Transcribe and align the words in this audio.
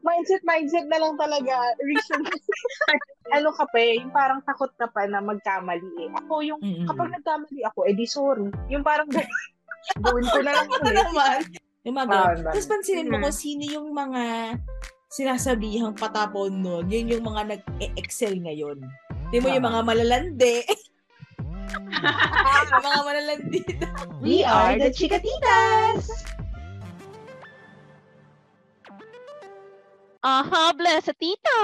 Mindset, 0.00 0.42
mindset 0.42 0.86
na 0.86 0.98
lang 0.98 1.14
talaga. 1.16 1.54
Reason. 1.80 2.20
ano 3.36 3.48
ka 3.54 3.64
pa 3.70 3.78
eh, 3.78 4.00
yung 4.00 4.10
parang 4.10 4.40
takot 4.42 4.70
ka 4.74 4.90
pa 4.90 5.06
na 5.06 5.20
magkamali 5.20 5.90
eh. 6.00 6.10
Ako 6.18 6.42
yung, 6.42 6.60
Mm-mm. 6.60 6.86
kapag 6.86 7.14
nagkamali 7.14 7.60
ako, 7.64 7.86
edi 7.86 8.04
sorry. 8.04 8.48
Yung 8.68 8.82
parang, 8.82 9.06
gawin 10.04 10.26
ko 10.26 10.38
na 10.40 10.52
lang 10.52 10.68
ulit. 10.68 10.92
naman? 10.92 11.38
Yung 11.82 11.96
mga 11.96 12.08
ganun. 12.10 12.38
Tapos 12.52 12.68
pansinin 12.68 13.08
mo 13.08 13.16
Mm. 13.16 13.22
kung 13.24 13.36
sino 13.36 13.62
yung 13.64 13.88
mga 13.90 14.22
sinasabihang 15.10 15.96
patapon 15.96 16.60
nun. 16.60 16.84
Yun 16.86 17.10
yung 17.10 17.24
mga 17.24 17.56
nag-excel 17.56 18.36
ngayon. 18.38 18.78
Di 19.30 19.38
mo 19.38 19.48
yung 19.48 19.64
mga 19.64 19.80
malalandi. 19.82 20.66
yung 22.70 22.84
mga 22.84 23.00
malalandi. 23.02 23.60
We 24.20 24.42
are 24.42 24.74
the 24.76 24.90
Chikatitas! 24.90 26.10
Aha, 30.20 30.76
bless 30.76 31.08
sa 31.08 31.16
tita. 31.16 31.56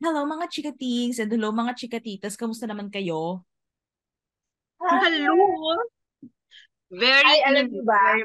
Hello 0.00 0.24
mga 0.24 0.48
chikatings 0.48 1.20
and 1.20 1.28
hello 1.28 1.52
mga 1.52 1.76
chikatitas. 1.76 2.40
Kamusta 2.40 2.64
naman 2.64 2.88
kayo? 2.88 3.44
Hello. 4.80 5.36
Very 6.88 7.20
Ay, 7.20 7.38
alam 7.44 7.68
niyo 7.68 7.84
ba? 7.84 8.00
very 8.16 8.24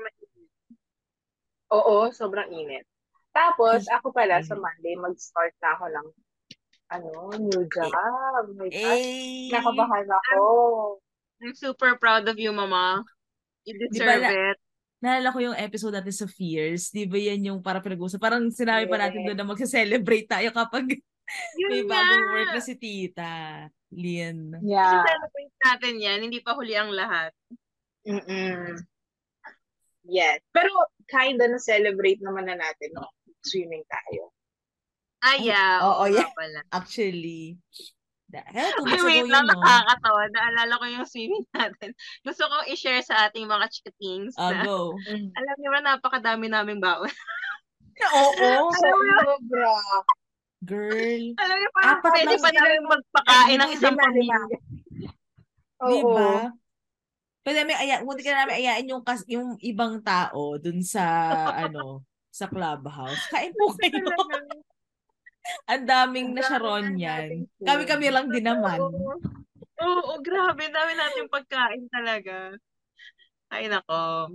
Oo, 1.76 2.08
sobrang 2.16 2.48
init. 2.56 2.88
Tapos, 3.36 3.84
ako 3.92 4.16
pala 4.16 4.40
sa 4.40 4.56
Init. 4.56 4.64
Monday, 4.64 4.96
mag-start 4.96 5.52
na 5.60 5.70
ako 5.76 5.86
ng 5.92 6.08
ano, 6.94 7.10
new 7.44 7.64
job. 7.68 7.92
Oh 7.92 8.48
my 8.56 8.70
gosh. 8.72 9.04
Eh, 9.04 9.52
Nakabahan 9.52 10.08
ako. 10.08 10.40
I'm 11.44 11.58
super 11.60 12.00
proud 12.00 12.24
of 12.32 12.40
you, 12.40 12.56
mama. 12.56 13.04
You 13.68 13.76
Di 13.76 14.00
ba 14.00 14.16
deserve 14.16 14.24
na- 14.24 14.32
it. 14.54 14.58
Naalala 15.04 15.36
ko 15.36 15.44
yung 15.44 15.60
episode 15.60 16.00
natin 16.00 16.16
sa 16.16 16.28
Fears. 16.32 16.88
Di 16.96 17.04
ba 17.04 17.20
yan 17.20 17.44
yung 17.52 17.60
para 17.60 17.84
pinag-usap? 17.84 18.24
Parang 18.24 18.48
sinabi 18.48 18.88
pa 18.88 18.96
natin 18.96 19.28
doon 19.28 19.36
na 19.36 19.44
magsa-celebrate 19.44 20.32
tayo 20.32 20.56
kapag 20.56 20.88
Yun 21.60 21.70
may 21.72 21.84
bagong 21.84 22.28
work 22.32 22.52
na 22.56 22.64
si 22.64 22.76
Tita. 22.80 23.68
Lynn. 23.92 24.58
Yeah. 24.64 25.04
I-celebrate 25.04 25.56
natin 25.60 25.94
yan. 26.00 26.20
Hindi 26.24 26.40
pa 26.40 26.56
huli 26.56 26.74
ang 26.74 26.96
lahat. 26.96 27.36
Mm-mm. 28.08 28.80
Yes. 30.08 30.40
Pero, 30.52 30.72
kinda 31.08 31.48
na-celebrate 31.52 32.20
naman 32.24 32.48
na 32.48 32.56
natin, 32.60 32.96
no? 32.96 33.08
Swimming 33.44 33.84
tayo. 33.88 34.32
Ah, 35.24 35.40
yeah. 35.40 35.80
oo, 35.84 36.04
Oo, 36.04 36.12
nga 36.12 36.28
yeah. 36.28 36.32
pala. 36.36 36.60
Actually. 36.72 37.56
Eh, 38.34 38.72
two 38.74 38.86
Ay, 38.86 38.90
weeks 38.90 38.98
ago 38.98 39.06
wait 39.06 39.22
yun, 39.22 39.30
lang, 39.30 39.46
no? 39.46 39.54
nakakatawa. 39.54 40.22
Naalala 40.34 40.74
ko 40.82 40.86
yung 40.90 41.06
swimming 41.06 41.46
natin. 41.54 41.90
Gusto 42.26 42.50
ko 42.50 42.56
i-share 42.66 43.06
sa 43.06 43.30
ating 43.30 43.46
mga 43.46 43.70
chikatings 43.70 44.34
Ah, 44.36 44.50
na, 44.50 44.66
go. 44.66 44.98
alam 45.38 45.56
niyo 45.62 45.70
ba, 45.70 45.80
napakadami 45.80 46.50
naming 46.50 46.82
baon. 46.82 47.12
Oo. 48.02 48.50
Sobra. 48.82 49.74
Girl. 50.64 51.24
alam 51.36 51.56
niyo, 51.60 51.70
parang 51.76 52.00
Apat 52.00 52.12
pwede 52.16 52.36
pa 52.40 52.50
namin 52.50 52.82
magpakain 52.88 53.58
ng 53.60 53.72
isang 53.76 53.96
pamilya. 54.00 54.40
Di 55.84 55.98
Oo. 56.00 56.16
ba? 56.16 56.34
Pwede 57.44 57.58
namin 57.60 57.76
aya, 57.76 57.96
munti 58.00 58.24
ka 58.24 58.32
namin 58.32 58.56
ayain 58.64 58.88
yung, 58.88 59.04
kas, 59.04 59.28
yung 59.28 59.60
ibang 59.60 60.00
tao 60.00 60.56
dun 60.56 60.80
sa, 60.80 61.04
ano, 61.52 62.08
sa 62.32 62.48
clubhouse. 62.48 63.20
Kain 63.28 63.52
po 63.52 63.76
kayo. 63.76 64.08
Ang 65.66 65.84
daming 65.84 66.30
na 66.32 66.42
Sharon 66.42 66.96
yan. 66.96 67.46
Kami-kami 67.60 68.08
lang 68.08 68.28
din 68.30 68.44
naman. 68.44 68.80
Oo, 68.80 69.20
Oo, 69.76 70.14
grabe. 70.20 70.70
Dami 70.70 70.94
natin 70.94 71.28
pagkain 71.28 71.86
talaga. 71.90 72.56
Ay, 73.50 73.68
nako. 73.68 74.32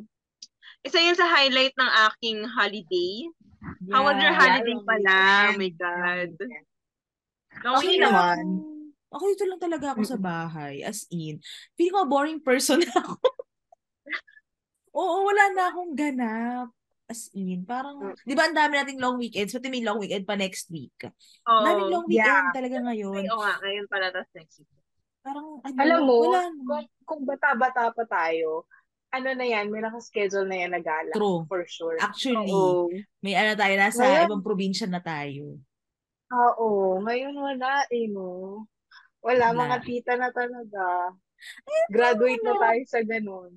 Isa 0.81 1.01
yun 1.01 1.17
sa 1.17 1.27
highlight 1.27 1.73
ng 1.75 1.91
aking 2.07 2.39
holiday. 2.47 3.25
How 3.91 4.05
was 4.05 4.15
your 4.17 4.31
Yeah. 4.31 4.39
holiday 4.39 4.77
long 4.77 4.85
pala? 4.85 5.17
Oh 5.51 5.57
my. 5.57 5.71
God. 5.73 6.31
Okay 7.59 7.97
weekend. 7.97 8.05
naman. 8.05 8.39
Ako 9.09 9.23
dito 9.27 9.45
lang 9.49 9.59
talaga 9.59 9.97
ako 9.97 10.03
sa 10.05 10.21
bahay. 10.21 10.85
As 10.85 11.09
in, 11.09 11.41
feeling 11.75 11.97
ko 11.97 12.05
boring 12.05 12.39
person 12.39 12.79
ako. 12.93 13.17
Oo, 14.93 15.25
wala 15.25 15.45
na 15.51 15.63
akong 15.73 15.93
ganap. 15.97 16.69
As 17.09 17.33
in, 17.33 17.65
parang, 17.65 18.13
di 18.21 18.37
ba 18.37 18.45
ang 18.45 18.53
dami 18.53 18.77
nating 18.77 19.01
long 19.01 19.17
weekends, 19.17 19.57
pati 19.57 19.73
may 19.73 19.81
long 19.81 19.97
weekend 19.97 20.29
pa 20.29 20.37
next 20.37 20.69
week. 20.69 20.93
Oo. 21.49 21.65
Daming 21.65 21.89
long 21.89 22.07
yeah. 22.13 22.21
weekend 22.29 22.49
talaga 22.53 22.77
ngayon. 22.85 23.17
Ay, 23.17 23.29
oo 23.33 23.41
nga. 23.41 23.55
Ngayon 23.65 23.87
pala, 23.89 24.07
tas 24.13 24.29
next 24.37 24.61
week. 24.61 24.69
Parang, 25.25 25.49
ano, 25.65 25.77
Alam 25.81 26.01
mo, 26.05 26.15
wala 26.29 26.53
na. 26.53 26.61
kung, 26.69 26.87
kung 27.09 27.23
bata-bata 27.25 27.97
pa 27.97 28.05
tayo, 28.05 28.69
ano 29.09 29.29
na 29.33 29.47
yan, 29.49 29.73
may 29.73 29.81
nakaschedule 29.81 30.45
na 30.45 30.57
yan 30.61 30.73
na 30.77 30.85
gala. 30.85 31.13
True. 31.17 31.49
For 31.49 31.65
sure. 31.65 31.97
Actually, 31.97 32.53
Oo. 32.53 32.93
may 33.25 33.33
ano 33.33 33.57
tayo, 33.57 33.75
nasa 33.81 34.05
Ngayon- 34.05 34.29
ibang 34.29 34.45
probinsya 34.45 34.85
na 34.85 35.01
tayo. 35.01 35.57
Oo. 36.29 37.01
Ngayon 37.09 37.33
wala 37.33 37.89
eh, 37.89 38.05
no? 38.13 38.69
Wala, 39.25 39.57
Wala. 39.57 39.61
mga 39.65 39.77
tita 39.81 40.13
na 40.21 40.29
talaga. 40.29 41.17
Graduate 41.89 42.45
na 42.45 42.53
ano? 42.53 42.61
tayo 42.61 42.81
sa 42.85 43.01
ganun. 43.01 43.53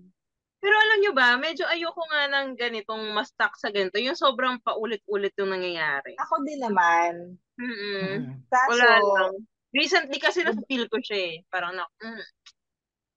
Pero 0.61 0.75
alam 0.77 0.97
nyo 1.01 1.11
ba, 1.17 1.27
medyo 1.41 1.65
ayoko 1.65 2.05
nga 2.05 2.29
ng 2.29 2.53
ganitong 2.53 3.01
mas 3.17 3.33
stuck 3.33 3.57
sa 3.57 3.73
ganito. 3.73 3.97
Yung 3.97 4.13
sobrang 4.13 4.61
paulit-ulit 4.61 5.33
yung 5.41 5.57
nangyayari. 5.57 6.13
Ako 6.21 6.45
din 6.45 6.61
naman. 6.61 7.33
Mm-mm. 7.57 8.05
Mm. 8.21 8.45
Kaso, 8.45 8.69
Wala 8.77 9.01
lang. 9.01 9.33
Recently 9.73 10.21
kasi 10.21 10.45
na-feel 10.45 10.85
ko 10.85 11.01
siya 11.01 11.17
eh. 11.17 11.35
Parang 11.49 11.73
na, 11.73 11.89
mm, 11.97 12.23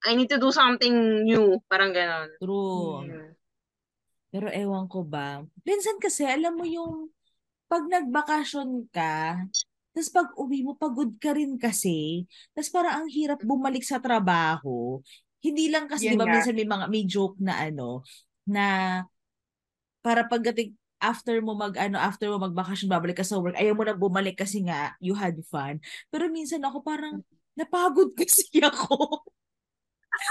I 0.09 0.17
need 0.17 0.33
to 0.33 0.41
do 0.41 0.49
something 0.49 1.29
new. 1.29 1.61
Parang 1.69 1.93
ganon. 1.93 2.33
True. 2.41 3.05
mm, 3.13 3.31
Pero 4.33 4.49
ewan 4.49 4.89
ko 4.89 5.05
ba. 5.05 5.45
Minsan 5.69 6.01
kasi, 6.01 6.25
alam 6.25 6.57
mo 6.57 6.65
yung 6.65 7.13
pag 7.69 7.85
nagbakasyon 7.85 8.89
ka, 8.89 9.45
tapos 9.95 10.11
pag 10.11 10.29
uwi 10.35 10.67
mo, 10.67 10.75
pagod 10.75 11.13
ka 11.23 11.31
rin 11.37 11.55
kasi. 11.55 12.27
Tapos 12.51 12.71
parang 12.73 13.05
ang 13.05 13.09
hirap 13.13 13.39
bumalik 13.47 13.87
sa 13.87 14.03
trabaho. 14.03 14.99
Hindi 15.45 15.69
lang 15.69 15.85
kasi, 15.87 16.09
di 16.09 16.17
ba, 16.17 16.25
minsan 16.41 16.57
may 16.57 16.65
mga, 16.65 16.85
may 16.89 17.05
joke 17.05 17.37
na 17.39 17.55
ano, 17.61 18.01
na 18.49 18.65
para 20.01 20.25
pagdating, 20.25 20.73
after 20.99 21.37
mo 21.45 21.53
mag, 21.53 21.77
ano, 21.77 22.01
after 22.01 22.33
mo 22.33 22.41
magbakasyon, 22.41 22.89
babalik 22.89 23.21
ka 23.21 23.27
sa 23.29 23.37
work, 23.37 23.53
ayaw 23.55 23.77
mo 23.77 23.85
na 23.85 23.93
bumalik 23.93 24.41
kasi 24.41 24.65
nga, 24.65 24.97
you 24.99 25.13
had 25.13 25.37
fun. 25.45 25.77
Pero 26.09 26.33
minsan 26.33 26.65
ako 26.65 26.81
parang, 26.81 27.21
napagod 27.55 28.17
kasi 28.21 28.49
ako. 28.65 29.21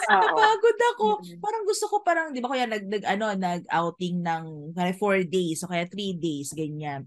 Napagod 0.09 0.79
ako. 0.95 1.05
Parang 1.37 1.63
gusto 1.67 1.85
ko 1.85 2.01
parang, 2.01 2.33
di 2.33 2.41
ba 2.41 2.49
kuya, 2.49 2.65
nag, 2.65 2.89
nag, 2.89 3.03
ano, 3.05 3.25
nag-outing 3.37 4.17
ng 4.23 4.43
kaya 4.73 4.93
four 4.97 5.21
days 5.27 5.61
o 5.61 5.69
kaya 5.69 5.85
three 5.85 6.17
days, 6.17 6.55
ganyan. 6.55 7.05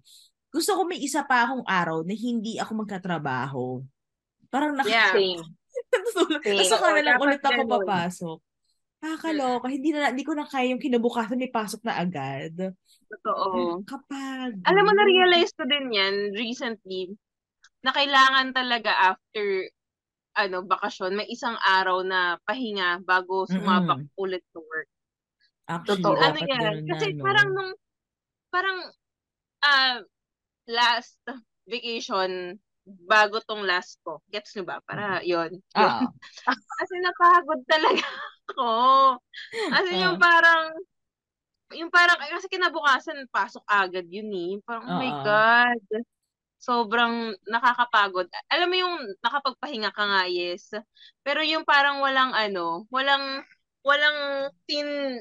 Gusto 0.53 0.79
ko 0.79 0.87
may 0.87 1.01
isa 1.01 1.27
pa 1.27 1.49
akong 1.49 1.65
araw 1.67 2.07
na 2.07 2.15
hindi 2.15 2.57
ako 2.57 2.87
magkatrabaho. 2.87 3.83
Parang 4.47 4.79
nak- 4.79 4.87
Yeah. 5.43 5.43
Same. 5.93 6.43
Tapos 6.43 6.71
saka 6.71 6.87
na 6.95 7.03
lang 7.03 7.21
ulit 7.21 7.43
ako 7.43 7.61
papasok. 7.67 8.39
Nakakaloka. 8.97 9.67
Hindi 9.69 9.91
na, 9.93 10.11
hindi 10.11 10.25
ko 10.25 10.33
na 10.33 10.49
kaya 10.49 10.73
yung 10.73 10.83
kinabukasan 10.83 11.39
may 11.39 11.53
pasok 11.53 11.85
na 11.85 12.01
agad. 12.01 12.75
Totoo. 13.07 13.85
Kapag. 13.85 14.57
Alam 14.65 14.83
mo, 14.83 14.93
na-realize 14.97 15.53
ko 15.55 15.69
din 15.69 15.93
yan 15.93 16.33
recently 16.35 17.13
na 17.85 17.93
kailangan 17.95 18.51
talaga 18.57 19.15
after 19.15 19.69
ano, 20.37 20.61
bakasyon, 20.69 21.17
may 21.17 21.29
isang 21.33 21.57
araw 21.65 22.05
na 22.05 22.37
pahinga 22.45 23.01
bago 23.01 23.49
sumabak 23.49 24.05
ulit 24.21 24.45
to 24.53 24.61
work. 24.61 24.89
Actually, 25.65 26.05
Totoo. 26.05 26.21
Ano 26.21 26.39
yan? 26.45 26.49
ganun 26.53 26.77
na, 26.85 26.91
Kasi 26.93 27.07
no? 27.17 27.25
parang 27.25 27.49
nung, 27.57 27.73
parang, 28.53 28.79
ah, 29.65 29.99
last 30.69 31.19
vacation, 31.65 32.61
bago 32.87 33.43
tong 33.43 33.67
last 33.67 33.99
ko. 34.07 34.23
Gets 34.31 34.55
nyo 34.57 34.65
ba? 34.65 34.79
Para, 34.87 35.19
yon 35.27 35.51
Oo. 35.59 36.07
Kasi 36.79 36.95
napagod 37.03 37.61
talaga 37.67 38.07
ako. 38.55 38.73
Kasi 39.51 39.91
yung 39.99 40.17
Ah. 40.17 40.23
parang, 40.23 40.63
yung 41.75 41.91
parang, 41.91 42.15
kasi 42.31 42.47
kinabukasan, 42.47 43.27
pasok 43.35 43.67
agad 43.67 44.07
yun 44.07 44.31
eh. 44.31 44.53
Parang, 44.63 44.87
oh 44.87 44.97
my. 45.03 45.11
God. 45.27 45.83
Sobrang 46.63 47.35
nakakapagod. 47.51 48.31
Alam 48.49 48.69
mo 48.71 48.77
yung 48.79 48.95
nakapagpahinga 49.19 49.91
ka 49.91 50.05
nga, 50.07 50.23
yes. 50.31 50.71
Pero 51.27 51.43
yung 51.43 51.67
parang 51.67 51.99
walang 52.01 52.33
ano, 52.33 52.87
walang, 52.89 53.43
walang 53.83 54.51
thin 54.71 55.21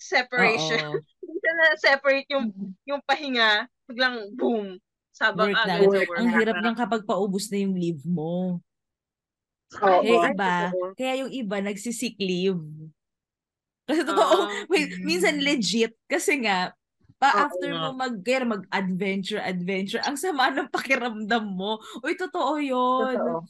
separation. 0.00 0.80
Hindi 1.24 1.48
na 1.60 1.76
separate 1.76 2.28
yung, 2.32 2.50
yung 2.88 3.00
pahinga. 3.04 3.68
Biglang, 3.84 4.32
boom. 4.32 4.80
Sabak 5.20 5.52
Work 5.52 5.60
agad 5.60 5.80
Work. 5.84 6.08
Ang 6.16 6.28
hirap 6.32 6.56
niyang 6.64 6.80
kapag 6.80 7.04
paubos 7.04 7.52
na 7.52 7.60
yung 7.60 7.76
leave 7.76 8.00
mo. 8.08 8.64
Oo. 9.76 10.00
Kaya 10.00 10.00
Ay, 10.00 10.32
iba, 10.32 10.54
kaya 10.96 11.12
yung 11.20 11.30
iba 11.30 11.56
nagsisick 11.60 12.16
leave. 12.16 12.64
Kasi 13.84 14.00
totoo, 14.02 14.48
wait, 14.72 14.96
minsan 15.04 15.36
legit. 15.44 15.92
Kasi 16.08 16.40
nga, 16.40 16.72
pa 17.20 17.44
after 17.44 17.68
mo 17.68 17.92
mag, 17.92 18.16
kaya 18.24 18.48
mag-adventure, 18.48 19.44
adventure, 19.44 20.00
ang 20.08 20.16
sama 20.16 20.48
ng 20.48 20.72
pakiramdam 20.72 21.44
mo. 21.44 21.76
Uy, 22.00 22.16
totoo 22.16 22.56
yun. 22.56 23.12
Totoo. 23.12 23.44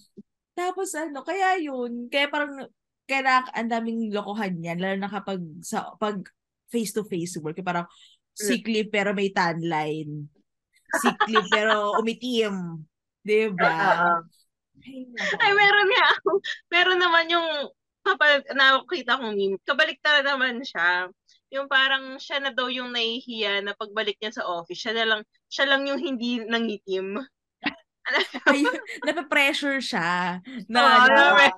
Tapos 0.58 0.90
ano, 0.98 1.22
kaya 1.22 1.54
yun, 1.62 2.10
kaya 2.10 2.26
parang, 2.26 2.66
kaya 3.06 3.20
na, 3.22 3.46
ang 3.54 3.70
daming 3.70 4.10
lokohan 4.10 4.58
yan, 4.58 4.82
lalo 4.82 4.98
na 4.98 5.08
kapag 5.08 5.38
sa, 5.62 5.94
pag 6.02 6.18
face-to-face 6.74 7.38
work, 7.38 7.62
parang, 7.62 7.86
sick 8.34 8.66
leave 8.66 8.90
pero 8.90 9.14
may 9.14 9.30
tan 9.30 9.62
line. 9.62 10.26
Sick 10.98 11.18
leave 11.30 11.46
pero 11.52 11.94
umitim. 12.00 12.82
'Di 13.22 13.52
ba? 13.54 13.70
Oo. 13.70 14.12
Ay, 15.44 15.52
meron 15.52 15.88
nga 15.92 16.04
ako. 16.16 16.30
Meron 16.72 16.98
naman 16.98 17.26
yung 17.28 17.48
kapag 18.00 18.48
nakita 18.56 19.20
kong 19.20 19.36
meme, 19.36 19.60
kabaliktara 19.62 20.24
naman 20.24 20.64
siya. 20.64 21.12
Yung 21.52 21.68
parang 21.68 22.16
siya 22.16 22.40
na 22.40 22.50
daw 22.54 22.70
yung 22.72 22.94
nahihiya 22.94 23.60
na 23.60 23.76
pagbalik 23.76 24.16
niya 24.18 24.40
sa 24.40 24.46
office, 24.48 24.80
siya 24.80 24.94
na 24.96 25.04
lang, 25.04 25.20
siya 25.52 25.66
lang 25.68 25.84
yung 25.84 26.00
hindi 26.00 26.40
nangitim. 26.40 27.20
Ay, 28.48 28.64
nape-pressure 29.04 29.78
siya. 29.84 30.40
Na, 30.72 30.78
Oo, 30.80 30.96
ano, 31.06 31.22
na- 31.36 31.54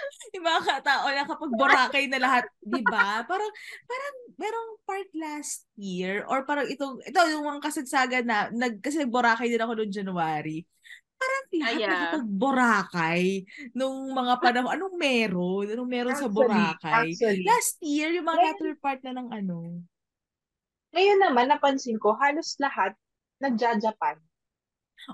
yung 0.34 0.44
mga 0.44 0.62
katao 0.66 1.06
na 1.10 1.24
kapag 1.26 1.52
Boracay 1.54 2.04
na 2.08 2.20
lahat, 2.20 2.44
di 2.60 2.82
ba? 2.84 3.22
Parang, 3.24 3.52
parang 3.84 4.14
merong 4.38 4.70
part 4.84 5.10
last 5.14 5.66
year 5.76 6.24
or 6.28 6.44
parang 6.44 6.66
itong, 6.68 7.00
ito 7.02 7.18
yung 7.30 7.46
mga 7.46 7.60
kasagsagan 7.64 8.24
na, 8.26 8.48
nag, 8.52 8.78
kasi 8.80 9.00
nag-Boracay 9.02 9.48
din 9.50 9.62
ako 9.62 9.72
noong 9.78 9.94
January. 9.94 10.58
Parang 11.18 11.44
lahat 11.50 11.58
Ah, 11.58 11.72
yeah. 11.74 11.90
nakapag-Boracay 11.90 13.22
nung 13.74 14.14
mga 14.14 14.34
panahon. 14.38 14.70
Anong 14.70 14.94
meron? 14.94 15.66
Anong 15.66 15.90
meron 15.90 16.14
sa 16.14 16.30
Boracay? 16.30 17.10
Actually, 17.10 17.42
Last 17.42 17.76
year, 17.82 18.14
yung 18.14 18.26
mga 18.26 18.38
latter 18.54 18.74
part 18.78 19.00
na 19.02 19.18
ng 19.18 19.28
ano. 19.34 19.82
ngayon 20.94 21.18
naman, 21.20 21.50
napansin 21.50 21.98
ko, 22.00 22.14
halos 22.16 22.54
lahat 22.62 22.94
nagja-Japan. 23.42 24.18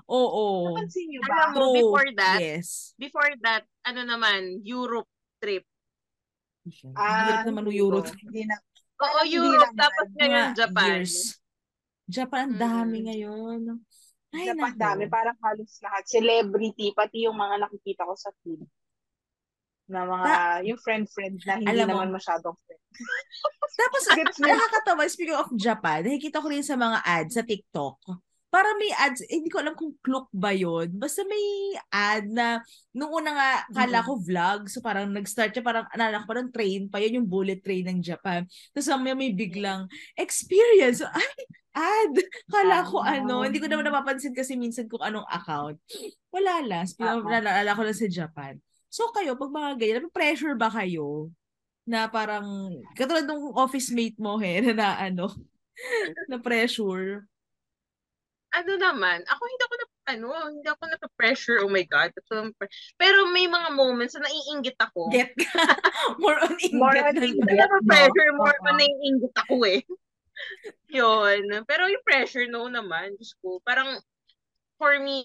Oo. 0.05 0.71
Napansin 0.71 1.05
niyo 1.07 1.19
Alam 1.23 1.49
ba? 1.51 1.55
mo, 1.55 1.65
before 1.73 2.09
that, 2.13 2.39
Yes. 2.39 2.91
before 2.95 3.31
that, 3.39 3.63
ano 3.81 4.01
naman, 4.03 4.59
Europe 4.61 5.07
trip. 5.37 5.63
Ang 6.65 7.17
hirap 7.21 7.45
naman 7.45 7.69
Euro. 7.69 8.01
Ah, 8.01 8.09
Hindi 8.11 8.41
na. 8.43 8.55
Oo, 8.57 8.65
Parang 8.97 9.21
hindi 9.21 9.37
Europe, 9.37 9.69
naman. 9.69 9.77
tapos 9.77 10.07
ngayon 10.11 10.47
Japan. 10.55 10.87
years. 10.89 11.13
Japan, 12.05 12.45
ang 12.47 12.57
dami 12.57 12.97
Mm. 12.97 13.05
ngayon. 13.05 13.59
Ay, 14.31 14.45
Japan 14.51 14.71
nako. 14.73 14.81
dami, 14.81 15.03
parang 15.07 15.37
halos 15.39 15.71
lahat. 15.79 16.03
Celebrity, 16.05 16.87
pati 16.91 17.23
yung 17.23 17.33
mga 17.33 17.55
nakikita 17.61 18.03
ko 18.03 18.13
sa 18.13 18.29
feed. 18.41 18.61
Na 19.85 20.01
mga, 20.03 20.31
yung 20.65 20.79
friend-friend 20.81 21.35
na 21.45 21.53
hindi 21.55 21.69
Alam 21.69 21.85
mo- 21.85 21.93
naman 22.01 22.09
masyadong 22.11 22.57
friend. 22.57 22.81
Tapos, 23.75 24.03
mo? 24.09 24.43
nakakatawa, 24.43 25.03
speaking 25.05 25.37
of 25.37 25.49
Japan, 25.53 26.01
nakikita 26.01 26.41
ko 26.41 26.47
rin 26.49 26.63
sa 26.63 26.73
mga 26.73 26.97
ads 26.99 27.33
sa 27.33 27.43
TikTok. 27.43 27.97
Para 28.55 28.71
may 28.79 28.87
ads, 28.95 29.19
eh, 29.27 29.35
hindi 29.43 29.51
ko 29.51 29.59
alam 29.59 29.75
kung 29.75 29.91
cloak 29.99 30.31
ba 30.31 30.55
yun. 30.55 30.95
Basta 30.95 31.27
may 31.27 31.75
ad 31.91 32.23
na, 32.31 32.63
nung 32.95 33.11
una 33.11 33.35
nga, 33.35 33.51
kala 33.75 33.99
ko 33.99 34.15
vlog. 34.15 34.71
So 34.71 34.79
parang 34.79 35.11
nag-start 35.11 35.51
siya, 35.51 35.59
parang 35.59 35.83
alala 35.91 36.23
ko, 36.23 36.25
parang 36.31 36.47
train 36.55 36.87
pa 36.87 37.03
yun, 37.03 37.19
yung 37.19 37.27
bullet 37.27 37.59
train 37.59 37.83
ng 37.83 37.99
Japan. 37.99 38.47
Tapos 38.71 38.87
may, 39.03 39.11
may 39.11 39.35
biglang 39.35 39.91
experience. 40.15 41.03
So, 41.03 41.11
ay, 41.11 41.27
ad! 41.75 42.15
Kala 42.47 42.87
ko 42.87 43.03
Ah. 43.03 43.19
ano, 43.19 43.43
hindi 43.43 43.59
ko 43.59 43.67
naman 43.67 43.91
napapansin 43.91 44.31
kasi 44.31 44.55
minsan 44.55 44.87
kung 44.87 45.03
anong 45.03 45.27
account. 45.27 45.75
Wala 46.31 46.63
lang. 46.63 46.87
Ah. 47.03 47.19
Naalala 47.19 47.75
ko 47.75 47.83
lang 47.83 47.99
sa 47.99 48.07
Japan. 48.07 48.55
So 48.87 49.11
kayo, 49.11 49.35
pag 49.35 49.51
mga 49.51 49.71
ganyan, 49.75 50.07
pressure 50.15 50.55
ba 50.55 50.71
kayo? 50.71 51.27
Na 51.83 52.07
parang, 52.07 52.71
katulad 52.95 53.27
nung 53.27 53.51
office 53.59 53.91
mate 53.91 54.15
mo, 54.15 54.39
he, 54.39 54.63
na, 54.63 54.71
na 54.71 54.89
ano, 55.11 55.27
na 56.31 56.39
pressure. 56.39 57.27
Ano 58.55 58.71
naman, 58.79 59.19
ako 59.27 59.41
hindi 59.51 59.63
ako 59.67 59.75
na, 59.75 59.85
ano, 60.15 60.27
hindi 60.47 60.67
ako 60.71 60.83
na-pressure, 60.87 61.59
oh 61.59 61.71
my 61.71 61.83
God. 61.83 62.15
Pero 62.95 63.27
may 63.35 63.51
mga 63.51 63.69
moments 63.75 64.15
na 64.15 64.23
naiingit 64.23 64.79
ako. 64.79 65.11
Get 65.11 65.35
ka. 65.35 65.51
More 66.23 66.39
on 66.39 66.55
ingat 66.55 66.79
More 66.79 66.95
on 66.95 67.15
ng- 67.19 67.35
ingat. 67.35 67.47
Hindi 67.51 67.59
ako 67.59 67.75
pressure, 67.83 68.31
more 68.39 68.55
Oo. 68.55 68.67
on 68.71 68.75
naiingit 68.79 69.35
ako 69.35 69.55
eh. 69.67 69.81
Yun. 70.95 71.43
Pero 71.67 71.91
yung 71.91 72.05
pressure, 72.07 72.47
no 72.47 72.71
naman. 72.71 73.19
Diyos 73.19 73.35
ko, 73.43 73.59
parang, 73.59 73.99
for 74.79 74.95
me, 75.03 75.23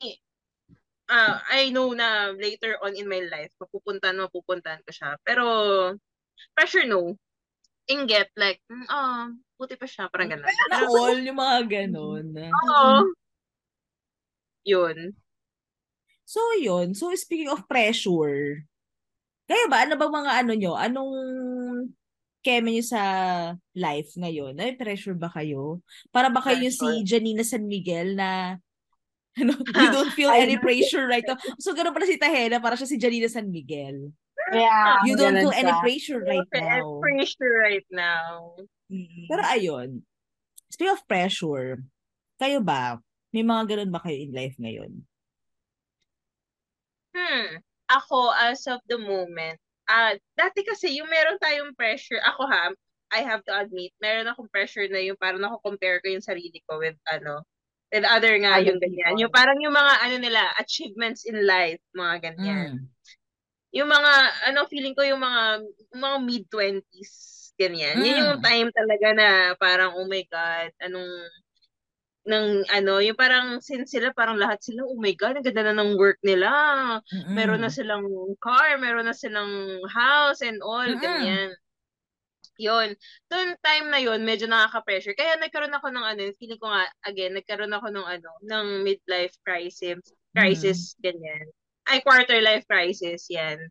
uh, 1.07 1.39
I 1.51 1.71
know 1.71 1.95
na 1.95 2.35
later 2.35 2.79
on 2.83 2.99
in 2.99 3.07
my 3.07 3.23
life, 3.31 3.55
mapupuntahan, 3.63 4.19
mapupuntahan 4.19 4.83
ko 4.83 4.91
siya. 4.91 5.15
Pero, 5.23 5.45
pressure, 6.59 6.87
no. 6.87 7.15
Inget, 7.89 8.29
like, 8.37 8.61
mm, 8.69 8.87
ah, 8.91 9.33
buti 9.57 9.77
pa 9.77 9.87
siya, 9.89 10.09
parang 10.13 10.33
ganun. 10.33 10.49
Na 10.69 10.85
all 10.85 11.21
yung 11.21 11.39
mga 11.41 11.59
ganon. 11.69 12.27
Oo. 12.69 12.93
Yun. 14.65 15.17
So, 16.29 16.41
yun. 16.61 16.93
So, 16.95 17.11
speaking 17.17 17.51
of 17.51 17.67
pressure, 17.67 18.63
kayo 19.51 19.65
ba, 19.67 19.83
ano 19.83 19.99
ba 19.99 20.07
mga 20.07 20.33
ano 20.47 20.53
nyo? 20.55 20.73
Anong 20.79 21.15
keme 22.41 22.71
nyo 22.71 22.85
sa 22.87 23.03
life 23.75 24.15
ngayon? 24.15 24.55
Ay, 24.63 24.79
pressure 24.79 25.19
ba 25.19 25.27
kayo? 25.27 25.83
Para 26.15 26.31
ba 26.31 26.39
kayo 26.39 26.63
yung 26.63 26.77
si. 26.77 27.03
Janina 27.03 27.43
San 27.43 27.67
Miguel 27.67 28.15
na 28.15 28.57
ano, 29.41 29.59
you 29.83 29.89
don't 29.91 30.15
feel 30.15 30.31
any 30.31 30.55
pressure 30.59 31.07
right 31.07 31.27
now. 31.27 31.39
So, 31.59 31.75
gano'n 31.75 31.95
pala 31.95 32.07
si 32.07 32.19
Tahena, 32.19 32.63
para 32.63 32.79
siya 32.79 32.87
si 32.87 32.99
Janina 32.99 33.27
San 33.27 33.51
Miguel. 33.51 34.15
Yeah, 34.51 34.99
You 35.07 35.15
don't 35.17 35.35
ganun 35.35 35.51
feel 35.51 35.55
any 35.55 35.75
pressure 35.81 36.21
right 36.21 36.51
now. 36.55 36.99
pressure 36.99 37.55
right 37.63 37.89
now. 37.91 38.57
Mm. 38.91 39.31
Pero 39.31 39.43
ayun, 39.47 39.89
speaking 40.71 40.95
of 40.95 41.07
pressure, 41.07 41.87
kayo 42.43 42.59
ba, 42.59 42.99
may 43.31 43.47
mga 43.47 43.77
ganun 43.77 43.95
ba 43.95 44.03
kayo 44.03 44.19
in 44.19 44.35
life 44.35 44.59
ngayon? 44.59 45.07
Hmm. 47.15 47.59
Ako, 47.91 48.31
as 48.35 48.67
of 48.71 48.79
the 48.87 48.99
moment, 48.99 49.59
ah 49.91 50.15
dati 50.39 50.63
kasi 50.63 50.95
yung 50.99 51.11
meron 51.11 51.39
tayong 51.43 51.75
pressure, 51.75 52.23
ako 52.23 52.47
ha, 52.47 52.71
I 53.11 53.27
have 53.27 53.43
to 53.51 53.53
admit, 53.55 53.91
meron 53.99 54.31
akong 54.31 54.51
pressure 54.55 54.87
na 54.87 55.03
yung 55.03 55.19
parang 55.19 55.43
ako-compare 55.43 55.99
ko 55.99 56.15
yung 56.15 56.23
sarili 56.23 56.63
ko 56.71 56.79
with 56.79 56.95
ano, 57.11 57.43
with 57.91 58.07
other 58.07 58.39
nga 58.39 58.63
Other 58.63 58.71
yung 58.71 58.79
ganyan. 58.79 59.15
Yung 59.19 59.35
parang 59.35 59.59
yung 59.59 59.75
mga 59.75 59.95
ano 60.07 60.17
nila, 60.23 60.43
achievements 60.63 61.27
in 61.27 61.43
life, 61.43 61.83
mga 61.99 62.31
ganyan. 62.31 62.71
Mm. 62.79 62.87
Yung 63.71 63.87
mga, 63.87 64.13
ano, 64.51 64.67
feeling 64.67 64.95
ko 64.99 65.03
yung 65.07 65.23
mga, 65.23 65.43
mga 65.95 66.17
mid-twenties, 66.27 67.15
ganyan. 67.55 68.03
Yun 68.03 68.19
yung 68.19 68.33
Mm. 68.39 68.43
time 68.43 68.69
talaga 68.75 69.09
na 69.15 69.29
parang, 69.55 69.95
oh 69.95 70.07
my 70.11 70.25
God, 70.27 70.71
anong, 70.83 71.13
ng 72.21 72.47
ano, 72.69 73.01
yung 73.01 73.17
parang 73.17 73.65
since 73.65 73.97
sila 73.97 74.13
parang 74.13 74.37
lahat 74.37 74.61
sila, 74.61 74.85
oh 74.85 74.99
my 75.01 75.15
God, 75.17 75.41
ang 75.41 75.47
ganda 75.47 75.71
na 75.73 75.77
ng 75.81 75.97
work 75.97 76.21
nila. 76.21 76.51
Mm-mm. 77.09 77.33
Meron 77.33 77.65
na 77.65 77.73
silang 77.73 78.05
car, 78.43 78.77
meron 78.77 79.09
na 79.09 79.17
silang 79.17 79.81
house 79.89 80.45
and 80.45 80.61
all, 80.61 80.85
Mm-mm. 80.85 81.01
ganyan. 81.01 81.51
Yun. 82.61 82.93
Doon 83.33 83.57
time 83.65 83.87
na 83.89 84.01
yun, 84.05 84.21
medyo 84.21 84.45
nakaka-pressure. 84.45 85.17
Kaya 85.17 85.41
nagkaroon 85.41 85.73
ako 85.73 85.89
ng 85.89 86.05
ano, 86.05 86.21
feeling 86.37 86.61
ko 86.61 86.69
nga, 86.69 86.85
again, 87.09 87.33
nagkaroon 87.33 87.73
ako 87.73 87.89
ng 87.89 88.05
ano, 88.05 88.31
ng 88.45 88.67
midlife 88.85 89.33
crisis, 89.41 89.97
crisis, 90.37 90.93
ganyan. 91.01 91.49
Ay, 91.89 92.05
quarter 92.05 92.41
life 92.45 92.67
crisis, 92.69 93.25
yan. 93.33 93.71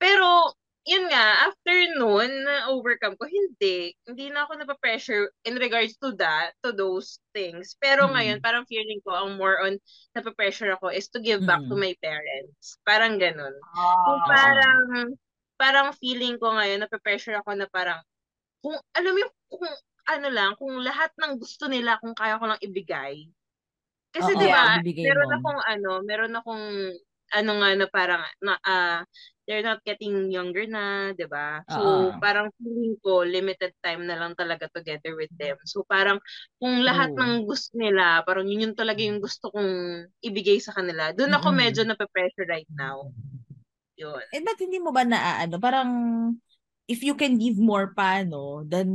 Pero, 0.00 0.54
yun 0.88 1.08
nga, 1.12 1.48
after 1.50 1.76
noon, 1.98 2.30
na-overcome 2.46 3.16
ko, 3.20 3.26
hindi. 3.28 3.94
Hindi 4.08 4.32
na 4.32 4.46
ako 4.48 4.62
napapressure 4.62 5.30
in 5.46 5.56
regards 5.60 5.94
to 6.02 6.12
that, 6.18 6.56
to 6.64 6.72
those 6.74 7.20
things. 7.36 7.76
Pero 7.78 8.08
Mm. 8.08 8.12
ngayon, 8.16 8.38
parang 8.42 8.66
feeling 8.66 9.00
ko, 9.04 9.14
ang 9.14 9.36
more 9.38 9.60
on 9.62 9.78
napapressure 10.16 10.72
ako 10.74 10.90
is 10.92 11.08
to 11.12 11.20
give 11.22 11.44
back 11.46 11.62
to 11.70 11.76
Mm. 11.76 11.82
my 11.86 11.94
parents. 12.02 12.78
Parang 12.86 13.18
ganun. 13.20 13.54
Ah. 13.62 14.02
Kung 14.04 14.20
parang, 14.26 14.82
parang 15.60 15.88
feeling 15.98 16.36
ko 16.42 16.52
ngayon, 16.56 16.82
napapressure 16.84 17.38
ako 17.38 17.54
na 17.56 17.68
parang, 17.70 18.00
kung, 18.64 18.76
alam 18.96 19.12
mo 19.16 19.26
kung 19.50 19.66
ano 20.08 20.28
lang, 20.32 20.52
kung 20.58 20.74
lahat 20.82 21.12
ng 21.20 21.38
gusto 21.38 21.66
nila, 21.70 21.98
kung 22.02 22.14
kaya 22.16 22.38
ko 22.40 22.46
lang 22.50 22.60
ibigay. 22.62 23.28
Kasi 24.14 24.34
Oo, 24.34 24.40
di 24.40 24.48
ba, 24.50 24.78
ibibigay 24.82 25.04
meron 25.08 25.30
akong 25.40 25.60
ano, 25.66 25.92
meron 26.06 26.34
akong, 26.38 26.64
ano 27.32 27.52
nga 27.60 27.70
na 27.76 27.86
parang, 27.88 28.22
na, 28.44 28.54
ah, 28.62 29.00
they're 29.48 29.64
not 29.66 29.82
getting 29.82 30.30
younger 30.30 30.68
na, 30.70 31.10
di 31.18 31.26
ba? 31.26 31.66
So, 31.66 31.82
Oo. 31.82 32.20
parang 32.22 32.54
feeling 32.62 32.94
ko, 33.02 33.26
limited 33.26 33.74
time 33.82 34.06
na 34.06 34.14
lang 34.14 34.38
talaga 34.38 34.70
together 34.70 35.18
with 35.18 35.32
them. 35.34 35.58
So, 35.66 35.82
parang, 35.82 36.22
kung 36.62 36.86
lahat 36.86 37.10
True. 37.10 37.18
ng 37.18 37.32
gusto 37.50 37.74
nila, 37.74 38.22
parang 38.22 38.46
yun 38.46 38.70
yung 38.70 38.78
talaga 38.78 39.02
yung 39.02 39.18
gusto 39.18 39.50
kong 39.50 40.06
ibigay 40.22 40.62
sa 40.62 40.70
kanila. 40.76 41.10
Doon 41.10 41.34
ako 41.34 41.48
Mm-mm. 41.50 41.58
medyo 41.58 41.82
nape-pressure 41.82 42.46
right 42.46 42.70
now. 42.78 43.10
Yun. 43.98 44.22
Eh, 44.30 44.40
ba't 44.40 44.60
hindi 44.62 44.78
mo 44.78 44.94
ba 44.94 45.02
na, 45.02 45.42
ano, 45.42 45.58
parang, 45.58 45.90
if 46.86 47.02
you 47.02 47.18
can 47.18 47.34
give 47.34 47.58
more 47.58 47.90
pa, 47.98 48.22
no, 48.22 48.62
than 48.62 48.88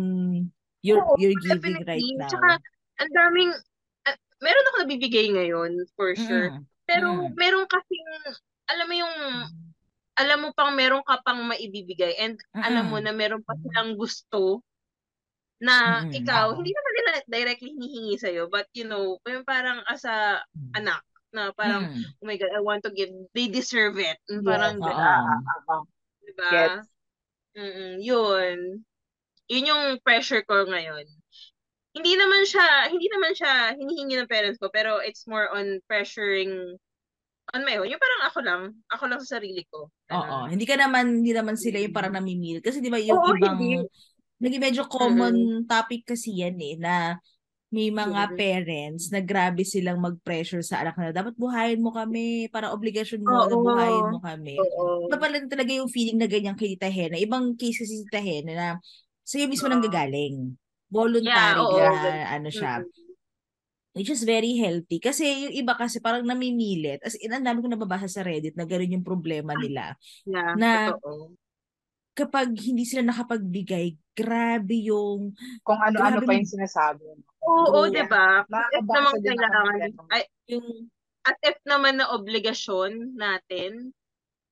you're, 0.80 1.04
Oo, 1.04 1.20
you're 1.20 1.36
giving 1.44 1.84
right 1.84 2.08
now. 2.16 2.32
Tsaka, 2.32 2.50
ang 3.04 3.12
daming, 3.12 3.52
ah, 4.08 4.18
meron 4.40 4.68
ako 4.72 4.76
nabibigay 4.88 5.28
ngayon, 5.28 5.72
for 6.00 6.16
sure. 6.16 6.56
Mm. 6.56 6.64
Pero, 6.88 7.08
Mm. 7.12 7.36
meron 7.36 7.68
kasing, 7.68 8.08
alam 8.72 8.86
mo 8.88 8.96
yung, 8.96 9.16
alam 10.18 10.38
mo 10.42 10.50
pang 10.56 10.74
meron 10.74 11.04
ka 11.06 11.20
pang 11.22 11.44
maibibigay 11.46 12.16
and 12.18 12.40
alam 12.56 12.90
mo 12.90 12.98
Mm. 12.98 13.06
na 13.06 13.12
meron 13.14 13.44
pa 13.44 13.54
silang 13.60 13.94
gusto 14.00 14.64
na 15.60 16.06
Mm-mm. 16.06 16.14
ikaw, 16.16 16.54
hindi 16.56 16.72
naman 16.72 16.94
nila 16.96 17.12
directly 17.28 17.70
hinihingi 17.76 18.16
sa'yo, 18.18 18.48
but 18.48 18.66
you 18.74 18.86
know, 18.88 19.20
parang 19.46 19.84
as 19.90 20.06
a 20.08 20.42
anak, 20.74 21.04
na 21.36 21.52
parang, 21.54 21.92
Mm. 21.92 22.02
oh 22.24 22.26
my 22.26 22.38
God, 22.40 22.54
I 22.56 22.62
want 22.64 22.82
to 22.88 22.92
give, 22.96 23.12
they 23.36 23.52
deserve 23.52 24.00
it. 24.00 24.16
Yung 24.32 24.48
Yes. 24.48 24.50
Parang, 24.54 24.76
ah, 24.80 25.38
ah. 25.70 25.84
diba? 26.24 26.52
Mm-mm, 27.58 27.94
yun. 28.00 28.58
Yun 29.50 29.70
yung 29.70 29.84
pressure 30.06 30.46
ko 30.46 30.66
ngayon. 30.70 31.04
Hindi 31.98 32.14
naman 32.14 32.46
siya, 32.46 32.68
hindi 32.94 33.08
naman 33.10 33.34
siya 33.34 33.74
hinihingi 33.74 34.16
ng 34.22 34.30
parents 34.30 34.62
ko, 34.62 34.70
pero 34.70 35.02
it's 35.02 35.26
more 35.26 35.50
on 35.50 35.82
pressuring 35.90 36.78
on 37.58 37.62
my 37.66 37.82
own. 37.82 37.90
Yung 37.90 37.98
parang 38.02 38.22
ako 38.30 38.40
lang, 38.46 38.62
ako 38.94 39.04
lang 39.10 39.20
sa 39.26 39.42
sarili 39.42 39.66
ko. 39.74 39.90
Oo, 40.14 40.38
hindi 40.48 40.64
ka 40.70 40.78
naman, 40.78 41.26
hindi 41.26 41.34
naman 41.34 41.58
sila 41.58 41.82
yung 41.82 41.96
parang 41.96 42.14
namimil. 42.14 42.62
Kasi 42.62 42.80
di 42.80 42.94
ba 42.94 43.02
yung 43.02 43.18
Oo, 43.18 43.34
ibang, 43.34 43.58
hindi. 43.58 43.82
naging 44.38 44.62
medyo 44.62 44.84
common 44.86 45.66
topic 45.66 46.06
kasi 46.14 46.38
yan 46.38 46.56
eh, 46.62 46.78
na 46.78 47.18
may 47.68 47.92
mga 47.92 48.32
Mhm. 48.32 48.38
parents 48.40 49.12
na 49.12 49.20
grabe 49.20 49.68
silang 49.68 50.00
mag-pressure 50.00 50.64
sa 50.64 50.80
anak 50.86 50.96
na 50.96 51.12
dapat 51.12 51.36
buhayin 51.36 51.84
mo 51.84 51.92
kami, 51.92 52.48
para 52.48 52.72
obligasyon 52.72 53.26
mo 53.28 53.44
na 53.48 53.56
Oo. 53.56 53.64
buhayin 53.64 54.08
mo 54.08 54.20
kami. 54.24 54.56
Oo. 54.56 55.08
Iba 55.12 55.18
pala 55.20 55.36
talaga 55.48 55.72
yung 55.76 55.92
feeling 55.92 56.16
na 56.20 56.32
ganyan 56.32 56.56
kay 56.56 56.76
Tita 56.80 56.88
Hena. 56.88 57.20
Ibang 57.20 57.60
case 57.60 57.84
kasi 57.84 58.00
si 58.00 58.04
Tita 58.08 58.24
Hena 58.24 58.54
na 58.56 58.68
sa'yo 59.28 59.52
mismo 59.52 59.68
Oo. 59.68 59.74
nang 59.76 59.84
gagaling. 59.84 60.56
Voluntary 60.88 61.60
Yeah, 61.60 61.62
oo. 61.64 61.78
na 61.78 62.12
ano 62.32 62.50
siya. 62.50 62.74
Mm-mm. 62.84 63.06
Which 63.98 64.14
is 64.14 64.22
very 64.22 64.54
healthy. 64.62 65.02
Kasi 65.02 65.50
yung 65.50 65.56
iba 65.58 65.74
kasi 65.74 65.98
parang 65.98 66.22
namimilit. 66.22 67.02
As 67.02 67.18
in, 67.18 67.34
ang 67.34 67.42
dami 67.42 67.66
ko 67.66 67.68
nababasa 67.68 68.06
sa 68.06 68.22
Reddit 68.22 68.54
na 68.54 68.70
gano'n 68.70 68.94
yung 69.02 69.08
problema 69.08 69.58
nila. 69.58 69.98
Yeah, 70.22 70.54
Na- 70.54 70.94
totoo. 70.94 71.34
Kapag 72.14 72.50
hindi 72.58 72.82
sila 72.86 73.06
nakapagbigay, 73.06 73.94
grabe 74.18 74.90
yung 74.90 75.34
Kung 75.62 75.78
ano-ano 75.82 76.22
pa 76.26 76.34
yung 76.34 76.50
sinasabi. 76.50 77.06
Oo, 77.46 77.86
True. 77.86 77.94
di 77.94 78.04
ba? 78.10 78.42
As 78.42 78.70
if 78.74 78.82
Nakakabasa 78.86 78.98
naman 78.98 79.22
kailangan, 79.22 79.90
ay, 80.14 80.24
yung 80.50 80.68
as 81.26 81.38
if 81.46 81.58
naman 81.66 82.02
na 82.02 82.10
obligasyon 82.14 83.18
natin, 83.18 83.94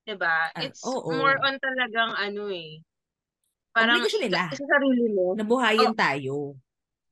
di 0.06 0.14
ba? 0.14 0.54
Ah, 0.54 0.62
It's 0.62 0.82
oo. 0.86 1.10
more 1.10 1.38
on 1.42 1.58
talagang 1.58 2.14
ano 2.14 2.50
eh. 2.54 2.82
Parang 3.76 4.00
Obligasyon 4.00 4.24
nila. 4.24 4.42
sa 4.50 4.64
sarili 4.66 5.06
mo. 5.12 5.36
nabuhayin 5.36 5.92
Oh. 5.92 5.98
tayo. 5.98 6.36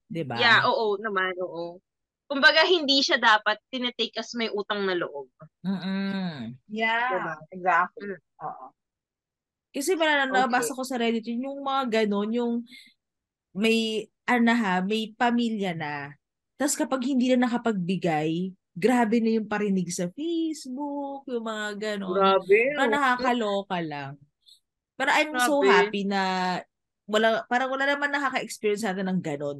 'Di 0.07 0.23
ba? 0.23 0.39
Yeah, 0.39 0.63
oo 0.63 0.95
naman, 0.95 1.35
oo. 1.37 1.83
Kumbaga, 2.23 2.63
hindi 2.63 3.03
siya 3.03 3.19
dapat 3.19 3.59
tinitake 3.67 4.15
as 4.15 4.31
may 4.33 4.47
utang 4.47 4.87
na 4.87 4.95
loob. 4.95 5.27
Mm-mm. 5.61 6.55
Yeah, 6.65 7.11
Diba? 7.11 7.33
exactly. 7.51 8.15
Mm. 8.15 8.23
Oo. 8.41 8.65
Kasi 9.69 9.91
parang 9.93 10.31
Okay. 10.31 10.39
nabasa 10.39 10.71
ko 10.71 10.81
sa 10.81 10.95
Reddit 10.95 11.27
yun, 11.27 11.45
yung 11.45 11.59
mga 11.61 11.83
ganon, 12.01 12.29
yung 12.31 12.53
may, 13.51 14.07
ano 14.23 14.51
ha, 14.55 14.79
may 14.79 15.11
pamilya 15.11 15.75
na. 15.75 16.15
Tapos 16.55 16.73
kapag 16.73 17.03
hindi 17.03 17.27
na 17.29 17.45
nakapagbigay, 17.45 18.49
grabe 18.71 19.17
na 19.19 19.35
yung 19.35 19.45
parinig 19.45 19.91
sa 19.91 20.07
Facebook, 20.09 21.27
yung 21.27 21.43
mga 21.43 21.67
ganon. 21.75 22.17
Grabe. 22.17 22.59
Parang 22.73 22.93
nakakaloka 22.93 23.77
lang. 23.83 24.13
Pero 24.93 25.09
I'm 25.09 25.33
so 25.41 25.61
Grabe. 25.61 25.69
happy 25.71 26.01
na 26.05 26.21
wala, 27.09 27.43
parang 27.49 27.69
wala 27.73 27.85
naman 27.89 28.13
nakaka-experience 28.13 28.85
natin 28.85 29.09
ng 29.09 29.19
ganon. 29.19 29.59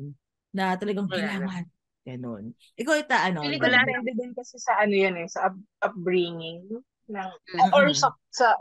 Na 0.53 0.77
talagang 0.77 1.09
Wala 1.09 1.17
kailangan. 1.17 1.65
Ganon. 2.03 2.43
Ikaw 2.75 2.95
ita, 2.99 3.17
ano? 3.31 3.41
Ko 3.41 3.47
Wala 3.47 3.79
depende 3.87 4.11
din 4.13 4.31
kasi 4.35 4.59
sa 4.59 4.75
ano 4.83 4.91
yun 4.91 5.15
eh, 5.17 5.27
sa 5.31 5.47
up- 5.49 5.67
upbringing 5.81 6.67
ng 7.07 7.29
Mm-mm. 7.31 7.71
or 7.75 7.89
sa 7.95 8.11
sa 8.31 8.59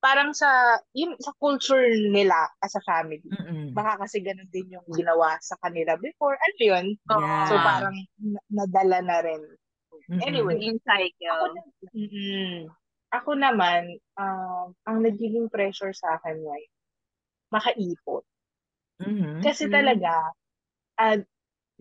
parang 0.00 0.32
sa 0.32 0.78
yun 0.96 1.12
sa 1.20 1.34
culture 1.36 1.84
nila 2.08 2.48
as 2.64 2.72
a 2.78 2.82
family. 2.86 3.20
Mm-mm. 3.26 3.74
Baka 3.76 4.06
kasi 4.06 4.22
ganun 4.24 4.48
din 4.48 4.70
yung 4.78 4.86
ginawa 4.96 5.36
sa 5.44 5.58
kanila 5.60 5.98
before. 5.98 6.38
Ano 6.38 6.58
yun? 6.62 6.86
Yeah. 6.96 7.46
So 7.50 7.54
parang 7.58 7.96
na- 8.22 8.46
nadala 8.48 8.98
na 9.02 9.18
rin. 9.20 9.42
Mm-mm. 10.08 10.20
Anyway, 10.24 10.56
Ako, 10.56 10.78
cycle. 10.86 11.46
na- 11.54 11.70
mm 11.92 12.79
ako 13.10 13.34
naman, 13.34 13.98
um, 14.14 14.70
ang 14.86 14.98
nagiging 15.02 15.50
pressure 15.50 15.90
sa 15.94 16.18
akin 16.18 16.38
ngayon, 16.38 16.72
makaipon. 17.50 18.22
Mhm. 19.02 19.42
Kasi 19.42 19.66
Mm. 19.66 19.74
talaga, 19.74 20.14
uh, 21.00 21.18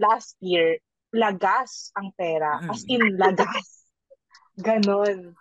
last 0.01 0.35
year, 0.41 0.81
lagas 1.13 1.93
ang 1.97 2.13
pera. 2.17 2.61
As 2.65 2.81
in, 2.89 3.17
lagas. 3.17 3.85
Ganon. 4.65 5.33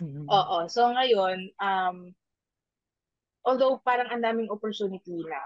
Mhm. 0.00 0.26
Oo. 0.28 0.56
So 0.68 0.88
ngayon, 0.92 1.52
um, 1.60 2.12
although 3.46 3.78
parang 3.84 4.10
ang 4.10 4.22
daming 4.24 4.50
opportunity 4.50 5.22
na, 5.24 5.40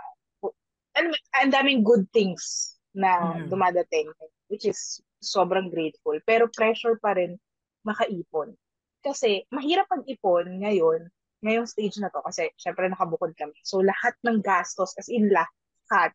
ang 1.37 1.51
daming 1.53 1.83
good 1.87 2.07
things 2.11 2.77
na 2.91 3.39
Mhm. 3.39 3.51
dumadating, 3.51 4.11
which 4.51 4.67
is 4.67 4.99
sobrang 5.23 5.71
grateful. 5.71 6.17
Pero 6.27 6.51
pressure 6.51 6.99
pa 6.99 7.15
rin 7.15 7.39
makaipon. 7.87 8.57
Kasi 9.01 9.45
mahirap 9.49 9.89
pag-ipon 9.89 10.61
ngayon, 10.61 11.09
ngayong 11.41 11.65
stage 11.69 11.97
na 12.05 12.13
to, 12.13 12.21
kasi 12.21 12.53
syempre 12.61 12.85
nakabukod 12.89 13.33
kami. 13.37 13.57
So 13.65 13.81
lahat 13.81 14.13
ng 14.25 14.45
gastos, 14.45 14.93
as 15.01 15.09
in 15.09 15.33
lahat, 15.33 16.13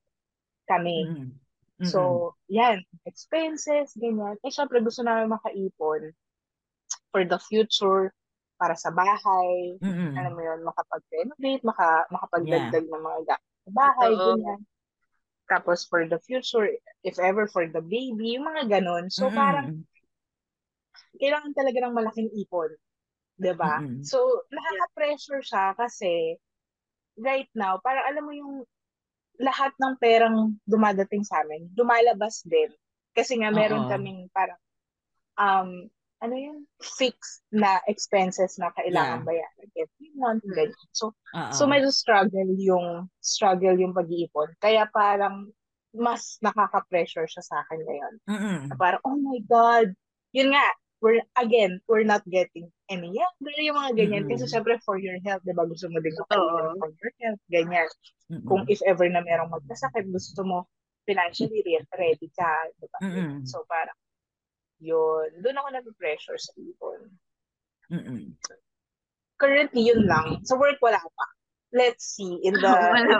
kami. 0.69 1.09
Mhm. 1.09 1.33
So, 1.85 2.33
yan, 2.49 2.81
expenses, 3.05 3.93
ganyan. 3.99 4.39
Eh, 4.41 4.49
syempre, 4.49 4.81
gusto 4.81 5.05
namin 5.05 5.29
makaipon 5.29 6.13
for 7.13 7.21
the 7.27 7.37
future, 7.37 8.09
para 8.57 8.73
sa 8.79 8.89
bahay, 8.89 9.77
Mhm. 9.83 10.15
alam 10.15 10.33
mo 10.33 10.41
yun, 10.41 10.63
makapag-renovate, 10.65 11.61
maka, 11.67 12.07
makapagdagdag 12.09 12.85
ng 12.87 13.03
mga 13.03 13.19
gamit 13.27 13.51
sa 13.67 13.71
bahay, 13.75 14.11
Oo. 14.15 14.33
ganyan. 14.33 14.61
Tapos, 15.51 15.85
for 15.85 16.07
the 16.09 16.17
future, 16.25 16.71
if 17.05 17.19
ever 17.21 17.45
for 17.45 17.67
the 17.69 17.83
baby, 17.83 18.39
yung 18.39 18.47
mga 18.49 18.79
ganon. 18.79 19.11
So, 19.11 19.29
Mhm. 19.29 19.35
parang, 19.37 19.67
kailangan 21.19 21.53
talaga 21.55 21.77
ng 21.85 21.95
malaking 21.95 22.29
ipon. 22.35 22.71
'di 23.35 23.53
ba? 23.55 23.83
Mm-mm. 23.83 24.03
So, 24.03 24.47
nakaka-pressure 24.51 25.43
siya 25.43 25.75
kasi 25.75 26.39
right 27.19 27.49
now, 27.55 27.79
parang 27.83 28.05
alam 28.07 28.23
mo 28.23 28.33
yung 28.35 28.55
lahat 29.39 29.75
ng 29.75 29.99
perang 29.99 30.55
dumadating 30.63 31.23
sa 31.27 31.43
amin, 31.43 31.67
lumalabas 31.75 32.43
din. 32.47 32.71
Kasi 33.11 33.39
nga 33.39 33.51
meron 33.51 33.83
Oo. 33.87 33.91
kaming 33.91 34.27
parang 34.31 34.59
um 35.35 35.87
ano 36.23 36.35
yun, 36.39 36.63
fixed 36.79 37.43
na 37.51 37.83
expenses 37.91 38.55
na 38.55 38.71
kailangan 38.71 39.21
Yeah. 39.21 39.27
bayaran 39.27 39.69
every 39.75 40.09
month. 40.15 40.43
ganyan. 40.47 40.87
So, 40.95 41.11
Oo. 41.35 41.51
so 41.51 41.67
medyo 41.67 41.91
struggle 41.91 42.55
yung 42.55 43.11
struggle 43.19 43.75
yung 43.75 43.91
pag-iipon. 43.91 44.55
Kaya 44.63 44.87
parang 44.89 45.51
mas 45.95 46.39
nakaka-pressure 46.39 47.27
siya 47.27 47.43
sa 47.43 47.55
akin 47.67 47.79
ngayon. 47.83 48.13
Mm-mm. 48.31 48.59
Na 48.71 48.75
parang, 48.79 49.01
oh 49.03 49.19
my 49.19 49.39
God, 49.43 49.91
yun 50.31 50.51
nga, 50.55 50.65
we're, 51.01 51.21
again, 51.37 51.81
we're 51.87 52.07
not 52.07 52.23
getting 52.29 52.71
any 52.89 53.11
younger, 53.11 53.55
yung 53.59 53.77
mga 53.77 53.91
ganyan. 53.97 54.23
Mm-mm. 54.25 54.31
Kasi 54.35 54.45
syempre, 54.47 54.79
for 54.83 54.97
your 54.97 55.19
health, 55.25 55.43
di 55.43 55.53
ba, 55.53 55.67
gusto 55.67 55.91
mo 55.91 55.99
din 55.99 56.15
makailan 56.15 56.77
for 56.79 56.89
your 56.91 57.13
health, 57.21 57.41
ganyan. 57.51 57.87
Mm-mm. 58.31 58.47
Kung 58.47 58.63
if 58.71 58.79
ever 58.87 59.07
na 59.09 59.21
merong 59.21 59.51
magkasakit, 59.51 60.07
gusto 60.09 60.41
mo 60.43 60.57
financially 61.05 61.61
re- 61.61 61.89
ready 61.99 62.29
ka, 62.33 62.49
di 62.79 62.87
ba? 62.89 62.99
Mm-mm. 63.03 63.45
So, 63.45 63.63
parang, 63.67 63.97
yun, 64.81 65.29
doon 65.43 65.59
ako 65.59 65.67
nag-pressure 65.71 66.39
sa 66.39 66.51
ipon. 66.57 67.01
Mm-mm. 67.91 68.33
Currently, 69.37 69.81
yun 69.83 70.07
lang. 70.07 70.41
Sa 70.47 70.55
work, 70.55 70.79
wala 70.79 70.99
pa. 70.99 71.25
Let's 71.75 72.15
see, 72.15 72.39
in 72.39 72.55
the, 72.55 72.71
Wala. 72.71 73.19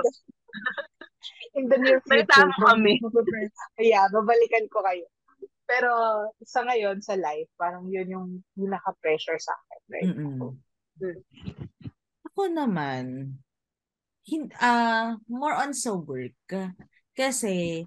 in 1.59 1.67
the 1.67 1.77
near 1.77 1.99
future. 2.07 2.23
Balita 2.23 2.47
mo 2.47 2.71
kami. 2.71 2.95
yeah, 3.83 4.07
babalikan 4.07 4.71
ko 4.71 4.79
kayo. 4.79 5.05
Pero 5.65 5.89
sa 6.45 6.61
ngayon, 6.61 7.01
sa 7.01 7.17
life, 7.17 7.49
parang 7.57 7.89
yun 7.89 8.07
yung 8.09 8.27
pinaka-pressure 8.53 9.41
sa 9.41 9.53
akin. 9.53 9.81
Right? 9.89 10.07
Mm-mm. 10.13 10.53
Ako 12.33 12.41
naman, 12.53 13.33
hin 14.25 14.49
ah 14.61 15.17
more 15.29 15.57
on 15.57 15.73
sa 15.73 15.93
work. 15.97 16.37
Kasi, 17.17 17.85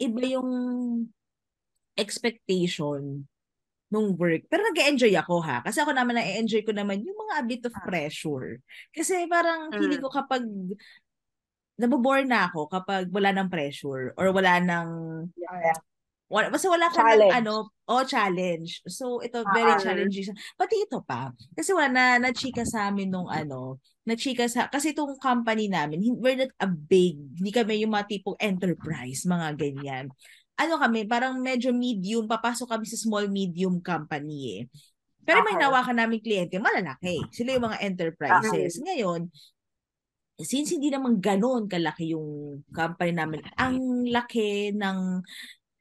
iba 0.00 0.20
yung 0.24 0.50
expectation 1.96 3.28
nung 3.92 4.16
work. 4.16 4.48
Pero 4.48 4.64
nag-enjoy 4.72 5.12
ako 5.20 5.44
ha. 5.44 5.60
Kasi 5.60 5.84
ako 5.84 5.92
naman 5.92 6.16
na-enjoy 6.16 6.64
ko 6.64 6.72
naman 6.72 7.04
yung 7.04 7.16
mga 7.28 7.34
a 7.36 7.44
bit 7.44 7.62
of 7.68 7.76
pressure. 7.84 8.56
Kasi 8.88 9.28
parang 9.28 9.68
feeling 9.76 10.00
ko 10.00 10.08
kapag 10.08 10.48
nabobore 11.76 12.24
na 12.24 12.48
ako 12.48 12.68
kapag 12.72 13.12
wala 13.12 13.32
ng 13.36 13.52
pressure 13.52 14.16
or 14.16 14.32
wala 14.32 14.60
ng 14.60 14.88
Yeah. 15.36 15.76
Wala, 16.32 16.48
basta 16.48 16.72
wala 16.72 16.88
ka 16.88 17.04
Challenge. 17.04 17.28
ng 17.28 17.36
ano, 17.44 17.54
oh, 17.92 18.04
challenge. 18.08 18.80
So, 18.88 19.20
ito, 19.20 19.44
very 19.52 19.76
Ah. 19.76 19.80
challenging. 19.80 20.32
Pati 20.56 20.80
ito 20.80 21.04
pa. 21.04 21.28
Kasi 21.52 21.76
wala 21.76 21.92
na, 21.92 22.04
na-chika 22.16 22.64
sa 22.64 22.88
amin 22.88 23.12
nung 23.12 23.28
ano, 23.28 23.76
na-chika 24.08 24.48
sa, 24.48 24.64
kasi 24.72 24.96
itong 24.96 25.20
company 25.20 25.68
namin, 25.68 26.00
we're 26.16 26.40
not 26.40 26.52
a 26.56 26.66
big, 26.66 27.20
hindi 27.36 27.52
kami 27.52 27.84
yung 27.84 27.92
mga 27.92 28.08
tipong 28.08 28.40
enterprise, 28.40 29.28
mga 29.28 29.60
ganyan. 29.60 30.08
Ano 30.56 30.80
kami, 30.80 31.04
parang 31.04 31.36
medyo 31.36 31.68
medium, 31.76 32.24
papasok 32.24 32.64
kami 32.80 32.88
sa 32.88 32.96
small 32.96 33.28
medium 33.28 33.84
company 33.84 34.38
eh. 34.56 34.62
Pero 35.22 35.44
may 35.46 35.54
nawakan 35.54 36.00
namin 36.02 36.18
kliyente, 36.18 36.58
malalaki. 36.58 37.22
Sila 37.30 37.54
yung 37.54 37.68
mga 37.70 37.78
enterprises. 37.84 38.80
Ngayon, 38.82 39.30
since 40.42 40.74
hindi 40.74 40.90
naman 40.90 41.22
ganoon 41.22 41.70
kalaki 41.70 42.10
yung 42.16 42.58
company 42.74 43.14
namin, 43.14 43.38
ang 43.54 43.78
laki 44.10 44.74
ng 44.74 45.22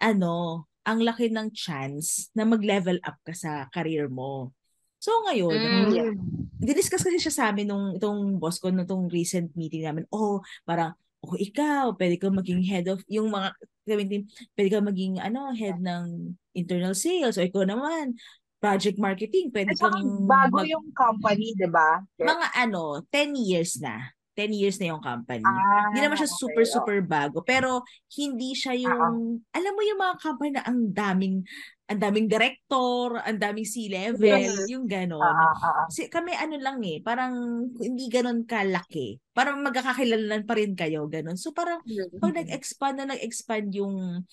ano, 0.02 0.66
ang 0.82 1.00
laki 1.06 1.30
ng 1.30 1.54
chance 1.54 2.34
na 2.34 2.42
mag-level 2.44 2.98
up 3.06 3.22
ka 3.22 3.38
sa 3.38 3.70
career 3.70 4.10
mo. 4.10 4.50
So 4.98 5.14
ngayon, 5.30 5.54
Mm. 5.54 5.94
Yeah. 5.94 6.14
diniscuss 6.62 7.02
kasi 7.02 7.18
siya 7.18 7.34
sa 7.34 7.46
amin 7.50 7.70
nung 7.70 7.98
itong 7.98 8.38
boss 8.38 8.58
ko 8.58 8.70
nung 8.70 8.86
itong 8.86 9.10
recent 9.10 9.50
meeting 9.54 9.86
namin. 9.86 10.06
Oh, 10.10 10.42
parang 10.62 10.94
o 11.22 11.38
ikaw, 11.38 11.94
pwede 11.98 12.18
kang 12.18 12.34
maging 12.34 12.66
head 12.66 12.90
of, 12.90 13.02
yung 13.06 13.30
mga, 13.30 13.54
gawin 13.86 14.26
pwede 14.58 14.70
kang 14.74 14.90
maging, 14.90 15.14
ano, 15.22 15.54
head 15.54 15.78
ng 15.78 16.34
internal 16.58 16.98
sales, 16.98 17.38
o 17.38 17.46
ikaw 17.46 17.62
naman, 17.62 18.18
project 18.58 18.98
marketing, 18.98 19.54
pwede 19.54 19.74
At 19.74 19.86
kang 19.86 20.26
bago 20.26 20.62
mag- 20.62 20.70
yung 20.70 20.90
company, 20.94 21.54
di 21.54 21.70
ba? 21.70 22.02
mga 22.18 22.48
ano, 22.58 23.06
10 23.10 23.38
years 23.38 23.78
na. 23.78 24.14
10 24.42 24.58
years 24.58 24.78
na 24.82 24.90
yung 24.90 25.04
company. 25.04 25.46
Ah, 25.46 25.94
Hindi 25.94 26.00
naman 26.02 26.18
siya 26.18 26.30
okay, 26.30 26.40
super, 26.42 26.64
oo. 26.66 26.74
super 26.74 26.98
bago. 27.06 27.38
Pero, 27.46 27.86
hindi 28.18 28.58
siya 28.58 28.74
yung, 28.74 29.38
alam 29.54 29.72
mo 29.78 29.82
yung 29.86 30.02
mga 30.02 30.16
company 30.18 30.50
na 30.58 30.64
ang 30.66 30.90
daming, 30.90 31.46
ang 31.86 32.00
daming 32.02 32.26
director, 32.26 33.20
ang 33.22 33.38
daming 33.38 33.68
C-level, 33.68 34.42
Yes. 34.42 34.66
yung 34.72 34.88
ganon. 34.90 35.22
Ah, 35.22 35.54
ah. 35.54 35.86
Kasi 35.92 36.08
kami 36.10 36.32
ano 36.34 36.56
lang 36.58 36.80
eh, 36.82 37.04
parang 37.04 37.34
hindi 37.78 38.08
ganon 38.08 38.48
kalaki. 38.48 39.20
Parang 39.36 39.60
magkakakilalan 39.62 40.48
pa 40.48 40.54
rin 40.56 40.74
kayo, 40.74 41.06
ganon. 41.06 41.36
So 41.38 41.52
parang 41.52 41.84
pag 42.18 42.34
nag-expand 42.34 42.96
na 42.98 43.12
nag-expand 43.14 43.70
yung 43.76 44.24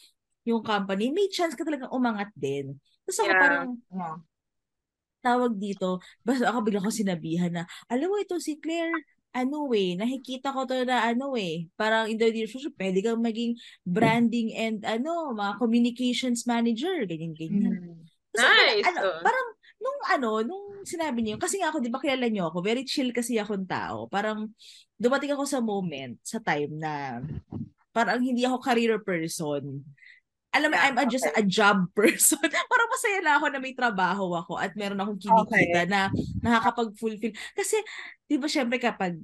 yung 0.49 0.65
company, 0.65 1.13
may 1.13 1.29
chance 1.29 1.53
ka 1.53 1.61
talagang 1.61 1.93
umangat 1.93 2.33
din. 2.33 2.79
Tapos 3.05 3.19
ako 3.21 3.29
Yeah. 3.29 3.43
parang 3.43 3.67
Yeah. 3.93 4.17
tawag 5.19 5.53
dito, 5.59 5.99
basta 6.23 6.47
ako 6.49 6.63
bigla 6.63 6.81
ko 6.81 6.95
sinabihan 6.95 7.51
na, 7.53 7.65
alam 7.91 8.07
mo 8.07 8.17
ito 8.17 8.39
si 8.39 8.55
Claire, 8.57 8.95
ano 9.33 9.69
eh, 9.77 9.95
nakikita 9.95 10.51
ko 10.51 10.65
to 10.65 10.83
na 10.89 11.05
ano 11.05 11.37
eh, 11.37 11.69
parang 11.77 12.09
in 12.09 12.17
the 12.17 12.29
near 12.33 12.49
future, 12.49 12.73
pwede 12.75 13.05
kang 13.05 13.21
maging 13.21 13.55
branding 13.85 14.53
and 14.57 14.83
ano, 14.83 15.33
mga 15.37 15.61
communications 15.61 16.49
manager, 16.49 17.05
ganyan-ganyan. 17.05 17.77
Mm. 17.77 17.99
Tapos 18.35 18.45
ako, 18.45 18.63
Nice, 18.65 18.87
ano, 18.89 19.01
oh. 19.05 19.21
parang 19.25 19.47
nung 19.79 20.01
ano, 20.11 20.31
nung 20.43 20.67
sinabi 20.83 21.23
niyo, 21.23 21.37
kasi 21.39 21.61
nga 21.61 21.71
ako, 21.71 21.79
di 21.79 21.93
ba 21.93 22.03
kilala 22.03 22.27
niyo 22.27 22.51
ako, 22.51 22.59
very 22.65 22.83
chill 22.83 23.15
kasi 23.15 23.39
akong 23.39 23.69
tao. 23.69 24.11
Parang 24.11 24.51
dumating 24.99 25.33
ako 25.33 25.45
sa 25.47 25.63
moment, 25.63 26.19
sa 26.27 26.43
time 26.43 26.75
na 26.77 27.23
parang 27.95 28.21
hindi 28.23 28.43
ako 28.47 28.59
career 28.63 28.99
person. 29.03 29.83
Alam 30.59 30.69
mo, 30.71 30.77
Yeah, 30.77 30.87
I'm 30.91 30.99
a, 30.99 31.07
just 31.07 31.25
okay. 31.25 31.39
a 31.39 31.45
job 31.47 31.87
person. 31.99 32.43
parang 32.43 32.91
masaya 32.91 33.19
na 33.23 33.33
ako 33.39 33.47
na 33.49 33.61
may 33.63 33.73
trabaho 33.73 34.35
ako 34.35 34.59
at 34.59 34.75
meron 34.75 34.99
akong 34.99 35.23
kinikita 35.23 35.87
Okay. 35.87 35.87
na 35.87 36.11
nakakapag-fulfill. 36.43 37.31
Kasi, 37.55 37.79
di 38.27 38.37
ba 38.37 38.51
syempre 38.51 38.77
kapag 38.77 39.15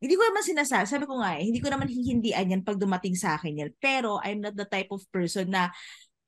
hindi 0.00 0.14
ko 0.16 0.24
naman 0.24 0.40
sinasabi, 0.40 0.88
sabi 0.88 1.04
ko 1.04 1.20
nga 1.20 1.36
eh, 1.36 1.44
hindi 1.44 1.60
ko 1.60 1.68
naman 1.68 1.84
hihindian 1.84 2.48
yan 2.56 2.64
pag 2.64 2.80
dumating 2.80 3.12
sa 3.12 3.36
akin 3.36 3.60
yan. 3.60 3.70
Pero 3.76 4.16
I'm 4.24 4.40
not 4.40 4.56
the 4.56 4.64
type 4.64 4.88
of 4.88 5.04
person 5.12 5.52
na 5.52 5.68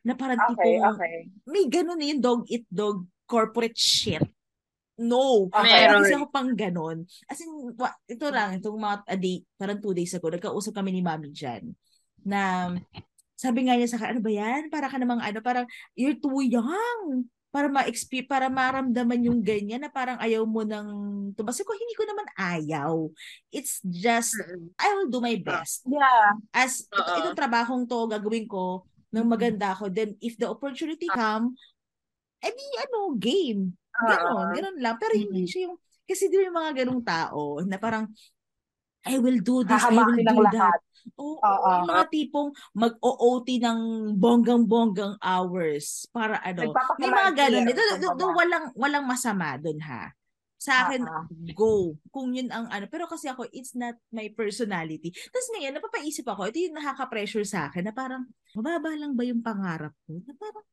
na 0.04 0.12
parang 0.12 0.36
Okay, 0.36 0.76
tipong 0.76 0.92
okay. 0.92 1.16
may 1.48 1.64
ganun 1.72 1.96
eh, 2.04 2.12
yung 2.12 2.20
dog 2.20 2.42
eat 2.52 2.68
dog 2.68 3.08
corporate 3.24 3.78
shit. 3.78 4.20
No. 5.00 5.48
Okay. 5.48 5.88
Meron. 5.88 6.04
kasi 6.04 6.12
ako 6.20 6.26
pang 6.28 6.52
ganun. 6.52 7.08
As 7.24 7.40
in, 7.40 7.48
wa- 7.72 7.96
ito 8.04 8.28
lang, 8.28 8.60
itong 8.60 8.76
mga 8.76 8.96
a 9.08 9.16
day, 9.16 9.40
parang 9.56 9.80
two 9.80 9.96
days 9.96 10.12
ago, 10.12 10.28
nagkausap 10.28 10.76
kami 10.76 10.92
ni 10.92 11.00
Mami 11.00 11.32
dyan. 11.32 11.72
Na, 12.28 12.70
sabi 13.42 13.66
nga 13.66 13.74
niya 13.74 13.90
sa 13.90 13.98
akin, 13.98 14.14
ano 14.16 14.20
ba 14.22 14.30
yan? 14.30 14.70
Para 14.70 14.86
ka 14.86 15.02
namang 15.02 15.18
ano, 15.18 15.38
parang, 15.42 15.66
you're 15.98 16.14
too 16.14 16.38
young. 16.46 17.26
Para 17.52 17.68
ma 17.68 17.84
para 18.30 18.48
maramdaman 18.48 19.28
yung 19.28 19.44
ganyan 19.44 19.84
na 19.84 19.92
parang 19.92 20.16
ayaw 20.16 20.40
mo 20.48 20.64
ng 20.64 20.88
tumas 21.36 21.60
ko 21.60 21.76
hindi 21.76 21.92
ko 21.92 22.08
naman 22.08 22.24
ayaw 22.32 23.12
it's 23.52 23.76
just. 23.84 24.32
I 24.80 24.88
will 24.96 25.12
do 25.12 25.20
my 25.20 25.36
best 25.36 25.84
Yeah. 25.84 26.32
as 26.56 26.88
ito, 26.88 26.96
Oo. 26.96 27.18
itong 27.20 27.36
trabahong 27.36 27.84
to 27.84 28.08
gagawin 28.08 28.48
ko 28.48 28.88
ng 29.12 29.28
maganda 29.28 29.76
ako 29.76 29.92
then 29.92 30.16
if 30.24 30.40
the 30.40 30.48
opportunity 30.48 31.04
come 31.12 31.52
eh 32.40 32.48
di 32.56 32.66
ano 32.88 33.12
game 33.20 33.76
ganon 34.00 34.48
Ah. 34.48 34.52
ganon 34.56 34.76
lang 34.80 34.96
pero 34.96 35.12
hindi 35.12 35.44
Mm. 35.44 35.48
siya 35.52 35.60
yung 35.68 35.76
kasi 36.08 36.32
di 36.32 36.40
yung 36.40 36.56
mga 36.56 36.72
ganong 36.88 37.04
tao 37.04 37.60
na 37.68 37.76
parang 37.76 38.08
I 39.04 39.20
will 39.20 39.44
do 39.44 39.60
this, 39.60 39.76
I 39.84 39.92
will 39.92 40.24
do 40.24 40.40
lahat. 40.40 40.56
that. 40.56 40.80
Oo, 40.80 40.91
Oo. 41.18 41.38
yung 41.42 41.90
mga 41.90 42.06
tipong 42.10 42.50
mag-OOT 42.74 43.48
ng 43.60 43.80
bonggang-bonggang 44.16 45.14
hours 45.18 46.06
para 46.10 46.38
ano. 46.42 46.72
May 46.98 47.10
mga 47.10 47.32
ganun. 47.36 47.64
Ito, 47.68 47.82
do, 47.98 48.08
do, 48.16 48.26
walang, 48.32 48.66
walang 48.74 49.04
masama 49.06 49.58
dun 49.58 49.78
ha. 49.82 50.14
Sa 50.62 50.86
akin, 50.86 51.02
ah. 51.02 51.26
go. 51.58 51.98
Kung 52.14 52.30
yun 52.38 52.46
ang 52.54 52.70
ano. 52.70 52.86
Pero 52.86 53.10
kasi 53.10 53.26
ako, 53.26 53.50
it's 53.50 53.74
not 53.74 53.98
my 54.14 54.30
personality. 54.30 55.10
Tapos 55.10 55.50
ngayon, 55.58 55.74
napapaisip 55.74 56.22
ako, 56.22 56.54
ito 56.54 56.62
yung 56.62 56.78
nakaka-pressure 56.78 57.42
sa 57.42 57.66
akin 57.66 57.90
na 57.90 57.94
parang, 57.94 58.22
mababa 58.54 58.94
lang 58.94 59.18
ba 59.18 59.26
yung 59.26 59.42
pangarap 59.42 59.90
ko? 60.06 60.22
Na 60.22 60.34
parang, 60.38 60.66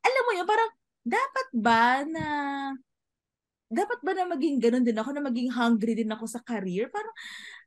alam 0.00 0.22
mo 0.24 0.32
yun, 0.32 0.48
parang, 0.48 0.70
dapat 1.04 1.48
ba 1.52 2.00
na, 2.08 2.26
dapat 3.68 4.00
ba 4.00 4.16
na 4.16 4.24
maging 4.24 4.56
ganun 4.56 4.84
din 4.88 4.96
ako, 4.96 5.12
na 5.12 5.20
maging 5.20 5.52
hungry 5.52 5.92
din 5.92 6.08
ako 6.08 6.24
sa 6.24 6.40
career? 6.40 6.88
Parang, 6.88 7.12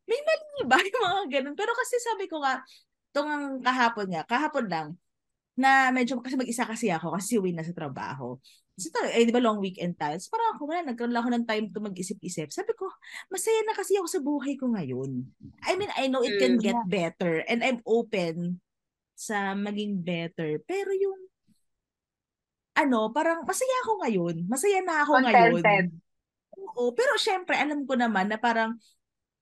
may 0.08 0.20
mali 0.24 0.64
ba 0.66 0.78
yung 0.80 1.04
mga 1.04 1.24
ganun? 1.40 1.56
Pero 1.60 1.72
kasi 1.76 2.00
sabi 2.00 2.26
ko 2.32 2.40
nga, 2.42 2.64
itong 3.12 3.60
kahapon 3.62 4.08
nga, 4.12 4.24
kahapon 4.26 4.66
lang, 4.72 4.88
na 5.58 5.90
medyo, 5.90 6.22
kasi 6.22 6.38
mag-isa 6.38 6.70
kasi 6.70 6.88
ako, 6.94 7.18
kasi 7.18 7.42
uwi 7.42 7.52
na 7.52 7.66
sa 7.66 7.74
trabaho. 7.74 8.38
So, 8.78 8.94
talaga, 8.94 9.18
eh, 9.18 9.26
di 9.26 9.34
ba 9.34 9.42
long 9.42 9.58
weekend 9.58 9.98
tayo? 9.98 10.14
So, 10.22 10.30
parang 10.30 10.54
ako, 10.54 10.70
wala, 10.70 10.86
nagkaroon 10.86 11.10
lang 11.10 11.26
ako 11.26 11.32
ng 11.34 11.48
time 11.50 11.66
to 11.74 11.82
mag-isip-isip. 11.82 12.54
Sabi 12.54 12.78
ko, 12.78 12.86
masaya 13.34 13.58
na 13.66 13.74
kasi 13.74 13.98
ako 13.98 14.06
sa 14.06 14.22
buhay 14.22 14.54
ko 14.54 14.70
ngayon. 14.70 15.26
I 15.66 15.74
mean, 15.82 15.90
I 15.98 16.14
know 16.14 16.22
it 16.22 16.38
can 16.38 16.62
Mm. 16.62 16.64
get 16.64 16.78
better 16.86 17.42
and 17.50 17.66
I'm 17.66 17.82
open 17.90 18.62
sa 19.18 19.58
maging 19.58 20.06
better. 20.06 20.62
Pero 20.62 20.94
yung, 20.94 21.26
ano, 22.78 23.10
parang 23.10 23.42
masaya 23.42 23.74
ako 23.82 24.06
ngayon. 24.06 24.36
Masaya 24.46 24.86
na 24.86 25.02
ako 25.02 25.26
ngayon. 25.26 25.66
Contented. 25.66 25.88
Oo, 26.78 26.94
pero 26.94 27.18
syempre, 27.18 27.58
alam 27.58 27.82
ko 27.90 27.98
naman 27.98 28.30
na 28.30 28.38
parang 28.38 28.78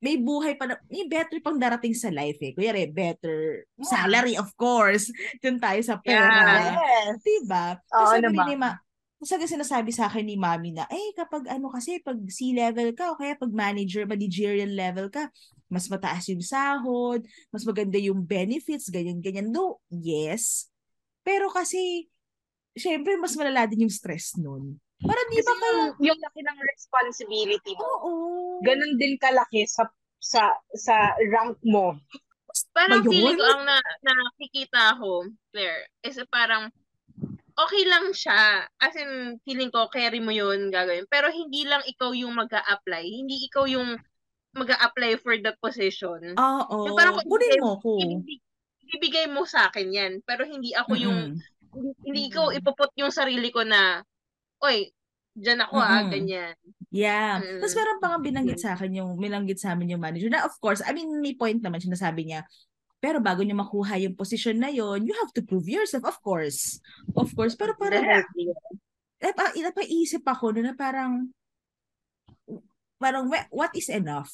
may 0.04 0.20
buhay 0.20 0.54
pa 0.60 0.68
na, 0.70 0.76
may 0.92 1.08
better 1.08 1.40
pang 1.42 1.58
darating 1.58 1.96
sa 1.96 2.12
life 2.12 2.38
eh. 2.44 2.52
Kuya 2.54 2.76
better 2.92 3.66
Yeah. 3.80 3.88
salary, 3.90 4.36
of 4.38 4.52
course. 4.60 5.10
Doon 5.42 5.58
tayo 5.60 5.80
sa 5.82 5.98
pera. 6.00 6.76
Yes. 6.76 7.20
Diba? 7.24 7.80
Oo 7.96 8.04
Kasi 8.12 8.18
naman. 8.22 8.46
ni 8.52 8.56
Ma, 8.60 8.72
kasi 9.16 9.42
sinasabi 9.48 9.90
sa 9.96 10.06
akin 10.12 10.28
ni 10.28 10.36
Mami 10.38 10.76
na, 10.76 10.86
eh, 10.92 11.16
kapag 11.18 11.48
ano 11.50 11.72
kasi, 11.72 11.98
pag 12.04 12.20
C-level 12.30 12.94
ka, 12.94 13.16
o 13.16 13.18
kaya 13.18 13.34
pag 13.40 13.50
manager, 13.50 14.06
managerial 14.06 14.70
level 14.70 15.10
ka, 15.10 15.32
mas 15.72 15.90
mataas 15.90 16.30
yung 16.30 16.44
sahod, 16.46 17.26
mas 17.50 17.66
maganda 17.66 17.98
yung 17.98 18.22
benefits, 18.22 18.92
ganyan-ganyan. 18.94 19.50
No, 19.50 19.82
yes. 19.90 20.70
Pero 21.26 21.50
kasi, 21.50 22.06
syempre, 22.78 23.18
mas 23.18 23.34
malala 23.34 23.66
din 23.66 23.90
yung 23.90 23.94
stress 23.94 24.38
nun. 24.38 24.78
Parang 25.04 25.28
di 25.28 25.40
ba 25.44 25.54
ka, 25.54 25.66
yung, 25.68 25.92
yung 26.00 26.20
laki 26.24 26.40
ng 26.40 26.60
responsibility 26.72 27.74
mo, 27.76 27.84
oo. 27.84 28.12
ganun 28.64 28.96
din 28.96 29.20
kalaki 29.20 29.68
sa 29.68 29.84
sa 30.18 30.56
sa 30.72 31.14
rank 31.30 31.60
mo. 31.68 32.00
Parang 32.72 33.04
Ba 33.04 33.08
yun? 33.08 33.12
feeling 33.12 33.36
ko 33.36 33.46
ang 33.52 33.64
na, 33.68 33.78
nakikita 34.02 34.96
ko, 34.96 35.28
Claire, 35.52 35.92
is 36.08 36.16
parang 36.32 36.72
okay 37.56 37.84
lang 37.84 38.16
siya. 38.16 38.64
As 38.80 38.96
in, 38.96 39.40
feeling 39.44 39.68
ko, 39.68 39.92
carry 39.92 40.24
mo 40.24 40.32
yun 40.32 40.72
gagawin. 40.72 41.04
Pero 41.12 41.28
hindi 41.28 41.68
lang 41.68 41.84
ikaw 41.84 42.16
yung 42.16 42.32
mag 42.32 42.52
apply 42.52 43.04
Hindi 43.04 43.48
ikaw 43.52 43.68
yung 43.68 44.00
mag 44.56 44.70
apply 44.72 45.20
for 45.20 45.36
the 45.36 45.52
position. 45.60 46.36
Oo. 46.40 46.76
Yung 46.88 46.96
parang 46.96 47.20
kung 47.20 47.28
Kunin 47.28 47.60
ibigay- 47.60 47.64
mo 47.64 47.76
ko. 47.84 47.92
Ibibig- 48.00 48.46
ibibigay 48.88 49.26
mo 49.28 49.44
sa 49.44 49.68
akin 49.68 49.92
yan. 49.92 50.14
Pero 50.24 50.48
hindi 50.48 50.72
ako 50.72 50.96
yung, 50.96 51.20
hindi, 51.76 51.92
hindi 52.08 52.22
ikaw 52.32 52.56
ipuput 52.56 52.96
yung 52.96 53.12
sarili 53.12 53.52
ko 53.52 53.68
na, 53.68 54.00
oy, 54.64 54.92
dyan 55.36 55.60
ako 55.64 55.76
ah, 55.80 56.04
Mm-mm. 56.06 56.12
ganyan. 56.12 56.56
Yeah. 56.94 57.44
Mm. 57.44 57.60
Tapos 57.60 57.76
meron 57.76 58.00
pa 58.00 58.08
nga 58.14 58.20
binanggit 58.24 58.60
sa 58.64 58.72
akin 58.78 58.92
yung, 58.96 59.12
binanggit 59.20 59.60
sa 59.60 59.76
amin 59.76 59.96
yung 59.96 60.04
manager 60.04 60.32
na 60.32 60.48
of 60.48 60.56
course, 60.64 60.80
I 60.86 60.96
mean, 60.96 61.12
may 61.20 61.36
point 61.36 61.60
naman, 61.60 61.84
sinasabi 61.84 62.24
niya, 62.24 62.48
pero 63.04 63.20
bago 63.20 63.44
niyo 63.44 63.54
makuha 63.54 64.00
yung 64.02 64.16
position 64.16 64.58
na 64.58 64.72
yon, 64.72 65.04
you 65.06 65.14
have 65.20 65.30
to 65.36 65.44
prove 65.44 65.68
yourself, 65.68 66.08
of 66.08 66.18
course. 66.24 66.80
Of 67.14 67.36
course. 67.36 67.54
Pero 67.54 67.76
parang, 67.78 68.02
napa, 69.22 69.54
napaisip 69.54 70.24
ako 70.26 70.56
na, 70.58 70.72
na 70.72 70.74
parang, 70.74 71.30
parang, 72.98 73.30
what 73.52 73.76
is 73.78 73.92
enough? 73.92 74.32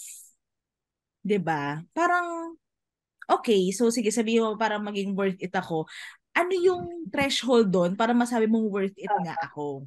'Di 1.22 1.38
ba 1.38 1.82
Parang, 1.94 2.58
okay, 3.30 3.70
so 3.70 3.94
sige, 3.94 4.10
sabihin 4.10 4.42
mo 4.46 4.58
parang 4.58 4.82
maging 4.82 5.14
worth 5.14 5.38
it 5.38 5.54
ako. 5.54 5.86
Ano 6.34 6.54
yung 6.56 7.12
threshold 7.12 7.70
doon 7.70 7.94
para 7.94 8.16
masabi 8.16 8.48
mong 8.50 8.68
worth 8.72 8.98
it 8.98 9.12
nga 9.22 9.38
ako? 9.46 9.86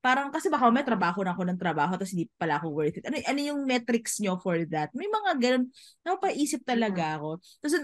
Parang 0.00 0.32
kasi 0.32 0.48
baka 0.48 0.72
may 0.72 0.80
trabaho 0.80 1.20
na 1.20 1.36
ako 1.36 1.44
ng 1.44 1.60
trabaho 1.60 1.92
tapos 1.92 2.16
hindi 2.16 2.24
pala 2.40 2.56
ako 2.56 2.72
worth 2.72 2.96
it. 2.96 3.04
Ano, 3.04 3.20
ano 3.20 3.40
yung 3.40 3.60
metrics 3.68 4.16
nyo 4.24 4.40
for 4.40 4.56
that? 4.72 4.88
May 4.96 5.04
mga 5.12 5.30
ganun, 5.36 5.64
napapaisip 6.00 6.64
talaga 6.64 7.20
ako. 7.20 7.36
Tapos, 7.60 7.74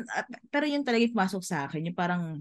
pero 0.49 0.65
yun 0.65 0.81
talaga 0.81 1.05
yung 1.05 1.13
pumasok 1.17 1.43
sa 1.45 1.69
akin, 1.69 1.93
yung 1.93 1.99
parang, 1.99 2.41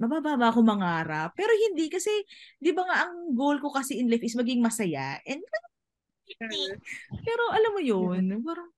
mababa 0.00 0.40
ba 0.40 0.48
ako 0.48 0.64
mangarap? 0.64 1.36
Pero 1.36 1.52
hindi 1.52 1.92
kasi, 1.92 2.08
di 2.56 2.72
ba 2.72 2.88
nga 2.88 3.04
ang 3.04 3.36
goal 3.36 3.60
ko 3.60 3.68
kasi 3.68 4.00
in 4.00 4.08
life 4.08 4.24
is 4.24 4.32
maging 4.32 4.64
masaya. 4.64 5.20
And. 5.28 5.44
Pero 7.26 7.42
alam 7.52 7.72
mo 7.76 7.80
yun, 7.84 8.40
parang, 8.40 8.68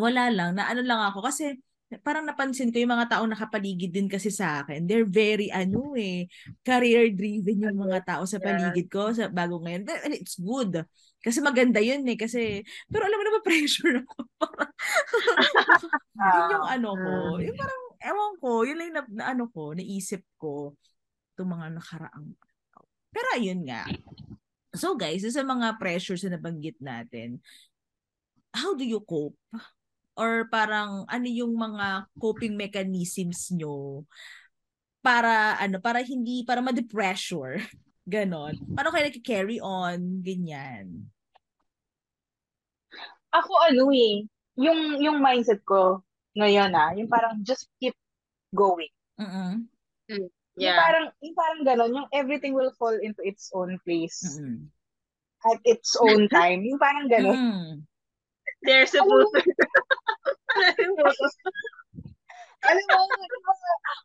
wala 0.00 0.32
lang, 0.32 0.56
na 0.56 0.68
ano 0.72 0.82
lang 0.84 1.00
ako. 1.12 1.24
Kasi, 1.28 1.60
parang 2.06 2.22
napansin 2.22 2.70
ko 2.70 2.78
yung 2.78 2.94
mga 2.94 3.18
tao 3.18 3.24
nakapaligid 3.26 3.90
din 3.90 4.06
kasi 4.06 4.30
sa 4.30 4.62
akin. 4.62 4.86
They're 4.86 5.08
very, 5.08 5.50
ano 5.50 5.98
eh, 5.98 6.30
career-driven 6.62 7.66
yung 7.66 7.78
mga 7.82 8.06
tao 8.06 8.22
sa 8.24 8.38
paligid 8.38 8.86
ko 8.86 9.10
sa 9.10 9.26
bago 9.26 9.58
ngayon. 9.58 9.82
But, 9.82 10.06
and 10.06 10.14
it's 10.14 10.38
good. 10.38 10.86
Kasi 11.20 11.42
maganda 11.42 11.82
yun 11.82 12.06
eh. 12.06 12.14
Kasi, 12.14 12.62
pero 12.86 13.04
alam 13.04 13.18
mo 13.18 13.24
naman, 13.26 13.42
pressure 13.48 14.06
ako. 14.06 14.18
yun 16.30 16.46
yung 16.54 16.66
ano 16.70 16.88
ko. 16.94 17.14
Yung 17.42 17.56
parang, 17.58 17.82
ewan 18.00 18.32
ko, 18.38 18.50
yun 18.62 18.78
lang 18.78 18.90
na, 18.94 19.02
na 19.10 19.24
ano 19.34 19.50
ko, 19.50 19.74
naisip 19.74 20.22
ko 20.38 20.78
itong 21.34 21.50
mga 21.50 21.66
nakaraang 21.76 22.36
pero 23.10 23.26
ayun 23.34 23.66
nga. 23.66 23.84
So 24.70 24.94
guys, 24.94 25.26
sa 25.26 25.42
mga 25.42 25.76
pressures 25.82 26.22
na 26.22 26.38
nabanggit 26.38 26.78
natin, 26.78 27.42
how 28.54 28.74
do 28.78 28.86
you 28.86 29.02
cope? 29.02 29.34
Or 30.18 30.46
parang 30.50 31.06
ano 31.06 31.26
yung 31.28 31.54
mga 31.54 32.10
coping 32.18 32.58
mechanisms 32.58 33.50
nyo 33.54 34.04
para 35.00 35.56
ano 35.56 35.80
para 35.80 36.04
hindi 36.04 36.44
para 36.44 36.60
ma-depressure? 36.60 37.62
Ganon. 38.10 38.56
Paano 38.74 38.90
kayo 38.90 39.06
nag-carry 39.06 39.58
on? 39.62 40.20
Ganyan. 40.20 41.08
Ako 43.30 43.52
ano 43.70 43.94
eh 43.94 44.26
yung 44.58 44.98
yung 44.98 45.22
mindset 45.22 45.62
ko 45.62 46.02
ngayon 46.34 46.74
ah 46.74 46.90
yung 46.98 47.06
parang 47.06 47.38
just 47.46 47.70
keep 47.78 47.94
going. 48.54 48.90
Mm 49.16 49.66
yung 50.10 50.28
Yeah. 50.58 50.76
parang 50.76 51.06
yung 51.22 51.36
parang 51.38 51.60
ganon 51.62 51.94
yung 51.94 52.08
everything 52.10 52.52
will 52.52 52.74
fall 52.74 52.92
into 52.98 53.22
its 53.22 53.48
own 53.54 53.78
place. 53.86 54.20
Mm 54.36 54.68
at 55.40 55.56
its 55.64 55.96
own 55.96 56.28
time 56.36 56.60
yung 56.68 56.76
parang 56.76 57.08
ganon. 57.08 57.36
Mm 57.36 57.70
There's 58.60 58.92
a 58.92 59.00
Alam 59.00 59.24
alam 62.60 62.84
mo 62.92 63.00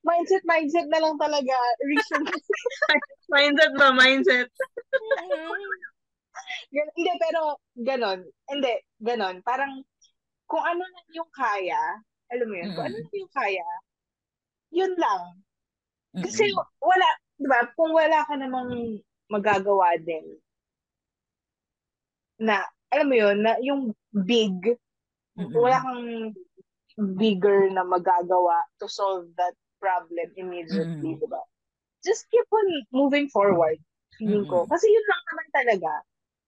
mindset 0.08 0.44
mindset 0.48 0.88
na 0.88 1.04
lang 1.04 1.20
talaga 1.20 1.56
reason 1.84 2.24
mindset 3.34 3.74
ba? 3.76 3.92
Mindset. 3.92 4.48
Gan- 6.72 6.94
hindi, 6.96 7.12
pero 7.20 7.60
ganon. 7.80 8.20
Hindi, 8.48 8.74
ganon. 9.00 9.40
Parang, 9.42 9.82
kung 10.46 10.64
ano 10.64 10.84
lang 10.84 11.08
yung 11.16 11.32
kaya, 11.32 11.80
alam 12.32 12.48
mo 12.48 12.56
yun, 12.56 12.70
kung 12.76 12.86
ano 12.86 12.98
Mm. 13.00 13.04
lang 13.08 13.16
yung 13.16 13.34
kaya, 13.34 13.68
yun 14.76 14.94
lang. 15.00 15.22
Kasi 16.16 16.44
Mm-mm. 16.52 16.68
wala, 16.80 17.08
di 17.40 17.48
ba, 17.48 17.60
kung 17.76 17.92
wala 17.96 18.20
ka 18.28 18.36
namang 18.36 19.00
magagawa 19.32 19.96
din, 20.04 20.26
na, 22.40 22.62
alam 22.92 23.08
mo 23.08 23.16
yun, 23.16 23.38
na 23.40 23.56
yung 23.64 23.96
big, 24.12 24.76
Mm-mm. 25.36 25.52
wala 25.52 25.78
kang 25.84 26.04
bigger 27.20 27.68
na 27.76 27.84
magagawa 27.84 28.64
to 28.80 28.88
solve 28.88 29.28
that 29.36 29.52
problem 29.84 30.32
immediately, 30.40 31.16
Mm. 31.16 31.20
di 31.20 31.28
ba? 31.28 31.44
Just 32.02 32.30
keep 32.32 32.48
on 32.54 32.68
moving 32.96 33.28
forward, 33.28 33.76
feeling 34.16 34.48
ko. 34.48 34.64
Mm-mm. 34.64 34.72
Kasi 34.72 34.88
yun 34.88 35.06
lang 35.06 35.24
naman 35.28 35.48
talaga. 35.52 35.92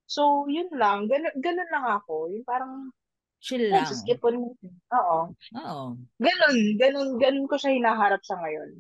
So, 0.08 0.48
yun 0.48 0.72
lang. 0.72 1.12
Ganun, 1.12 1.36
ganun 1.44 1.68
lang 1.68 1.86
ako. 2.00 2.32
Yung 2.32 2.48
parang, 2.48 2.96
chill 3.44 3.68
lang 3.68 3.84
just 3.86 4.08
keep 4.08 4.24
on 4.24 4.40
moving. 4.40 4.76
Oo. 4.96 5.36
oo 5.36 5.84
Ganun, 6.18 6.58
ganun, 6.80 7.10
ganun 7.20 7.48
ko 7.52 7.60
siya 7.60 7.76
hinaharap 7.76 8.24
sa 8.24 8.40
ngayon. 8.40 8.80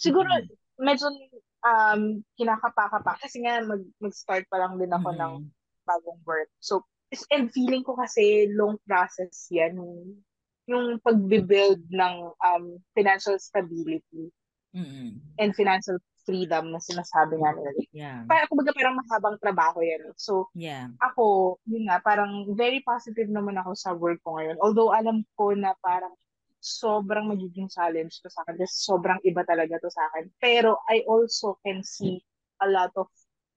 Siguro, 0.00 0.26
Mm-mm. 0.32 0.48
medyo 0.80 1.06
um, 1.62 2.24
kinakapa-kapa. 2.40 3.20
Kasi 3.20 3.44
nga, 3.44 3.60
mag, 3.60 3.84
mag-start 4.00 4.48
pa 4.48 4.58
lang 4.58 4.80
din 4.80 4.90
ako 4.90 5.12
ng 5.12 5.34
Mm-mm. 5.44 5.52
bagong 5.84 6.20
work. 6.24 6.48
So, 6.58 6.82
and 7.30 7.52
feeling 7.52 7.84
ko 7.84 7.96
kasi 7.96 8.48
long 8.52 8.80
process 8.88 9.48
yan. 9.52 9.76
Yung 10.70 10.96
pag-build 11.02 11.82
ng 11.90 12.14
um, 12.32 12.64
financial 12.96 13.36
stability 13.36 14.32
Mm-mm. 14.72 15.20
and 15.36 15.52
financial 15.52 15.98
freedom 16.22 16.70
na 16.70 16.78
sinasabi 16.78 17.34
nga 17.42 17.50
nila. 17.50 17.70
yeah 17.90 18.22
Parang, 18.30 18.48
kumbaga, 18.48 18.70
parang 18.72 18.96
mahabang 18.96 19.36
trabaho 19.42 19.82
yan. 19.82 20.14
So, 20.14 20.48
yeah 20.54 20.88
ako, 21.02 21.58
yun 21.66 21.90
nga, 21.90 21.98
parang 21.98 22.46
very 22.54 22.78
positive 22.86 23.26
naman 23.28 23.58
ako 23.58 23.74
sa 23.74 23.90
work 23.92 24.22
ko 24.22 24.38
ngayon. 24.38 24.56
Although 24.62 24.94
alam 24.94 25.26
ko 25.34 25.52
na 25.52 25.74
parang 25.82 26.14
sobrang 26.62 27.26
magiging 27.26 27.66
challenge 27.66 28.22
to 28.22 28.30
sa 28.30 28.46
akin. 28.46 28.54
Kasi 28.54 28.74
sobrang 28.86 29.18
iba 29.26 29.42
talaga 29.42 29.82
to 29.82 29.90
sa 29.90 30.06
akin. 30.14 30.30
Pero 30.38 30.78
I 30.86 31.02
also 31.10 31.58
can 31.66 31.82
see 31.82 32.22
a 32.62 32.70
lot 32.70 32.94
of 32.94 33.10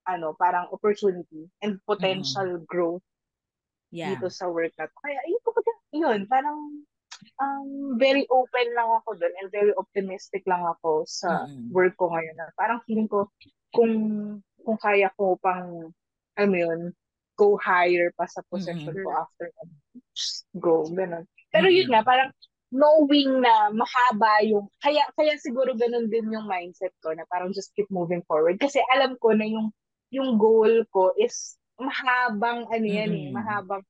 ano, 0.10 0.34
parang 0.38 0.70
opportunity 0.74 1.50
and 1.62 1.78
potential 1.86 2.62
growth 2.66 3.06
yeah 3.96 4.12
dito 4.12 4.28
sa 4.28 4.52
work 4.52 4.76
na 4.76 4.92
to. 4.92 4.98
Kaya 5.00 5.20
yun, 5.32 5.40
kumbaga, 5.40 5.74
yun, 5.96 6.20
parang 6.28 6.60
um, 7.40 7.96
very 7.96 8.28
open 8.28 8.68
lang 8.76 8.92
ako 9.00 9.16
doon 9.16 9.34
and 9.40 9.48
very 9.50 9.72
optimistic 9.80 10.44
lang 10.44 10.68
ako 10.68 11.08
sa 11.08 11.48
Mm-mm. 11.48 11.72
work 11.72 11.96
ko 11.96 12.12
ngayon. 12.12 12.36
Parang 12.60 12.84
feeling 12.84 13.08
ko 13.08 13.32
kung 13.72 13.96
kung 14.66 14.80
kaya 14.82 15.08
ko 15.16 15.40
pang 15.40 15.96
alam 16.36 16.50
mo 16.52 16.58
yun, 16.60 16.82
go 17.40 17.56
higher 17.60 18.12
pa 18.16 18.28
sa 18.28 18.44
position 18.52 18.92
Mm-mm. 18.92 19.08
ko 19.08 19.10
after 19.16 19.48
go, 20.60 20.84
ganun. 20.92 21.24
Pero 21.52 21.68
yun 21.72 21.88
Mm-mm. 21.88 21.96
nga, 21.96 22.04
parang 22.04 22.30
knowing 22.76 23.40
na 23.40 23.72
mahaba 23.72 24.44
yung, 24.44 24.68
kaya, 24.84 25.08
kaya 25.16 25.40
siguro 25.40 25.72
ganun 25.80 26.12
din 26.12 26.28
yung 26.28 26.48
mindset 26.48 26.92
ko 27.00 27.16
na 27.16 27.24
parang 27.32 27.56
just 27.56 27.72
keep 27.72 27.88
moving 27.88 28.20
forward. 28.28 28.60
Kasi 28.60 28.84
alam 28.92 29.16
ko 29.16 29.32
na 29.32 29.48
yung, 29.48 29.72
yung 30.12 30.36
goal 30.36 30.84
ko 30.92 31.16
is 31.16 31.56
mahabang, 31.80 32.68
ano 32.68 32.88
yan 32.88 33.12
eh, 33.12 33.26
Mm-mm. 33.30 33.36
mahabang 33.36 33.84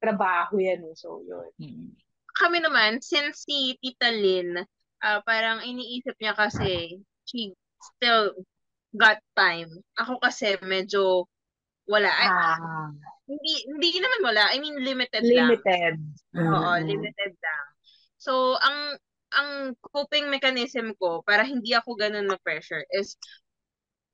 trabaho 0.00 0.60
yan 0.60 0.84
eh. 0.84 0.94
So, 0.96 1.24
yun. 1.24 1.48
Mm-mm. 1.56 1.90
Kami 2.34 2.58
naman, 2.60 3.00
since 3.00 3.46
si 3.46 3.78
Tita 3.78 4.10
Lynn, 4.10 4.58
ah, 5.00 5.20
parang 5.22 5.62
iniisip 5.62 6.18
niya 6.18 6.34
kasi 6.34 6.98
she 7.24 7.54
still 7.80 8.34
got 8.94 9.18
time. 9.38 9.70
Ako 9.96 10.18
kasi 10.20 10.58
medyo 10.66 11.26
wala. 11.88 12.10
Ah, 12.10 12.90
hindi, 13.28 13.54
hindi 13.68 13.90
naman 14.00 14.20
wala. 14.24 14.44
I 14.52 14.58
mean, 14.60 14.76
limited 14.80 15.24
lang. 15.24 15.52
limited. 15.52 15.94
Oo, 16.36 16.70
limited 16.80 17.32
lang. 17.38 17.66
So, 18.18 18.56
ang 18.60 18.96
ang 19.34 19.50
coping 19.82 20.30
mechanism 20.30 20.94
ko 20.96 21.20
para 21.26 21.42
hindi 21.42 21.74
ako 21.74 21.98
ganun 21.98 22.30
na 22.30 22.38
pressure 22.38 22.86
is 22.94 23.18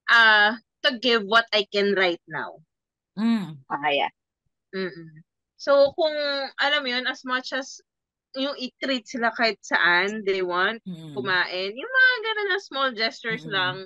uh, 0.08 0.56
to 0.84 0.98
give 0.98 1.22
what 1.24 1.46
I 1.52 1.66
can 1.68 1.94
right 1.94 2.22
now. 2.28 2.60
Mm. 3.18 3.60
Yeah. 3.90 4.12
Mm-mm. 4.74 5.22
So, 5.60 5.92
kung 5.92 6.14
alam 6.56 6.80
mo 6.80 6.88
yun, 6.88 7.04
as 7.04 7.22
much 7.26 7.52
as 7.52 7.82
yung 8.38 8.54
i-treat 8.56 9.04
sila 9.04 9.34
kahit 9.34 9.58
saan 9.60 10.22
they 10.22 10.40
want, 10.40 10.78
Mm. 10.86 11.12
kumain, 11.18 11.70
yung 11.74 11.90
mga 11.90 12.14
ganun 12.22 12.48
na 12.54 12.60
small 12.62 12.90
gestures 12.94 13.42
Mm-mm. 13.42 13.54
lang, 13.54 13.76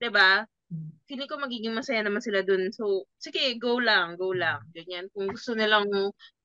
'di 0.00 0.08
ba? 0.10 0.48
Mm. 0.72 0.90
Feeling 1.04 1.28
ko 1.28 1.36
magiging 1.36 1.76
masaya 1.76 2.00
naman 2.00 2.24
sila 2.24 2.40
dun. 2.40 2.72
So, 2.72 3.04
sige, 3.20 3.44
go 3.60 3.76
lang, 3.76 4.16
go 4.16 4.32
lang. 4.32 4.64
Ganyan. 4.72 5.12
Kung 5.12 5.28
gusto 5.28 5.52
nilang 5.52 5.86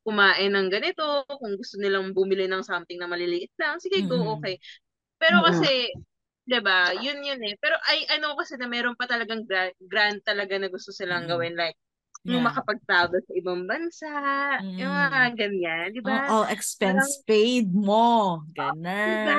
kumain 0.04 0.52
ng 0.52 0.67
ganito, 0.67 1.23
kung 1.28 1.56
gusto 1.56 1.80
nilang 1.80 2.12
bumili 2.12 2.45
ng 2.52 2.62
something 2.67 2.99
na 2.99 3.08
maliliit 3.08 3.56
lang, 3.56 3.80
sige, 3.80 4.04
go, 4.04 4.19
Mm-mm. 4.19 4.36
okay. 4.43 4.60
Pero 5.15 5.39
kasi, 5.47 5.95
'di 6.50 6.60
ba? 6.66 6.92
Yun 6.98 7.20
yun 7.30 7.42
eh. 7.50 7.56
Pero 7.62 7.76
ay 7.90 8.00
ano 8.16 8.34
kasi 8.40 8.54
na 8.58 8.68
meron 8.70 8.98
pa 9.00 9.06
talagang 9.06 9.46
gra- 9.50 9.76
grand 9.92 10.20
talaga 10.26 10.56
na 10.58 10.68
gusto 10.74 10.90
silang 10.92 11.26
Mm-mm. 11.26 11.30
gawin 11.30 11.56
like 11.56 11.78
yung 12.28 12.44
Yeah. 12.44 12.46
makapag-travel 12.46 13.22
sa 13.26 13.34
ibang 13.38 13.64
bansa, 13.70 14.10
yung 14.78 14.92
mga 14.94 15.22
ganyan, 15.40 15.88
di 15.96 16.02
ba? 16.04 16.20
Oo, 16.30 16.48
expense 16.56 17.22
paid 17.28 17.68
mo. 17.76 18.42
Ganun. 18.58 18.88
Diba? 19.06 19.38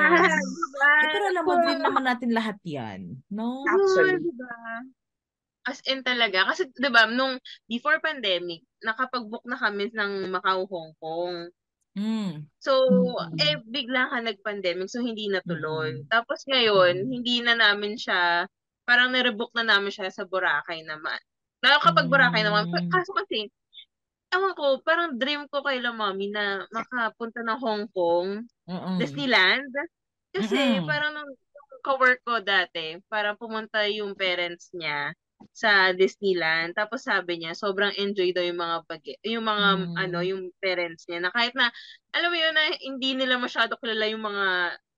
Diba? 0.55 0.91
Eh, 1.01 1.07
pero 1.09 1.23
alam 1.29 1.43
mo, 1.47 1.53
dream 1.57 1.81
naman 1.81 2.05
natin 2.05 2.29
lahat 2.37 2.57
yan. 2.65 3.17
No? 3.33 3.65
Actually. 3.65 4.21
Yun, 4.21 4.21
diba? 4.25 4.53
As 5.65 5.79
in 5.85 6.01
talaga. 6.01 6.45
Kasi, 6.49 6.69
di 6.73 6.89
ba, 6.89 7.05
nung 7.05 7.37
before 7.69 8.01
pandemic, 8.01 8.65
nakapag-book 8.81 9.45
na 9.45 9.57
kami 9.61 9.89
ng 9.93 10.13
Macau, 10.33 10.65
Hong 10.69 10.93
Kong. 10.97 11.49
Mm. 11.97 12.47
So, 12.63 12.87
Mm. 12.87 13.35
eh, 13.43 13.55
bigla 13.67 14.07
ka 14.15 14.17
nag-pandemic, 14.23 14.87
so 14.87 15.03
hindi 15.03 15.27
natuloy. 15.27 15.99
Mm. 15.99 16.07
Tapos 16.07 16.47
ngayon, 16.47 17.03
Mm. 17.03 17.09
hindi 17.11 17.35
na 17.43 17.53
namin 17.59 17.99
siya, 17.99 18.47
parang 18.87 19.11
nare-book 19.11 19.51
na 19.59 19.67
namin 19.67 19.91
siya 19.91 20.07
sa 20.07 20.23
Boracay 20.23 20.87
naman. 20.87 21.19
Nakakapag 21.59 22.07
Boracay 22.07 22.41
naman. 22.47 22.71
Mm. 22.71 22.87
Kaso 22.87 23.11
kasi, 23.11 23.51
ewan 24.31 24.55
ko, 24.55 24.79
parang 24.87 25.19
dream 25.19 25.43
ko 25.51 25.59
kay 25.67 25.83
La 25.83 25.91
Mami 25.91 26.31
na 26.31 26.63
makapunta 26.71 27.43
ng 27.43 27.59
Hong 27.59 27.85
Kong, 27.91 28.47
Mm-mm. 28.71 28.95
Disneyland. 28.97 29.67
Kasi 30.31 30.79
Mm-mm. 30.79 30.87
parang 30.87 31.11
nung 31.11 31.27
nung 31.27 31.83
ka-work 31.83 32.21
ko 32.23 32.39
dati, 32.39 32.99
parang 33.11 33.35
pumunta 33.35 33.83
yung 33.91 34.15
parents 34.15 34.71
niya 34.71 35.11
sa 35.53 35.91
Disneyland. 35.97 36.73
Tapos 36.77 37.03
sabi 37.05 37.41
niya, 37.41 37.53
sobrang 37.57 37.93
enjoy 37.97 38.31
daw 38.35 38.45
yung 38.45 38.61
mga 38.61 38.77
bagi, 38.89 39.13
yung 39.25 39.45
mga 39.47 39.67
Mm. 39.71 39.95
ano, 40.07 40.19
yung 40.23 40.43
parents 40.61 41.05
niya. 41.09 41.25
Na 41.27 41.31
kahit 41.33 41.53
na, 41.57 41.69
alam 42.15 42.29
mo 42.31 42.37
yun 42.39 42.53
na 42.55 42.65
hindi 42.81 43.11
nila 43.17 43.37
masyado 43.41 43.75
kilala 43.81 44.05
yung 44.11 44.23
mga 44.25 44.45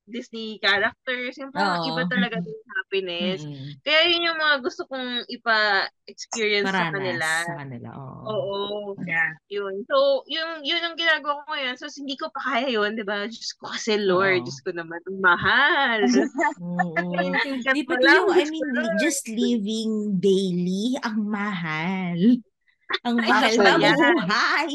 Disney 0.04 0.60
characters, 0.60 1.40
yung 1.40 1.56
parang 1.56 1.80
Oo. 1.80 1.96
iba 1.96 2.04
talaga 2.12 2.36
din 2.44 2.60
happiness. 2.76 3.40
Mm-mm. 3.48 3.80
Kaya 3.88 4.02
yun 4.12 4.28
yung 4.28 4.40
mga 4.40 4.56
gusto 4.60 4.84
kong 4.92 5.24
ipa-experience 5.32 6.68
sa 6.68 6.92
Paranas 6.92 6.96
kanila. 7.00 7.30
sa 7.48 7.56
kanila. 7.64 7.90
Oo. 7.96 8.22
Oo. 8.28 8.70
Yeah. 9.08 9.32
Yun. 9.48 9.88
So, 9.88 10.28
yun, 10.28 10.62
yun 10.68 10.84
ang 10.84 11.00
ginagawa 11.00 11.42
ko 11.42 11.56
ngayon. 11.56 11.76
So, 11.80 11.88
hindi 11.88 12.20
ko 12.20 12.28
pa 12.36 12.42
kaya 12.52 12.68
yun, 12.76 13.00
di 13.00 13.08
ba? 13.08 13.26
Diyos 13.32 13.56
ko 13.56 13.72
kasi, 13.72 13.96
Lord. 13.96 14.44
Oo. 14.44 14.46
Diyos 14.46 14.60
ko 14.62 14.72
naman, 14.76 15.00
ang 15.08 15.20
mahal. 15.24 16.00
Oo. 16.60 17.04
Yung 17.48 17.64
sikat 17.64 17.74
Di 17.74 17.82
mo 17.88 17.90
pati 17.96 18.04
lang, 18.04 18.24
yung, 18.28 18.32
I 18.36 18.44
mean, 18.52 18.68
just 19.00 19.24
living 19.32 20.20
daily, 20.20 21.00
ang 21.00 21.24
mahal. 21.32 22.20
Ang 23.08 23.16
mahal 23.24 23.52
totoo 23.56 23.80
na 23.80 23.88
yan. 23.88 23.98
buhay. 24.28 24.72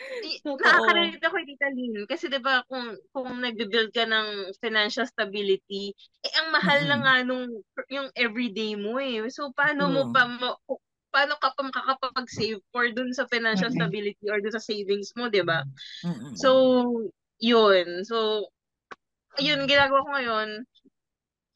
Totoo. 0.44 1.18
Nakaka-relate 1.18 1.22
ako 1.24 1.36
Tita 1.46 1.68
Lynn. 1.70 2.04
Kasi 2.10 2.26
'di 2.30 2.40
ba 2.42 2.62
kung 2.66 2.94
kung 3.14 3.30
nagbe-build 3.42 3.90
ka 3.94 4.04
ng 4.06 4.52
financial 4.62 5.06
stability, 5.06 5.94
eh 6.26 6.32
ang 6.42 6.48
mahal 6.54 6.80
na 6.86 6.96
Mm-mm. 6.96 7.02
nga 7.02 7.14
nung 7.26 7.46
yung 7.90 8.08
everyday 8.18 8.74
mo 8.74 8.98
eh. 8.98 9.22
So 9.30 9.50
paano 9.54 9.90
mo 9.90 10.02
True. 10.04 10.10
pa 10.10 10.26
mo, 10.26 10.58
paano 11.14 11.34
ka 11.40 11.54
pa 11.56 11.62
makakapag-save 11.66 12.60
for 12.74 12.90
dun 12.92 13.10
sa 13.14 13.26
financial 13.30 13.70
Mm-mm. 13.70 13.72
stability 13.72 14.26
or 14.28 14.38
dun 14.42 14.54
sa 14.54 14.62
savings 14.62 15.14
mo, 15.16 15.30
'di 15.30 15.42
ba? 15.46 15.62
Mm-mm. 16.04 16.36
So, 16.36 17.10
yun. 17.42 18.04
So, 18.06 18.48
yun, 19.40 19.66
ginagawa 19.70 20.04
ko 20.04 20.08
ngayon, 20.14 20.50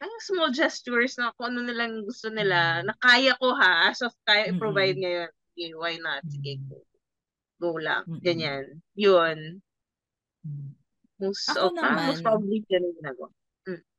ang 0.02 0.12
small 0.28 0.50
gestures 0.52 1.14
na 1.18 1.33
kung 1.37 1.55
ano 1.55 1.61
nilang 1.64 2.05
gusto 2.09 2.28
nila, 2.33 2.83
na 2.87 2.94
kaya 2.98 3.33
ko 3.40 3.55
ha, 3.57 3.88
as 3.90 4.00
of 4.07 4.12
kaya 4.28 4.50
i-provide 4.52 4.96
Mm-mm. 4.96 5.02
ngayon. 5.02 5.31
Okay, 5.55 5.70
why 5.78 5.94
not? 6.00 6.22
Sige, 6.28 6.59
go. 6.68 6.83
Go 7.62 7.79
lang. 7.79 8.03
Mm-mm. 8.11 8.18
Ganyan. 8.27 8.83
Yun. 8.98 9.62
Most 11.22 11.55
Ako 11.55 11.70
of, 11.70 11.79
ah, 11.79 11.94
naman. 11.94 12.07
most 12.11 12.22
probably 12.27 12.59
yan 12.66 12.83
ang 12.83 12.96
ginagawa. 12.98 13.29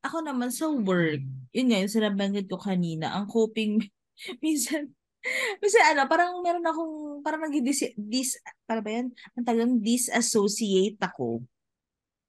Ako 0.03 0.19
naman 0.19 0.51
sa 0.51 0.67
work, 0.67 1.23
yun 1.55 1.67
nga, 1.71 1.79
yung 1.79 1.95
sinabanggit 1.95 2.51
ko 2.51 2.59
kanina, 2.59 3.15
ang 3.15 3.23
coping, 3.31 3.79
minsan, 4.43 4.91
minsan 5.63 5.95
ano, 5.95 6.03
parang 6.11 6.43
meron 6.43 6.67
akong, 6.67 7.23
parang 7.23 7.47
nag-dis, 7.47 7.95
dis, 7.95 8.35
para 8.67 8.83
ba 8.83 8.91
yan? 8.91 9.15
Ang 9.39 9.45
tagang 9.47 9.79
disassociate 9.79 10.99
ako. 10.99 11.39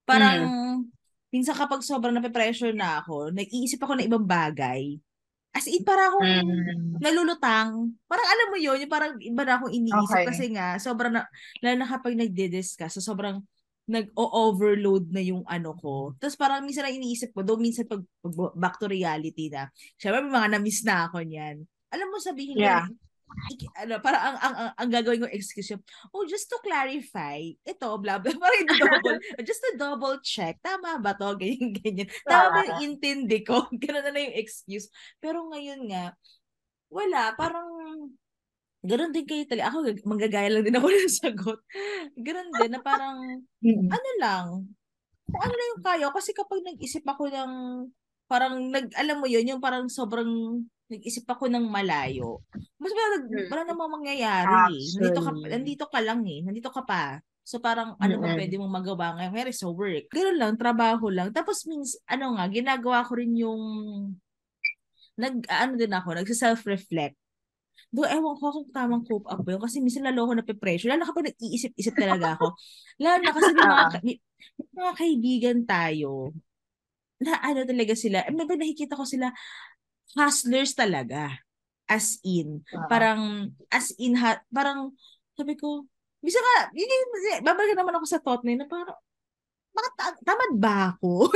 Parang, 0.06 0.46
minsan 1.34 1.58
kapag 1.58 1.82
sobrang 1.82 2.14
nape-pressure 2.14 2.70
na 2.70 3.02
ako, 3.02 3.34
nag-iisip 3.34 3.82
ako 3.82 3.98
ng 3.98 4.06
ibang 4.06 4.22
bagay. 4.22 4.94
As 5.54 5.70
in, 5.70 5.86
parang 5.86 6.10
akong 6.10 6.26
Mm. 6.26 6.98
nalulutang. 6.98 7.94
Parang 8.10 8.26
alam 8.26 8.46
mo 8.50 8.58
yun, 8.58 8.74
yung 8.82 8.90
parang 8.90 9.14
iba 9.22 9.42
na 9.46 9.54
akong 9.54 9.70
iniisip 9.70 10.18
Okay. 10.18 10.26
kasi 10.26 10.44
nga, 10.50 10.74
sobrang 10.76 11.14
na, 11.14 11.30
lalo 11.62 11.74
na 11.78 11.86
kapag 11.86 12.18
nagdi-discuss, 12.18 12.98
so 12.98 13.02
sobrang 13.02 13.38
nag-overload 13.86 15.12
na 15.12 15.22
yung 15.22 15.44
ano 15.46 15.76
ko. 15.76 16.16
Tapos 16.18 16.34
parang 16.34 16.64
minsan 16.64 16.82
ang 16.82 16.96
iniisip 16.96 17.30
ko, 17.30 17.44
though 17.44 17.60
minsan 17.60 17.86
pag, 17.86 18.02
pag 18.18 18.34
back 18.56 18.74
to 18.80 18.88
reality 18.88 19.46
na, 19.46 19.68
syempre 19.94 20.24
may 20.24 20.32
mga 20.32 20.50
na-miss 20.56 20.82
na 20.82 21.06
ako 21.06 21.22
niyan. 21.22 21.62
Alam 21.92 22.06
mo 22.10 22.16
sabihin 22.18 22.58
ko, 22.58 22.64
Yeah. 22.64 22.88
ik- 22.88 23.03
ano, 23.80 23.98
parang 24.00 24.22
ang, 24.22 24.36
ang, 24.40 24.54
ang, 24.54 24.70
ang 24.78 24.90
gagawin 24.90 25.22
ko 25.22 25.28
excuse 25.30 25.74
oh, 26.14 26.24
just 26.26 26.46
to 26.46 26.58
clarify, 26.62 27.38
ito, 27.42 27.88
blah, 27.98 28.18
blah, 28.18 28.34
parang 28.42 28.64
double, 28.66 29.18
just 29.42 29.60
to 29.62 29.70
double 29.76 30.16
check, 30.22 30.58
tama 30.62 30.98
ba 31.02 31.14
to, 31.14 31.34
ganyan, 31.40 31.74
ganyan. 31.74 32.08
Tama 32.24 32.48
ba 32.54 32.60
yung 32.78 32.96
intindi 32.96 33.42
ko? 33.42 33.66
Ganun 33.82 34.02
na 34.04 34.12
lang 34.12 34.30
yung 34.30 34.38
excuse. 34.40 34.88
Pero 35.18 35.46
ngayon 35.50 35.90
nga, 35.90 36.14
wala, 36.88 37.34
parang, 37.34 37.68
ganun 38.84 39.10
din 39.10 39.26
kayo 39.26 39.44
talaga. 39.48 39.72
Ako, 39.72 39.78
gag- 39.82 40.06
manggagaya 40.06 40.48
lang 40.52 40.64
din 40.64 40.76
ako 40.78 40.88
ng 40.92 41.16
sagot. 41.16 41.60
Ganun 42.14 42.48
din, 42.54 42.70
na 42.70 42.80
parang, 42.84 43.18
ano 43.64 44.10
lang, 44.20 44.46
kung 45.24 45.42
ano 45.42 45.54
lang 45.56 45.68
yung 45.74 45.84
kaya. 45.84 46.06
Kasi 46.12 46.30
kapag 46.36 46.60
nag-isip 46.62 47.02
ako 47.02 47.32
ng, 47.32 47.52
parang, 48.28 48.60
nag, 48.70 48.92
alam 48.94 49.18
mo 49.18 49.26
yun, 49.26 49.56
yung 49.56 49.62
parang 49.64 49.88
sobrang, 49.88 50.62
nag-isip 50.94 51.26
ako 51.26 51.50
ng 51.50 51.66
malayo. 51.66 52.38
Mas 52.78 52.90
wala, 52.94 53.16
Hmm. 53.26 53.46
wala 53.50 53.62
namang 53.66 53.92
mangyayari. 54.00 54.78
eh. 54.78 54.86
Nandito 54.96 55.20
ka, 55.20 55.30
Actually. 55.30 55.50
nandito 55.50 55.84
ka 55.90 55.98
lang 56.00 56.20
eh. 56.24 56.40
Nandito 56.42 56.70
ka 56.70 56.82
pa. 56.86 57.02
So 57.44 57.60
parang 57.60 57.92
ano 58.00 58.14
ba 58.16 58.32
Mm-mm. 58.32 58.38
pwede 58.40 58.54
mong 58.56 58.72
magawa 58.72 59.06
ngayon? 59.20 59.32
Kaya 59.36 59.52
sa 59.52 59.68
work. 59.68 60.08
Ganun 60.08 60.38
lang, 60.40 60.52
trabaho 60.56 61.12
lang. 61.12 61.28
Tapos 61.28 61.68
means, 61.68 62.00
ano 62.08 62.40
nga, 62.40 62.48
ginagawa 62.48 63.04
ko 63.04 63.20
rin 63.20 63.36
yung, 63.36 63.60
nag, 65.20 65.44
ano 65.46 65.72
din 65.76 65.92
ako, 65.92 66.08
nagsa-self-reflect. 66.18 67.14
Do 67.94 68.02
ewan 68.02 68.34
ko 68.40 68.50
kung 68.50 68.68
tamang 68.74 69.04
cope 69.06 69.28
up 69.30 69.44
yun. 69.46 69.62
Kasi 69.62 69.78
minsan 69.78 70.02
lalo 70.02 70.26
ako 70.26 70.42
nape-pressure. 70.42 70.90
Lalo 70.90 71.06
kapag 71.06 71.30
nag-iisip-isip 71.30 71.94
talaga 71.94 72.34
ako. 72.34 72.58
Lalo 72.98 73.22
na 73.22 73.30
kasi 73.30 73.50
may 73.54 73.62
mga, 73.62 73.86
may, 74.06 74.16
may 74.58 74.72
mga 74.82 74.94
kaibigan 74.98 75.58
tayo 75.62 76.34
na 77.22 77.38
ano 77.38 77.62
talaga 77.62 77.94
sila. 77.94 78.26
I 78.26 78.34
mean, 78.34 78.48
nakikita 78.50 78.98
ko 78.98 79.06
sila 79.06 79.30
hustlers 80.12 80.76
talaga. 80.76 81.32
As 81.88 82.20
in. 82.24 82.60
Oo. 82.60 82.88
Parang, 82.88 83.48
as 83.72 83.92
in, 83.96 84.16
ha, 84.20 84.40
parang, 84.52 84.92
sabi 85.36 85.56
ko, 85.56 85.84
bisa 86.20 86.40
nga, 86.40 86.72
yun 86.72 86.88
yung, 86.88 87.12
babalik 87.44 87.76
naman 87.76 87.96
ako 87.96 88.06
sa 88.08 88.20
thought 88.20 88.44
na 88.44 88.56
yun, 88.56 88.60
na 88.64 88.68
parang, 88.68 88.96
baka 89.74 89.88
ta- 89.98 90.22
tamad 90.24 90.52
ba 90.56 90.76
ako? 90.96 91.28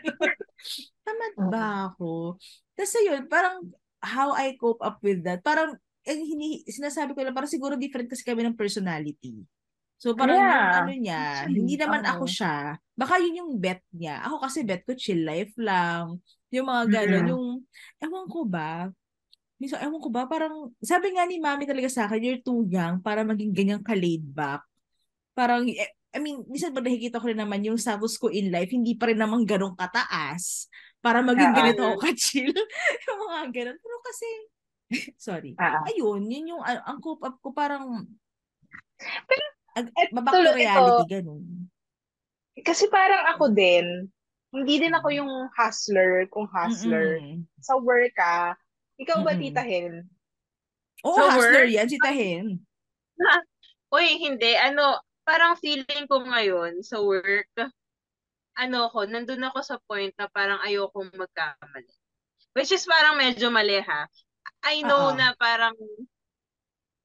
tamad 1.06 1.34
ba 1.52 1.64
ako? 1.92 2.40
Tapos 2.74 2.94
yun, 2.98 3.26
parang, 3.30 3.62
how 4.00 4.32
I 4.34 4.56
cope 4.56 4.80
up 4.80 4.98
with 5.04 5.22
that, 5.28 5.44
parang, 5.44 5.76
eh, 6.02 6.16
hini, 6.16 6.64
sinasabi 6.64 7.12
ko 7.12 7.20
lang, 7.22 7.36
parang 7.36 7.52
siguro 7.52 7.76
different 7.76 8.08
kasi 8.08 8.24
kami 8.24 8.42
ng 8.42 8.56
personality. 8.56 9.44
So 10.00 10.16
parang 10.16 10.40
yung 10.40 10.48
Yeah, 10.48 10.80
ano 10.80 10.92
niya, 10.96 11.20
hindi 11.44 11.76
naman 11.76 12.08
ako 12.08 12.24
oo. 12.24 12.32
siya. 12.32 12.72
Baka 13.00 13.16
yun 13.16 13.40
yung 13.40 13.52
bet 13.56 13.80
niya. 13.96 14.20
Ako 14.28 14.44
kasi 14.44 14.60
bet 14.60 14.84
ko 14.84 14.92
chill 14.92 15.24
life 15.24 15.56
lang. 15.56 16.20
Yung 16.52 16.68
mga 16.68 16.84
gano'n, 17.00 17.24
Mm. 17.24 17.30
yung, 17.32 17.46
ewan 17.96 18.26
ko 18.28 18.44
ba, 18.44 18.92
minsan, 19.56 19.80
ewan 19.80 20.02
ko 20.04 20.12
ba, 20.12 20.28
parang, 20.28 20.68
sabi 20.84 21.16
nga 21.16 21.24
ni 21.24 21.40
mami 21.40 21.64
talaga 21.64 21.88
sa 21.88 22.04
akin, 22.04 22.20
you're 22.20 22.44
too 22.44 22.68
young 22.68 23.00
para 23.00 23.24
maging 23.24 23.56
ganyan 23.56 23.80
ka-laid 23.80 24.20
back. 24.36 24.60
Parang, 25.32 25.64
eh, 25.64 25.88
I 26.12 26.18
mean, 26.20 26.44
minsan 26.50 26.76
ba 26.76 26.84
nakikita 26.84 27.22
ko 27.22 27.30
rin 27.32 27.40
naman 27.40 27.64
yung 27.64 27.80
status 27.80 28.20
ko 28.20 28.28
in 28.28 28.52
life, 28.52 28.68
hindi 28.68 28.98
pa 28.98 29.08
rin 29.08 29.16
naman 29.16 29.48
ganun 29.48 29.72
kataas 29.78 30.68
para 31.00 31.24
maging 31.24 31.54
Oo. 31.54 31.56
ganito 31.56 31.80
ako 31.86 31.96
ka-chill. 32.04 32.52
yung 33.08 33.20
mga 33.32 33.44
ganun. 33.54 33.76
Pero 33.80 33.96
kasi, 34.04 34.28
sorry. 35.30 35.52
Oo. 35.56 35.80
Ayun, 35.88 36.20
yun 36.28 36.52
yung, 36.52 36.62
ang 36.66 36.98
cope 37.00 37.24
up 37.24 37.40
ko 37.40 37.54
parang, 37.56 38.04
Pero, 39.24 39.44
ag, 39.78 39.86
eto, 39.96 40.12
back 40.20 40.34
to 40.34 40.40
ito, 40.42 40.58
reality, 40.60 41.04
ganun. 41.08 41.42
Kasi 42.64 42.88
parang 42.88 43.24
ako 43.34 43.52
din, 43.52 44.08
hindi 44.50 44.74
din 44.82 44.94
ako 44.94 45.08
yung 45.14 45.32
hustler, 45.54 46.26
kung 46.28 46.50
hustler. 46.50 47.22
Mm-mm. 47.22 47.46
Sa 47.62 47.78
work 47.78 48.14
ka, 48.18 48.58
ikaw 48.98 49.22
ba, 49.22 49.32
Mm-mm. 49.34 49.42
Tita 49.46 49.62
Hen? 49.62 50.04
Oo, 51.06 51.16
Sa 51.16 51.32
hustler 51.38 51.66
work? 51.70 51.74
yan, 51.74 51.88
si 51.88 51.96
Tahin. 52.02 52.46
Uy, 53.94 54.20
hindi. 54.20 54.52
Ano, 54.58 55.00
parang 55.24 55.56
feeling 55.56 56.04
ko 56.10 56.20
ngayon 56.26 56.82
sa 56.82 56.98
work, 57.00 57.48
ano 58.58 58.90
ko, 58.92 59.06
nandun 59.06 59.46
ako 59.46 59.58
sa 59.64 59.76
point 59.86 60.12
na 60.18 60.28
parang 60.28 60.60
ayokong 60.60 61.08
magkamali. 61.14 61.94
Which 62.52 62.74
is 62.74 62.84
parang 62.84 63.16
medyo 63.16 63.48
mali 63.48 63.78
ha. 63.78 64.10
I 64.66 64.82
know 64.82 65.14
Oo. 65.14 65.16
na 65.16 65.32
parang 65.38 65.72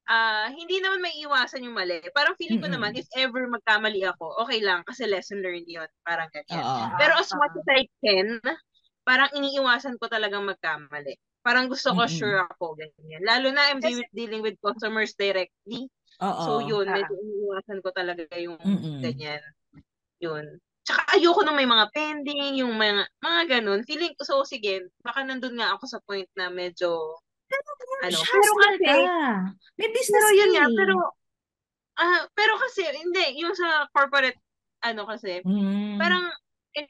ah 0.05 0.47
hindi 0.49 0.79
naman 0.79 1.01
may 1.01 1.15
iwasan 1.21 1.65
yung 1.65 1.73
mali. 1.73 2.01
Parang 2.13 2.37
feeling 2.37 2.61
ko 2.61 2.69
naman, 2.69 2.93
if 2.93 3.05
ever 3.13 3.45
magkamali 3.45 4.05
ako, 4.05 4.45
okay 4.45 4.61
lang, 4.61 4.85
kasi 4.85 5.05
lesson 5.05 5.41
learned 5.41 5.65
yun. 5.65 5.89
Parang 6.01 6.29
ganyan. 6.29 6.61
Oo. 6.61 6.93
Pero 6.97 7.13
as 7.17 7.29
much 7.33 7.53
as 7.57 7.67
I 7.69 7.83
can, 8.01 8.37
parang 9.01 9.29
iniiwasan 9.33 9.97
ko 9.97 10.05
talagang 10.05 10.45
magkamali. 10.45 11.17
Parang 11.41 11.69
gusto 11.69 11.93
ko 11.93 12.05
Mm-mm. 12.05 12.17
sure 12.17 12.41
ako, 12.41 12.73
ganyan. 12.73 13.21
Lalo 13.21 13.53
na 13.53 13.69
I'm 13.69 13.77
Kasi- 13.77 14.01
de- 14.01 14.13
dealing 14.13 14.41
with 14.41 14.57
customers 14.61 15.13
directly. 15.13 15.85
Oo. 16.21 16.41
So 16.41 16.51
yun, 16.61 16.89
Ah. 16.89 16.97
medyo 16.97 17.13
iniiwasan 17.13 17.79
ko 17.81 17.89
talaga 17.93 18.25
yung 18.37 18.57
Mm-mm. 18.57 19.01
ganyan. 19.01 19.41
Yun. 20.21 20.57
Tsaka 20.85 21.17
ayoko 21.17 21.41
nung 21.41 21.57
may 21.57 21.65
mga 21.65 21.89
pending, 21.89 22.61
yung 22.61 22.77
mga, 22.77 23.09
mga 23.19 23.41
ganun. 23.57 23.81
Feeling 23.85 24.13
ko, 24.13 24.21
so 24.21 24.45
sige, 24.45 24.85
baka 25.01 25.25
nandun 25.25 25.57
nga 25.57 25.73
ako 25.73 25.85
sa 25.89 25.97
point 26.05 26.29
na 26.37 26.49
medyo, 26.49 27.17
ano, 28.03 28.17
pero 28.21 28.51
kasi, 28.59 28.83
ka. 28.85 28.97
May 29.77 29.89
business 29.93 30.23
pero 30.25 30.29
yun 30.35 30.51
nga, 30.55 30.65
eh. 30.65 30.75
pero, 30.77 30.95
ah, 31.99 32.21
pero 32.35 32.53
kasi, 32.59 32.83
hindi, 32.97 33.25
yung 33.41 33.55
sa 33.55 33.87
corporate, 33.91 34.39
ano 34.85 35.03
kasi, 35.07 35.41
Mm. 35.45 35.97
parang, 36.01 36.25
in, 36.75 36.85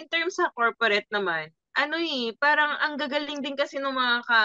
in 0.00 0.06
terms 0.10 0.36
sa 0.36 0.50
corporate 0.52 1.06
naman, 1.14 1.50
ano 1.78 1.96
eh, 2.00 2.34
parang 2.42 2.74
ang 2.82 2.98
gagaling 2.98 3.38
din 3.40 3.54
kasi 3.54 3.78
ng 3.78 3.94
mga 3.94 4.16
ka, 4.26 4.42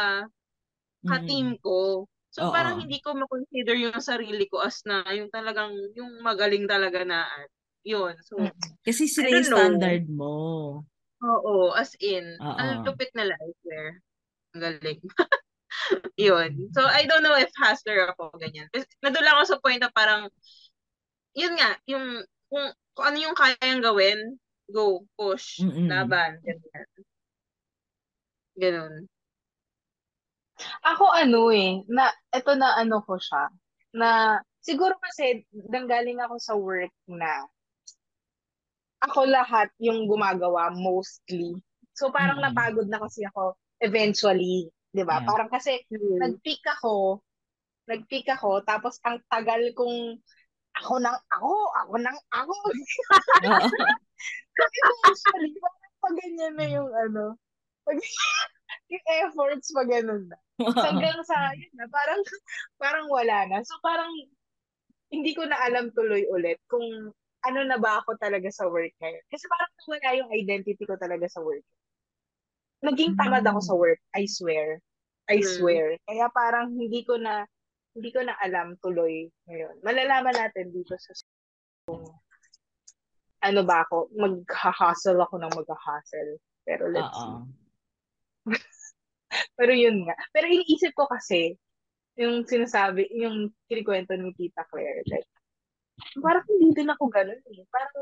ka-team 1.09 1.57
ko. 1.59 2.05
So, 2.33 2.49
Oo. 2.49 2.53
parang 2.53 2.81
hindi 2.81 2.97
ko 3.01 3.13
ma-consider 3.17 3.75
yung 3.77 3.99
sarili 4.01 4.45
ko 4.49 4.61
as 4.61 4.81
na 4.85 5.03
yung 5.13 5.29
talagang, 5.33 5.73
yung 5.97 6.21
magaling 6.21 6.65
talaga 6.69 7.01
na, 7.05 7.25
yun. 7.83 8.15
So, 8.23 8.37
Kasi 8.85 9.05
sila 9.09 9.27
yung 9.29 9.49
standard 9.49 10.05
mo. 10.09 10.33
oo, 11.23 11.53
as 11.73 11.93
in, 12.03 12.37
Oo. 12.37 12.57
ang 12.57 12.85
lupit 12.85 13.09
nila, 13.17 13.33
I 13.37 13.51
swear. 13.65 13.87
Ang 14.53 14.61
galing. 14.61 15.01
yun. 16.19 16.69
So, 16.75 16.83
I 16.83 17.05
don't 17.05 17.23
know 17.23 17.35
if 17.37 17.51
hustler 17.57 18.11
ako, 18.13 18.31
ganyan. 18.39 18.69
Kasi 18.73 18.85
Nadula 19.03 19.39
ako 19.39 19.43
sa 19.45 19.59
point 19.61 19.81
na 19.81 19.91
parang, 19.91 20.29
yun 21.33 21.53
nga, 21.57 21.75
yung, 21.89 22.21
kung, 22.49 22.65
kung 22.93 23.05
ano 23.09 23.17
yung 23.17 23.35
kayang 23.37 23.81
gawin, 23.83 24.37
go, 24.69 25.03
push, 25.17 25.61
Mm-mm. 25.61 25.89
laban, 25.89 26.39
ganyan. 26.45 26.87
Ganun. 28.53 29.09
Ako 30.85 31.09
ano 31.09 31.49
eh, 31.49 31.81
na, 31.89 32.13
eto 32.29 32.53
na 32.53 32.77
ano 32.77 33.01
ko 33.01 33.17
siya, 33.17 33.49
na 33.97 34.37
siguro 34.61 34.93
kasi 35.01 35.43
nanggaling 35.51 36.21
ako 36.21 36.35
sa 36.37 36.53
work 36.53 36.93
na 37.09 37.49
ako 39.03 39.27
lahat 39.27 39.67
yung 39.83 40.07
gumagawa 40.07 40.71
mostly. 40.71 41.59
So 41.91 42.09
parang 42.13 42.39
Mm. 42.39 42.45
napagod 42.47 42.87
na 42.87 43.03
kasi 43.03 43.27
ako 43.27 43.57
eventually, 43.83 44.71
'di 44.93 45.03
ba? 45.03 45.19
Yeah. 45.19 45.27
Parang 45.27 45.49
kasi 45.49 45.81
nag-peak 45.91 46.63
ako, 46.79 47.19
nag-peak 47.89 48.29
ako, 48.29 48.61
tapos 48.63 49.01
ang 49.03 49.19
tagal 49.27 49.59
kong 49.73 50.21
ako 50.73 50.93
nang 51.01 51.19
ako, 51.29 51.53
ako 51.85 51.93
nang 52.01 52.19
ako. 52.33 52.55
Kasi 54.53 54.75
eventually, 54.85 55.51
parang 55.57 55.93
pag 56.01 56.15
ganyan 56.21 56.53
na 56.57 56.65
yung 56.69 56.91
ano, 56.93 57.37
pag 57.85 57.97
yung 58.93 59.05
efforts 59.21 59.73
pag 59.73 59.89
ganun 59.89 60.29
na. 60.29 60.37
Hanggang 60.61 61.19
sa, 61.25 61.37
yun 61.59 61.73
na, 61.77 61.89
parang, 61.89 62.21
parang 62.77 63.05
wala 63.09 63.49
na. 63.49 63.61
So 63.65 63.77
parang, 63.81 64.13
hindi 65.13 65.33
ko 65.37 65.45
na 65.45 65.61
alam 65.61 65.93
tuloy 65.93 66.25
ulit 66.25 66.57
kung 66.65 66.85
ano 67.43 67.59
na 67.67 67.77
ba 67.77 68.01
ako 68.01 68.17
talaga 68.17 68.49
sa 68.49 68.65
work 68.65 68.93
ngayon. 68.97 69.23
Kasi 69.29 69.45
parang 69.45 69.71
wala 69.85 70.09
yung 70.17 70.31
identity 70.33 70.83
ko 70.89 70.97
talaga 70.97 71.29
sa 71.29 71.43
work. 71.45 71.65
Naging 72.83 73.15
tamad 73.15 73.47
ako 73.47 73.59
sa 73.63 73.73
work, 73.79 74.01
I 74.11 74.27
swear. 74.27 74.83
I 75.31 75.39
Mm. 75.39 75.47
swear. 75.55 75.85
Kaya 76.03 76.27
parang 76.35 76.75
hindi 76.75 77.07
ko 77.07 77.15
na, 77.15 77.47
hindi 77.95 78.11
ko 78.11 78.19
na 78.27 78.35
alam 78.43 78.75
tuloy 78.83 79.31
ngayon. 79.47 79.79
Malalaman 79.79 80.35
natin 80.35 80.67
dito 80.75 80.99
sa 80.99 81.15
kung 81.87 82.03
ano 83.43 83.61
ba 83.63 83.83
ako, 83.87 84.11
mag-hustle 84.15 85.19
ako 85.19 85.35
ng 85.39 85.53
mag-hustle. 85.55 86.31
Pero 86.63 86.87
let's 86.91 87.11
see. 87.15 87.31
Oo. 87.31 87.47
Pero 89.59 89.71
yun 89.71 90.03
nga. 90.07 90.15
Pero 90.31 90.47
iniisip 90.47 90.91
ko 90.95 91.07
kasi, 91.07 91.55
yung 92.19 92.43
sinasabi, 92.47 93.07
yung 93.15 93.51
kinikwento 93.67 94.15
ni 94.15 94.31
Tita 94.35 94.63
Claire, 94.71 95.03
like, 95.07 95.27
parang 96.21 96.45
hindi 96.49 96.69
din 96.73 96.89
ako 96.89 97.03
ganun 97.09 97.41
eh. 97.49 97.63
Parang 97.69 97.93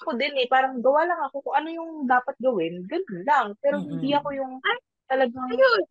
ako 0.00 0.10
din 0.16 0.34
eh, 0.40 0.46
parang 0.48 0.74
gawa 0.80 1.02
lang 1.08 1.20
ako 1.28 1.36
kung 1.44 1.56
ano 1.56 1.68
yung 1.70 1.90
dapat 2.08 2.36
gawin, 2.40 2.84
ganun 2.88 3.22
lang. 3.24 3.46
Pero 3.60 3.80
hindi 3.80 4.12
Mm-mm. 4.12 4.20
ako 4.20 4.28
yung 4.34 4.52
talagang, 5.08 5.48
Ayun. 5.52 5.82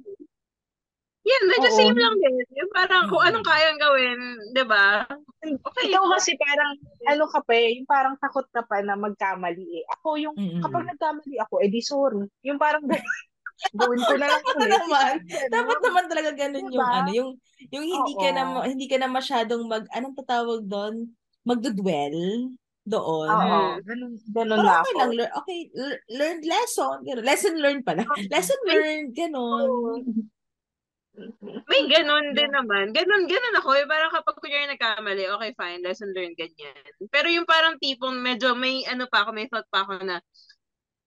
Yan, 1.24 1.44
medyo 1.48 1.70
Oo. 1.72 1.78
same 1.80 1.96
lang 1.96 2.16
din. 2.20 2.36
Yung 2.60 2.72
parang 2.76 3.08
kung 3.08 3.24
anong 3.24 3.48
kayang 3.48 3.80
gawin, 3.80 4.20
di 4.52 4.64
ba? 4.68 5.08
Okay. 5.40 5.88
ikaw 5.88 6.04
kasi 6.12 6.36
parang, 6.36 6.76
ano 7.08 7.24
ka 7.32 7.40
pa 7.48 7.54
eh, 7.56 7.80
yung 7.80 7.88
parang 7.88 8.20
takot 8.20 8.44
ka 8.52 8.60
pa 8.68 8.84
na 8.84 9.00
magkamali 9.00 9.64
eh. 9.64 9.84
Ako 10.00 10.20
yung, 10.20 10.36
Mm-mm. 10.36 10.60
kapag 10.60 10.84
nagkamali 10.84 11.40
ako, 11.40 11.64
edi 11.64 11.80
sorry. 11.80 12.28
Yung 12.44 12.60
parang, 12.60 12.84
gawin 13.80 14.02
ko 14.04 14.14
na 14.20 14.28
lang 14.28 14.44
Dapat 14.44 14.56
ulit. 14.60 14.82
naman. 14.84 15.14
Dapat 15.48 15.78
naman 15.80 16.06
talaga 16.12 16.30
ganun 16.36 16.68
yung 16.68 16.84
Diba? 16.84 17.00
ano, 17.00 17.10
yung 17.14 17.30
yung 17.72 17.86
hindi 17.88 18.14
ka 18.20 18.30
na 18.36 18.44
Oo. 18.60 18.66
hindi 18.68 18.86
ka 18.92 18.98
na 19.00 19.08
masyadong 19.08 19.64
mag 19.72 19.86
anong 19.96 20.18
tatawag 20.20 20.68
doon? 20.68 21.08
Magdudwell 21.44 22.18
doon. 22.84 23.28
Oo, 23.28 23.80
Mm. 23.80 23.80
ganun, 23.84 24.14
ganun 24.28 24.58
Pero 24.60 24.64
na 24.64 24.74
okay 24.80 24.92
ako. 24.92 25.00
lang, 25.00 25.12
lear- 25.16 25.34
okay, 25.38 25.60
lear- 25.72 26.04
learned 26.10 26.44
lesson, 26.44 26.96
ganun. 27.02 27.24
Lesson 27.24 27.56
learned 27.56 27.84
pala. 27.84 28.04
Lesson 28.34 28.60
learned, 28.66 29.10
ganun. 29.14 30.02
May 31.70 31.86
ganun 31.86 32.34
din 32.34 32.50
naman. 32.50 32.90
Ganun, 32.90 33.30
ganun 33.30 33.56
ako. 33.56 33.70
Eh, 33.78 33.86
parang 33.86 34.10
kapag 34.10 34.34
kunyari 34.36 34.66
nagkamali, 34.68 35.30
okay, 35.30 35.54
fine, 35.54 35.80
lesson 35.80 36.10
learned, 36.10 36.34
ganyan. 36.34 36.74
Pero 37.08 37.30
yung 37.30 37.46
parang 37.46 37.78
tipong 37.78 38.18
medyo 38.18 38.58
may 38.58 38.82
ano 38.84 39.06
pa 39.06 39.22
ako, 39.22 39.30
may 39.30 39.46
thought 39.46 39.70
pa 39.70 39.86
ako 39.86 40.02
na 40.02 40.18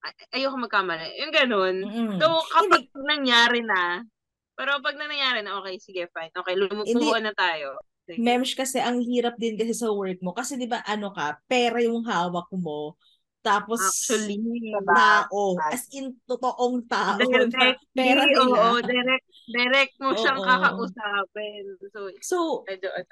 ay- 0.07 0.39
ayoko 0.39 0.57
magkamali. 0.57 1.11
Yung 1.19 1.35
ganun. 1.35 1.77
Mm-mm. 1.83 2.17
So, 2.17 2.31
kapag 2.47 2.87
nangyari 2.95 3.61
na, 3.61 4.07
pero 4.55 4.79
pag 4.79 4.95
na 4.95 5.11
nangyari 5.11 5.43
na, 5.43 5.59
okay, 5.59 5.75
sige, 5.77 6.07
fine. 6.09 6.31
Okay, 6.33 6.55
Hindi. 6.55 6.71
lumupuan 6.71 7.27
na 7.27 7.35
tayo. 7.35 7.75
Sige. 8.07 8.23
Mems 8.23 8.55
kasi 8.55 8.79
ang 8.79 9.03
hirap 9.03 9.35
din 9.37 9.59
kasi 9.59 9.75
sa 9.75 9.91
work 9.91 10.23
mo 10.23 10.31
kasi 10.31 10.55
'di 10.55 10.71
ba 10.71 10.81
ano 10.87 11.11
ka, 11.11 11.37
pera 11.51 11.83
yung 11.83 12.07
hawak 12.07 12.47
mo. 12.55 12.95
Tapos 13.43 13.83
Actually, 13.83 14.43
tao, 14.83 15.55
as 15.71 15.87
in 15.95 16.15
totoong 16.27 16.87
tao 16.91 17.19
directly, 17.23 17.79
pera 17.95 18.23
nila. 18.27 18.43
oo, 18.43 18.83
direct, 18.83 19.27
direct 19.47 19.95
mo 20.03 20.11
siyang 20.19 20.43
Oo. 20.43 20.43
kakausapin. 20.43 21.65
So, 21.95 22.11
So, 22.23 22.37
medyo, 22.67 22.91
ano, 22.91 23.07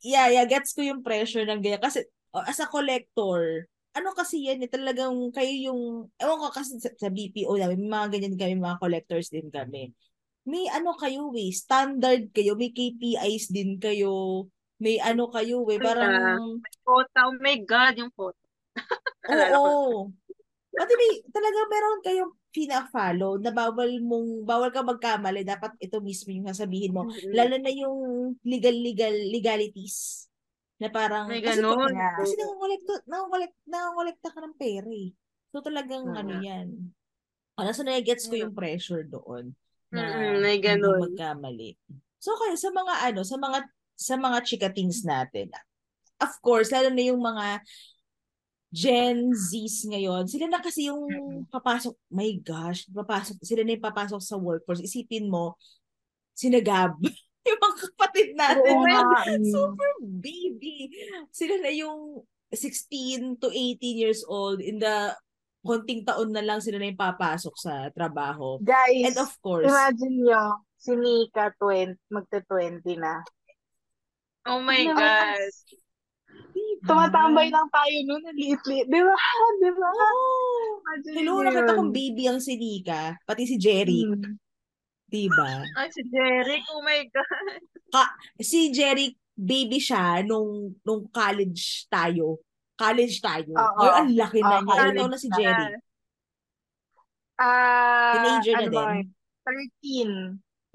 yeah, 0.00 0.28
yeah, 0.32 0.46
gets 0.48 0.72
ko 0.72 0.80
yung 0.80 1.04
pressure 1.04 1.44
ng 1.44 1.60
ganyan. 1.60 1.82
Kasi, 1.82 2.08
oh, 2.32 2.44
as 2.44 2.60
a 2.60 2.68
collector, 2.68 3.68
ano 3.94 4.08
kasi 4.16 4.48
yan 4.48 4.64
eh, 4.64 4.70
talagang 4.72 5.12
kayo 5.36 5.52
yung, 5.72 5.80
ewan 6.16 6.38
ko 6.40 6.48
kasi 6.50 6.80
sa, 6.80 6.88
sa 6.96 7.08
BPO 7.12 7.54
namin, 7.60 7.84
mga 7.84 8.06
ganyan 8.16 8.36
kami, 8.40 8.54
mga 8.56 8.80
collectors 8.80 9.28
din 9.28 9.52
kami. 9.52 9.92
May 10.44 10.68
ano 10.68 10.92
kayo 11.00 11.32
eh, 11.32 11.48
standard 11.56 12.28
kayo, 12.36 12.52
may 12.52 12.68
KPIs 12.68 13.48
din 13.48 13.80
kayo, 13.80 14.44
may 14.76 15.00
ano 15.00 15.32
kayo 15.32 15.64
eh, 15.72 15.80
parang, 15.80 16.60
quota, 16.84 17.32
oh 17.32 17.36
my 17.40 17.56
God, 17.64 17.96
yung 17.96 18.12
quota. 18.12 18.36
oo. 19.32 20.12
Pati 20.74 20.92
may, 21.00 21.12
talaga 21.32 21.58
meron 21.70 22.00
kayong 22.04 22.32
pina-follow 22.52 23.40
na 23.40 23.56
bawal 23.56 23.88
mong, 24.04 24.44
bawal 24.44 24.68
ka 24.68 24.84
magkamali, 24.84 25.48
dapat 25.48 25.72
ito 25.80 26.04
mismo 26.04 26.28
yung 26.36 26.44
sasabihin 26.52 26.92
mo. 26.92 27.08
Mm-mm. 27.08 27.32
Lalo 27.32 27.54
na 27.56 27.72
yung 27.72 27.96
legal, 28.44 28.76
legal, 28.76 29.16
legalities. 29.32 30.28
Na 30.76 30.92
parang, 30.92 31.24
May 31.32 31.40
kasi, 31.40 31.64
ganun. 31.64 31.88
Yeah. 31.88 32.20
kasi 32.20 32.36
nangongolekta, 32.36 32.94
nangongolekta, 33.08 33.60
nangongolekta 33.64 34.28
ka 34.28 34.40
ng 34.44 34.56
pera 34.60 34.90
eh. 34.92 35.08
So 35.56 35.64
talagang 35.64 36.04
Mm. 36.04 36.20
ano 36.20 36.32
yan. 36.36 36.68
Ano, 37.54 37.70
so 37.72 37.80
na-gets 37.86 38.28
ko 38.28 38.34
Mm. 38.36 38.42
yung 38.44 38.52
pressure 38.52 39.06
doon. 39.08 39.54
Na 39.94 40.34
may 40.42 40.58
hindi 40.58 40.66
ganun. 40.66 40.98
magkamali. 40.98 41.78
So 42.18 42.34
kaya 42.34 42.58
sa 42.58 42.74
mga 42.74 42.94
ano, 43.12 43.20
sa 43.22 43.36
mga 43.38 43.58
sa 43.94 44.14
mga 44.18 44.38
chikatings 44.42 45.06
natin, 45.06 45.54
of 46.18 46.32
course, 46.42 46.74
lalo 46.74 46.90
na 46.90 47.04
yung 47.06 47.22
mga 47.22 47.62
Gen 48.74 49.30
Zs 49.30 49.86
ngayon, 49.86 50.26
sila 50.26 50.50
na 50.50 50.58
kasi 50.58 50.90
yung 50.90 51.06
papasok, 51.46 51.94
my 52.10 52.42
gosh, 52.42 52.90
papasok, 52.90 53.38
sila 53.46 53.62
na 53.62 53.78
yung 53.78 53.86
papasok 53.86 54.18
sa 54.18 54.34
workforce. 54.34 54.82
Isipin 54.82 55.30
mo, 55.30 55.54
sinagab, 56.34 56.98
yung 57.46 57.60
mga 57.62 57.76
kapatid 57.86 58.28
natin 58.34 58.74
Oo 58.74 58.82
na 58.82 58.98
mm. 59.38 59.46
super 59.46 59.90
baby. 60.02 60.90
Sila 61.30 61.54
na 61.62 61.70
yung 61.70 62.26
16 62.50 63.38
to 63.38 63.46
18 63.46 63.78
years 63.94 64.26
old 64.26 64.58
in 64.58 64.82
the 64.82 65.14
konting 65.64 66.04
taon 66.04 66.28
na 66.30 66.44
lang 66.44 66.60
sila 66.60 66.76
na 66.76 66.86
yung 66.86 67.00
papasok 67.00 67.54
sa 67.56 67.88
trabaho. 67.90 68.60
Guys, 68.60 69.10
And 69.10 69.18
of 69.18 69.32
course, 69.40 69.64
imagine 69.64 70.22
nyo, 70.22 70.42
si 70.76 70.92
Nika 70.92 71.50
20, 71.56 71.96
magte-20 72.12 73.00
na. 73.00 73.24
Oh 74.44 74.60
my? 74.60 74.84
God. 74.84 75.40
diba? 76.52 76.84
Tumatambay 76.84 77.48
lang 77.48 77.64
tayo 77.72 77.96
noon, 78.04 78.22
liit-liit. 78.36 78.86
Di 78.86 79.00
ba? 79.00 79.16
Di 79.64 79.70
ba? 79.72 79.88
Oo. 79.88 80.28
Imagine 80.84 81.14
Hello, 81.16 81.34
nyo 81.34 81.44
nakita 81.48 81.72
yun. 81.72 81.78
kong 81.80 81.92
baby 81.96 82.24
ang 82.28 82.40
si 82.44 82.52
Nika, 82.54 83.16
pati 83.24 83.48
si 83.48 83.56
Jerry, 83.56 84.04
Hmm. 84.04 84.36
diba? 85.08 85.64
Ay, 85.80 85.88
si 85.88 86.02
Jeric, 86.04 86.60
oh 86.68 86.84
my 86.84 87.00
God. 87.08 87.56
Si 88.36 88.68
Jerry, 88.68 89.14
baby 89.32 89.78
siya 89.78 90.20
nung 90.22 90.74
nung 90.82 91.06
college 91.08 91.86
tayo. 91.88 92.42
College 92.74 93.16
tayo. 93.22 93.52
Oo. 93.54 93.78
Ngayon, 93.78 93.94
ang 93.94 94.10
laki 94.18 94.40
na 94.42 94.56
niya. 94.60 94.74
Ilan 94.74 94.94
taon 94.98 95.12
na 95.14 95.20
si. 95.20 95.28
Jerry? 95.30 95.66
Ah, 97.34 98.14
Teenager 98.14 98.54
na 98.54 98.60
ano 98.62 98.70
ba? 98.70 98.82
din. 98.94 99.06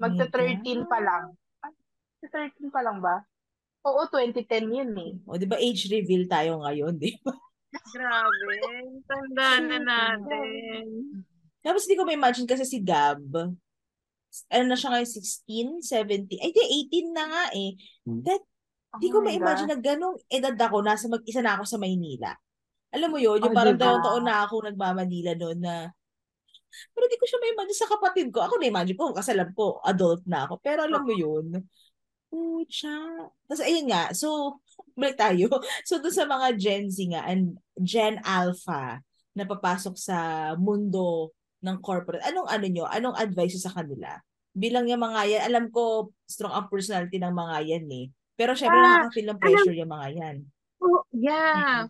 Magta-13 0.00 0.88
pa 0.88 0.98
lang. 1.00 1.24
Ah, 1.60 1.72
13 2.24 2.72
pa 2.72 2.80
lang 2.80 2.98
ba? 3.04 3.20
Oo, 3.84 4.04
2010 4.12 4.68
yun 4.68 4.92
eh. 4.96 5.12
O, 5.24 5.40
di 5.40 5.48
ba 5.48 5.56
age 5.56 5.88
reveal 5.88 6.28
tayo 6.28 6.60
ngayon, 6.64 6.96
di 7.00 7.16
ba? 7.24 7.32
Grabe. 7.96 8.56
Tanda 9.08 9.48
na 9.64 9.78
natin. 9.80 10.84
Tapos 11.60 11.84
hindi 11.84 11.96
ko 11.96 12.04
ma-imagine 12.04 12.48
kasi 12.48 12.64
si 12.64 12.80
Gab, 12.80 13.24
ano 14.48 14.64
na 14.64 14.76
siya 14.76 14.90
ngayon, 14.96 15.08
16, 15.08 15.84
17, 15.84 16.40
ay 16.40 16.50
di, 16.52 16.62
18 16.88 17.16
na 17.16 17.24
nga 17.28 17.44
eh. 17.56 17.70
That, 18.24 18.42
di 18.96 19.08
ko 19.12 19.18
Oh 19.18 19.30
my 19.30 19.30
ma-imagine 19.30 19.70
na 19.70 19.78
ganong 19.78 20.18
edad 20.30 20.54
ako, 20.56 20.82
nasa 20.82 21.06
mag-isa 21.10 21.40
na 21.44 21.58
ako 21.58 21.64
sa 21.68 21.78
Maynila. 21.80 22.32
Alam 22.94 23.10
mo 23.14 23.18
yun, 23.22 23.40
yung 23.44 23.52
Oh, 23.52 23.56
parang 23.56 23.76
diba? 23.76 23.80
dalawang 23.80 24.04
taon 24.04 24.24
na 24.26 24.42
ako 24.46 24.54
nagmamanila 24.66 25.32
noon 25.38 25.58
na 25.62 25.74
pero 26.94 27.04
di 27.10 27.18
ko 27.18 27.24
siya 27.26 27.40
ma-imagine 27.42 27.76
sa 27.78 27.90
kapatid 27.90 28.26
ko. 28.30 28.38
Ako 28.46 28.54
na-imagine 28.60 28.96
ko, 28.98 29.10
kasi 29.14 29.34
alam 29.34 29.50
ko, 29.54 29.82
adult 29.82 30.22
na 30.26 30.46
ako. 30.46 30.54
Pero 30.62 30.86
alam 30.86 31.02
mo 31.02 31.12
yun, 31.14 31.66
pucha. 32.30 32.94
Tapos 33.46 33.62
ayun 33.64 33.90
nga, 33.90 34.10
so, 34.14 34.58
balik 34.98 35.18
tayo. 35.18 35.48
So, 35.88 35.98
doon 36.02 36.14
sa 36.14 36.26
mga 36.28 36.48
Gen 36.58 36.86
Z 36.92 36.98
nga, 37.14 37.22
and 37.26 37.58
Gen 37.80 38.18
Alpha, 38.26 39.02
na 39.34 39.44
papasok 39.46 39.94
sa 39.98 40.16
mundo 40.58 41.32
ng 41.62 41.78
corporate, 41.82 42.24
anong 42.26 42.48
ano 42.50 42.66
nyo, 42.70 42.84
anong 42.90 43.16
advice 43.18 43.58
sa 43.62 43.72
kanila? 43.74 44.18
Bilang 44.54 44.86
yung 44.90 45.02
mga 45.02 45.20
yan, 45.30 45.42
alam 45.50 45.66
ko, 45.70 46.10
strong 46.26 46.54
ang 46.54 46.66
personality 46.70 47.18
ng 47.22 47.34
mga 47.34 47.56
yan 47.66 47.86
eh. 47.90 48.06
Pero 48.40 48.56
syempre, 48.56 48.80
Ah, 48.80 49.04
nakaka-feel 49.04 49.28
ng 49.28 49.36
pressure 49.40 49.76
yung 49.76 49.92
mga 49.92 50.08
yan. 50.16 50.36
Oh, 50.80 51.04
yeah. 51.12 51.84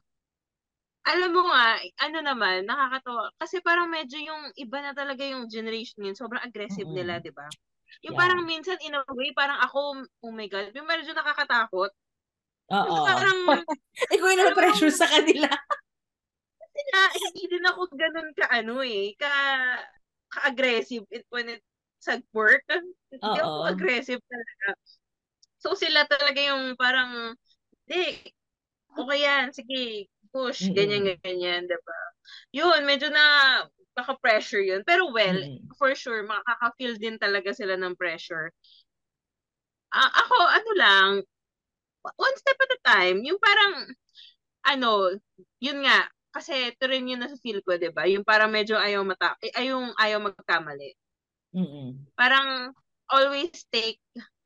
alam 1.07 1.31
mo 1.31 1.47
nga, 1.47 1.79
ano 2.03 2.19
naman, 2.27 2.67
nakakatawa. 2.67 3.31
Kasi 3.39 3.63
parang 3.63 3.87
medyo 3.87 4.19
yung 4.19 4.51
iba 4.59 4.83
na 4.83 4.91
talaga 4.91 5.23
yung 5.23 5.47
generation 5.47 6.03
yun. 6.03 6.19
Sobrang 6.19 6.43
aggressive 6.43 6.91
Mm-mm. 6.91 6.99
nila, 6.99 7.23
di 7.23 7.31
ba? 7.31 7.47
Yung 8.03 8.19
Yeah. 8.19 8.23
parang 8.27 8.43
minsan, 8.43 8.83
in 8.83 8.99
a 8.99 9.03
way, 9.15 9.31
parang 9.31 9.63
ako, 9.63 10.03
oh 10.27 10.35
my 10.35 10.51
God, 10.51 10.75
yung 10.75 10.91
medyo 10.91 11.15
nakakatakot. 11.15 11.95
Oo. 12.75 12.95
Parang, 13.07 13.39
Ikaw 14.15 14.27
yung 14.35 14.43
na-pressure 14.51 14.91
sa 14.91 15.07
kanila. 15.07 15.47
kasi 16.61 16.81
nga, 16.91 17.03
hindi 17.15 17.45
din 17.47 17.65
ako 17.67 17.81
ganun 17.95 18.31
ka, 18.35 18.45
ano 18.51 18.75
eh, 18.83 19.15
ka, 19.15 19.33
ka-aggressive 20.35 21.07
it- 21.15 21.27
when 21.31 21.47
it 21.47 21.63
sa 22.01 22.17
work. 22.35 22.65
Hindi 23.13 23.39
ako 23.45 23.69
aggressive 23.69 24.23
talaga. 24.25 24.67
So, 25.61 25.77
sila 25.77 26.09
talaga 26.09 26.41
yung 26.41 26.73
parang, 26.81 27.37
hindi, 27.85 28.33
okay 28.97 29.19
yan, 29.21 29.53
sige, 29.53 30.09
push, 30.33 30.73
Mm-mm. 30.73 30.77
ganyan, 30.77 31.05
ganyan, 31.21 31.63
diba? 31.69 32.01
Yun, 32.57 32.81
medyo 32.89 33.13
na, 33.13 33.25
baka-pressure 33.93 34.65
yun. 34.65 34.81
Pero 34.89 35.13
well, 35.13 35.37
Mm-mm. 35.37 35.69
for 35.77 35.93
sure, 35.93 36.25
makaka-feel 36.25 36.97
din 36.97 37.21
talaga 37.21 37.53
sila 37.53 37.77
ng 37.77 37.93
pressure. 37.93 38.49
Ah, 39.93 40.09
ako, 40.09 40.37
ano 40.39 40.71
lang, 40.79 41.11
one 42.17 42.37
step 42.41 42.57
at 42.57 42.73
a 42.73 42.81
time, 42.81 43.21
yung 43.27 43.37
parang, 43.37 43.91
ano, 44.65 45.13
yun 45.61 45.85
nga, 45.85 46.09
kasi 46.33 46.73
ito 46.73 46.89
rin 46.89 47.11
yung 47.11 47.21
nasa-feel 47.21 47.61
ko, 47.67 47.77
di 47.77 47.91
ba? 47.93 48.07
Yung 48.09 48.25
parang 48.25 48.49
medyo 48.49 48.79
ayaw 48.81 49.03
mata, 49.05 49.37
eh, 49.45 49.53
ayaw, 49.53 49.93
ayaw 49.99 50.25
magkamali. 50.25 50.95
Mm-mm. 51.53 52.07
Parang, 52.17 52.73
always 53.11 53.51
take 53.75 53.99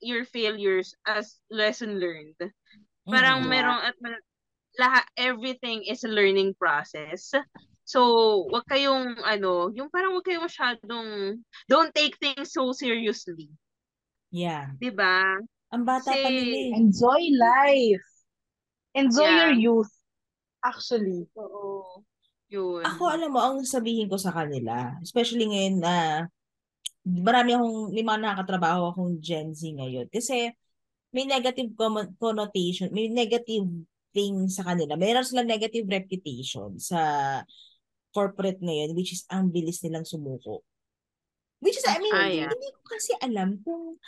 your 0.05 0.29
failures 0.29 0.93
as 1.09 1.41
lesson 1.49 1.99
learned. 1.99 2.37
Parang 3.09 3.45
Mm-mm. 3.45 3.53
merong, 3.53 3.81
at 3.81 3.97
lahat, 4.77 5.05
everything 5.17 5.85
is 5.85 6.05
a 6.05 6.11
learning 6.13 6.53
process. 6.61 7.33
So, 7.85 8.01
wag 8.49 8.65
kayong, 8.69 9.21
ano, 9.21 9.69
yung 9.73 9.93
parang 9.93 10.17
wag 10.17 10.25
kayong 10.25 10.49
masyadong, 10.49 11.41
don't 11.69 11.93
take 11.93 12.17
things 12.17 12.53
so 12.53 12.73
seriously. 12.73 13.53
Yeah. 14.33 14.73
Di 14.81 14.89
ba? 14.89 15.37
Ang 15.73 15.85
bata 15.85 16.09
pa 16.09 16.17
Kasi- 16.17 16.33
nila 16.33 16.57
eh. 16.57 16.71
Enjoy 16.81 17.23
life. 17.35 18.09
Enjoy 18.95 19.29
Yeah. 19.29 19.39
your 19.49 19.55
youth. 19.59 19.93
Actually. 20.65 21.29
Oo. 21.37 22.01
Yun. 22.49 22.87
Ako, 22.87 23.11
alam 23.11 23.31
mo, 23.35 23.41
ang 23.43 23.67
sabihin 23.67 24.07
ko 24.09 24.17
sa 24.17 24.31
kanila, 24.31 24.95
especially 25.03 25.45
ngayon 25.45 25.77
na 25.83 25.97
marami 27.05 27.53
akong, 27.53 27.93
may 27.93 28.05
mga 28.05 28.21
nakakatrabaho 28.25 28.83
akong 28.93 29.21
Gen 29.21 29.53
Z 29.53 29.61
ngayon. 29.69 30.09
Kasi 30.09 30.49
may 31.15 31.29
negative 31.29 31.71
connotation, 32.19 32.91
may 32.91 33.07
negative 33.13 33.69
thing 34.11 34.49
sa 34.51 34.67
kanila. 34.67 34.97
Meron 34.99 35.23
silang 35.23 35.47
negative 35.47 35.87
reputation 35.87 36.75
sa 36.81 37.01
corporate 38.15 38.59
ngayon, 38.63 38.97
which 38.97 39.13
is 39.15 39.23
ang 39.29 39.51
bilis 39.53 39.83
nilang 39.83 40.07
sumuko. 40.07 40.63
Which 41.59 41.79
is, 41.79 41.87
I 41.87 41.99
mean, 41.99 42.15
Ah, 42.15 42.31
yeah. 42.31 42.51
hindi 42.51 42.69
ko 42.71 42.81
kasi 42.87 43.13
alam 43.19 43.59
kung, 43.65 43.99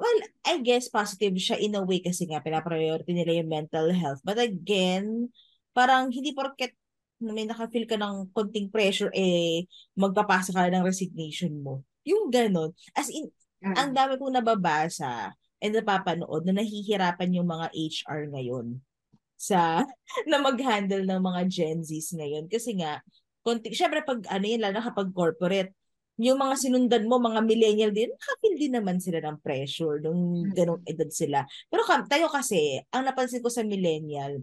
well, 0.00 0.18
I 0.46 0.62
guess 0.64 0.88
positive 0.88 1.36
siya 1.36 1.60
in 1.60 1.76
a 1.76 1.82
way 1.84 2.00
kasi 2.00 2.24
nga 2.24 2.40
pinapriority 2.40 3.12
nila 3.12 3.40
yung 3.40 3.52
mental 3.52 3.92
health. 3.92 4.24
But 4.24 4.40
again, 4.40 5.28
parang 5.76 6.08
hindi 6.08 6.32
porket 6.32 6.72
na 7.20 7.36
may 7.36 7.44
nakafeel 7.44 7.84
ka 7.84 8.00
ng 8.00 8.32
konting 8.32 8.72
pressure, 8.72 9.12
eh, 9.12 9.68
magpapasa 9.92 10.56
ka 10.56 10.72
ng 10.72 10.86
resignation 10.86 11.52
mo. 11.60 11.84
Yung 12.06 12.30
ganon. 12.32 12.72
As 12.96 13.10
in, 13.12 13.28
Mm. 13.60 13.76
ang 13.76 13.92
dami 13.92 14.16
kong 14.16 14.40
nababasa 14.40 15.36
and 15.60 15.76
napapanood 15.76 16.48
na 16.48 16.56
nahihirapan 16.56 17.36
yung 17.36 17.44
mga 17.44 17.68
HR 17.76 18.32
ngayon 18.32 18.80
sa 19.36 19.84
na 20.30 20.40
mag-handle 20.40 21.04
ng 21.04 21.20
mga 21.20 21.40
Gen 21.52 21.84
Zs 21.84 22.16
ngayon. 22.16 22.48
Kasi 22.48 22.80
nga, 22.80 23.04
konti, 23.44 23.76
syempre 23.76 24.00
pag 24.00 24.24
ano 24.32 24.44
yun, 24.48 24.64
lalo 24.64 24.80
kapag 24.80 25.12
corporate, 25.12 25.76
yung 26.16 26.40
mga 26.40 26.56
sinundan 26.56 27.04
mo, 27.04 27.20
mga 27.20 27.44
millennial 27.44 27.92
din, 27.92 28.08
nakapil 28.12 28.54
din 28.56 28.72
naman 28.76 28.96
sila 28.96 29.20
ng 29.24 29.40
pressure 29.44 30.00
nung 30.04 30.48
ganong 30.56 30.80
edad 30.88 31.08
sila. 31.12 31.44
Pero 31.68 31.84
kam- 31.84 32.08
tayo 32.08 32.28
kasi, 32.32 32.80
ang 32.92 33.04
napansin 33.08 33.40
ko 33.44 33.48
sa 33.52 33.60
millennial, 33.60 34.40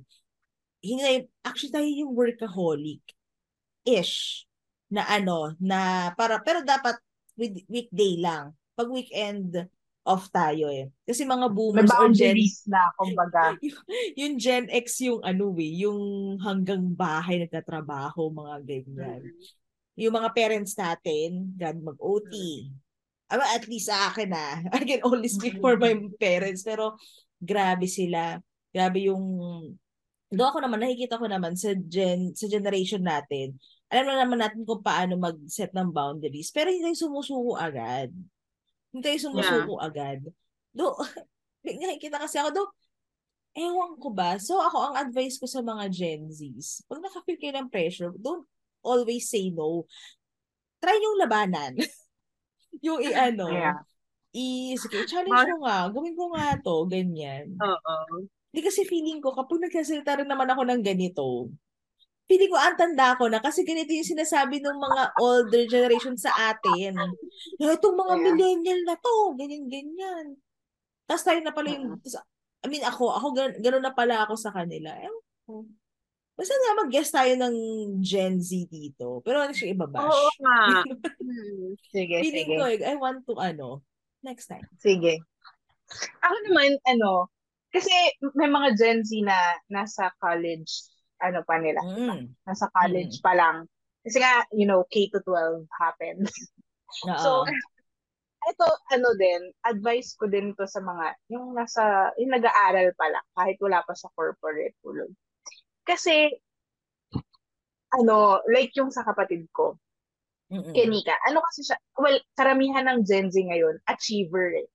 hindi, 0.81 1.25
actually 1.41 1.73
tayo 1.73 1.89
yung 1.89 2.13
workaholic-ish 2.13 4.45
na 4.93 5.09
ano, 5.09 5.57
na 5.57 6.13
para, 6.13 6.37
pero 6.41 6.61
dapat 6.61 6.97
with, 7.37 7.61
weekday 7.69 8.17
lang. 8.19 8.57
Pag 8.73 8.89
weekend, 8.89 9.69
off 10.07 10.31
tayo 10.31 10.71
eh. 10.71 10.87
Kasi 11.03 11.27
mga 11.27 11.51
boomers 11.51 11.91
or 11.91 12.15
Gen 12.15 12.39
na, 12.71 12.87
kumbaga. 12.95 13.59
yung 14.19 14.39
Gen 14.39 14.71
X 14.71 15.03
yung 15.03 15.19
ano 15.19 15.51
eh, 15.59 15.83
yung 15.83 15.99
hanggang 16.39 16.95
bahay 16.95 17.43
nagtatrabaho, 17.43 18.31
mga 18.31 18.55
ganyan. 18.63 19.21
Yung 19.99 20.15
mga 20.15 20.31
parents 20.31 20.73
natin, 20.79 21.51
God 21.59 21.77
mag-OT. 21.83 22.33
Aba, 23.27 23.43
at 23.51 23.67
least 23.67 23.91
sa 23.91 24.07
akin 24.07 24.31
ah. 24.31 24.63
I 24.75 24.87
can 24.87 25.03
only 25.03 25.27
speak 25.27 25.59
for 25.59 25.75
my 25.75 25.91
parents. 26.15 26.63
Pero 26.63 26.95
grabe 27.43 27.91
sila. 27.91 28.39
Grabe 28.71 29.11
yung... 29.11 29.27
Do 30.27 30.43
ako 30.43 30.63
naman, 30.63 30.83
nakikita 30.83 31.19
ko 31.19 31.27
naman 31.27 31.55
sa 31.55 31.71
gen 31.71 32.35
sa 32.35 32.51
generation 32.51 32.99
natin, 32.99 33.55
alam 33.87 34.05
na 34.07 34.15
naman 34.23 34.39
natin 34.39 34.67
kung 34.67 34.83
paano 34.83 35.15
mag-set 35.15 35.71
ng 35.71 35.89
boundaries. 35.91 36.51
Pero 36.51 36.67
hindi 36.67 36.83
tayo 36.83 37.07
sumusuko 37.07 37.55
agad. 37.55 38.11
Hindi 38.91 39.03
tayo 39.03 39.19
sumusuko 39.31 39.79
agad. 39.79 40.19
Do, 40.75 40.95
nakikita 41.63 42.19
kasi 42.19 42.35
ako, 42.39 42.49
do, 42.51 42.63
ewan 43.55 43.95
ko 43.97 44.11
ba? 44.11 44.35
So 44.37 44.59
ako, 44.59 44.91
ang 44.91 44.95
advice 45.07 45.39
ko 45.39 45.47
sa 45.47 45.63
mga 45.63 45.87
Gen 45.89 46.27
Zs, 46.29 46.83
pag 46.85 46.99
nakafeel 47.01 47.39
kayo 47.39 47.53
ng 47.57 47.71
pressure, 47.71 48.11
don't 48.19 48.45
always 48.83 49.25
say 49.31 49.49
no. 49.49 49.87
Try 50.83 50.99
yung 51.05 51.17
labanan. 51.23 51.73
yung 52.83 53.01
i-ano, 53.01 53.49
Yeah. 53.49 53.79
i, 54.37 54.75
sige, 54.77 55.07
challenge 55.09 55.49
mo 55.57 55.65
nga, 55.65 55.89
gawin 55.89 56.13
ko 56.13 56.29
nga 56.35 56.59
to, 56.61 56.85
ganyan. 56.85 57.57
Oo. 57.57 57.95
Hindi 58.53 58.61
kasi 58.61 58.85
feeling 58.85 59.17
ko, 59.17 59.33
kapag 59.33 59.65
nagsasalita 59.65 60.21
rin 60.21 60.29
naman 60.29 60.45
ako 60.53 60.61
ng 60.67 60.81
ganito, 60.85 61.49
feeling 62.27 62.51
ko, 62.51 62.59
ang 62.59 62.75
tanda 62.75 63.15
ko 63.15 63.31
na 63.31 63.39
kasi 63.39 63.63
ganito 63.63 63.89
yung 63.89 64.05
sinasabi 64.05 64.59
ng 64.59 64.77
mga 64.77 65.01
older 65.17 65.63
generation 65.65 66.19
sa 66.19 66.51
atin. 66.51 66.93
Na 67.57 67.73
itong 67.73 67.95
mga 67.95 68.13
Yeah. 68.13 68.23
millennial 68.27 68.81
na 68.83 68.95
to, 68.99 69.15
ganyan-ganyan. 69.33 70.35
Tapos 71.07 71.23
tayo 71.23 71.39
na 71.39 71.55
pala 71.55 71.71
yung, 71.71 71.95
tas, 72.03 72.19
I 72.61 72.67
mean, 72.67 72.83
ako, 72.83 73.15
ako 73.15 73.27
gan- 73.31 73.57
gano'n 73.63 73.85
na 73.85 73.95
pala 73.95 74.27
ako 74.27 74.35
sa 74.35 74.51
kanila. 74.51 74.91
Ko. 75.47 75.63
Basta 76.35 76.53
nga 76.53 76.83
mag-guest 76.83 77.15
tayo 77.15 77.33
ng 77.33 77.55
Gen 78.03 78.37
Z 78.37 78.67
dito. 78.67 79.23
Pero 79.23 79.41
ano 79.41 79.55
siya 79.55 79.71
ibabash? 79.73 80.05
Oo 80.05 80.29
nga. 80.43 80.59
Hmm. 81.27 81.75
Sige, 81.91 82.23
Feeling 82.23 82.49
sige. 82.49 82.55
ko, 82.55 82.63
eh, 82.71 82.79
I 82.87 82.95
want 82.95 83.23
to, 83.27 83.35
ano, 83.35 83.83
next 84.23 84.47
time. 84.47 84.63
Sige. 84.79 85.19
Ako 86.23 86.35
naman, 86.47 86.75
ano, 86.87 87.27
kasi 87.67 87.91
may 88.35 88.47
mga 88.47 88.79
Gen 88.79 88.99
Z 89.03 89.11
na 89.23 89.35
nasa 89.67 90.07
college, 90.23 90.87
ano 91.21 91.41
pa 91.47 91.57
nila, 91.61 91.81
Mm. 91.83 92.35
nasa 92.47 92.69
college 92.73 93.19
pa 93.23 93.33
lang. 93.37 93.65
Kasi 94.05 94.19
nga, 94.23 94.45
you 94.55 94.65
know, 94.67 94.85
K 94.89 95.09
to 95.11 95.19
12 95.25 95.67
happened. 95.79 96.25
Oo. 97.03 97.13
So, 97.19 97.43
ito, 98.47 98.67
ano 98.95 99.09
din, 99.19 99.41
advice 99.67 100.15
ko 100.15 100.25
din 100.31 100.55
to 100.55 100.63
sa 100.69 100.79
mga, 100.79 101.05
yung 101.33 101.51
nasa, 101.57 102.13
yung 102.15 102.31
nag-aaral 102.31 102.89
pa 102.95 103.07
lang, 103.11 103.25
kahit 103.35 103.57
wala 103.59 103.83
pa 103.83 103.93
sa 103.97 104.07
corporate 104.15 104.75
tulog. 104.83 105.11
Kasi, 105.87 106.31
ano, 107.99 108.39
like 108.51 108.71
yung 108.75 108.91
sa 108.91 109.03
kapatid 109.03 109.47
ko, 109.51 109.75
Mm-mm. 110.51 110.73
kay 110.75 110.87
Nika, 110.87 111.15
ano 111.27 111.39
kasi 111.51 111.67
siya, 111.67 111.77
well, 111.99 112.19
karamihan 112.39 112.85
ng 112.87 112.99
Gen 113.07 113.27
Z 113.33 113.35
ngayon, 113.39 113.79
achiever 113.87 114.63
eh. 114.63 114.67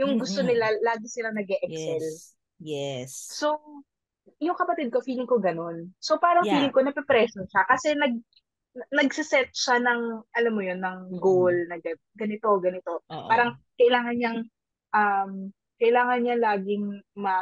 Yung 0.00 0.16
gusto 0.20 0.40
Mm-mm. 0.40 0.48
nila, 0.48 0.72
lagi 0.84 1.08
sila 1.08 1.32
nag 1.32 1.48
excel 1.64 2.00
Yes. 2.00 2.34
Yes. 2.60 3.12
So, 3.28 3.58
yung 4.38 4.58
kapatid 4.58 4.90
ko, 4.90 5.02
feeling 5.02 5.26
ko 5.26 5.38
ganun. 5.38 5.94
So, 5.98 6.18
parang 6.18 6.46
Yeah. 6.46 6.58
feeling 6.58 6.72
ko 6.74 6.80
nape-pressure 6.82 7.46
siya 7.46 7.62
kasi 7.66 7.94
nag 7.94 8.18
nagsiset 8.88 9.52
siya 9.52 9.84
ng, 9.84 10.32
alam 10.32 10.52
mo 10.56 10.64
yun, 10.64 10.80
ng 10.80 11.20
goal 11.20 11.52
na 11.68 11.76
ga- 11.76 12.00
ganito, 12.16 12.56
ganito. 12.56 13.04
Oo. 13.04 13.28
Parang 13.28 13.60
kailangan 13.76 14.16
niyang, 14.16 14.38
um, 14.96 15.52
kailangan 15.76 16.20
niya 16.24 16.36
laging 16.40 17.04
ma, 17.12 17.36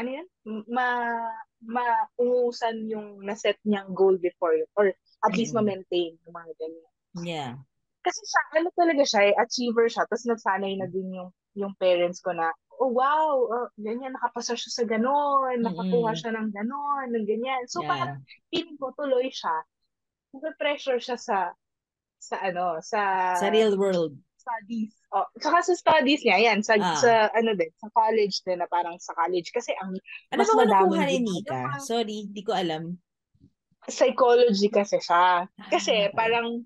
ano 0.00 0.08
yan? 0.08 0.26
Ma, 0.64 1.12
maungusan 1.60 2.88
yung 2.88 3.20
naset 3.20 3.60
niyang 3.68 3.92
goal 3.92 4.16
before 4.16 4.56
yun. 4.56 4.70
Or 4.80 4.88
at 5.28 5.32
least 5.36 5.52
Mm-mm. 5.52 5.66
ma-maintain 5.66 6.16
yung 6.24 6.34
mga 6.34 6.52
ganyan. 6.56 6.94
Yeah. 7.20 7.52
Kasi 8.00 8.22
siya, 8.24 8.42
ano 8.62 8.68
talaga 8.72 9.04
siya, 9.04 9.22
eh, 9.28 9.34
achiever 9.36 9.92
siya. 9.92 10.08
Tapos 10.08 10.24
nagsanay 10.24 10.72
na 10.80 10.88
din 10.88 11.12
yung, 11.12 11.30
yung 11.52 11.76
parents 11.76 12.24
ko 12.24 12.32
na, 12.32 12.48
oh 12.80 12.90
wow, 12.94 13.34
oh, 13.50 13.68
ganyan, 13.78 14.14
nakapasa 14.14 14.54
siya 14.58 14.70
sa 14.72 14.84
ganon, 14.86 15.62
nakakuha 15.66 16.14
siya 16.16 16.34
ng 16.34 16.50
ganon, 16.54 17.06
ng 17.14 17.26
ganyan. 17.26 17.62
So, 17.70 17.82
parang 17.86 18.10
Yeah. 18.10 18.18
feeling 18.50 18.78
ko 18.78 18.94
tuloy 18.96 19.28
siya, 19.30 19.54
pressure 20.58 21.00
siya 21.02 21.18
sa, 21.18 21.38
sa 22.18 22.36
ano, 22.42 22.78
sa, 22.82 23.02
Sa 23.40 23.48
real 23.50 23.78
world. 23.78 24.18
studies. 24.38 24.94
Oh, 25.12 25.24
tsaka 25.40 25.64
sa 25.64 25.74
studies 25.76 26.22
niya, 26.24 26.38
yan, 26.52 26.60
sa, 26.64 26.76
Ah. 26.78 26.94
sa, 26.94 27.32
ano 27.32 27.56
din, 27.56 27.70
sa 27.80 27.88
college 27.92 28.44
din, 28.44 28.60
na 28.60 28.68
parang 28.68 28.96
sa 29.00 29.16
college. 29.16 29.50
Kasi 29.52 29.72
ang, 29.80 29.96
Ano 30.32 30.40
mas 30.40 30.48
ba 30.48 30.54
madaming 30.56 31.04
nakuha 31.04 31.04
ni. 31.08 31.20
Nika? 31.24 31.60
Sorry, 31.88 32.18
di 32.34 32.40
ko 32.46 32.52
alam. 32.56 32.84
psychology 33.88 34.68
kasi 34.72 34.98
siya. 35.00 35.48
Kasi 35.72 35.92
Ah, 35.92 36.08
okay. 36.08 36.12
parang 36.16 36.64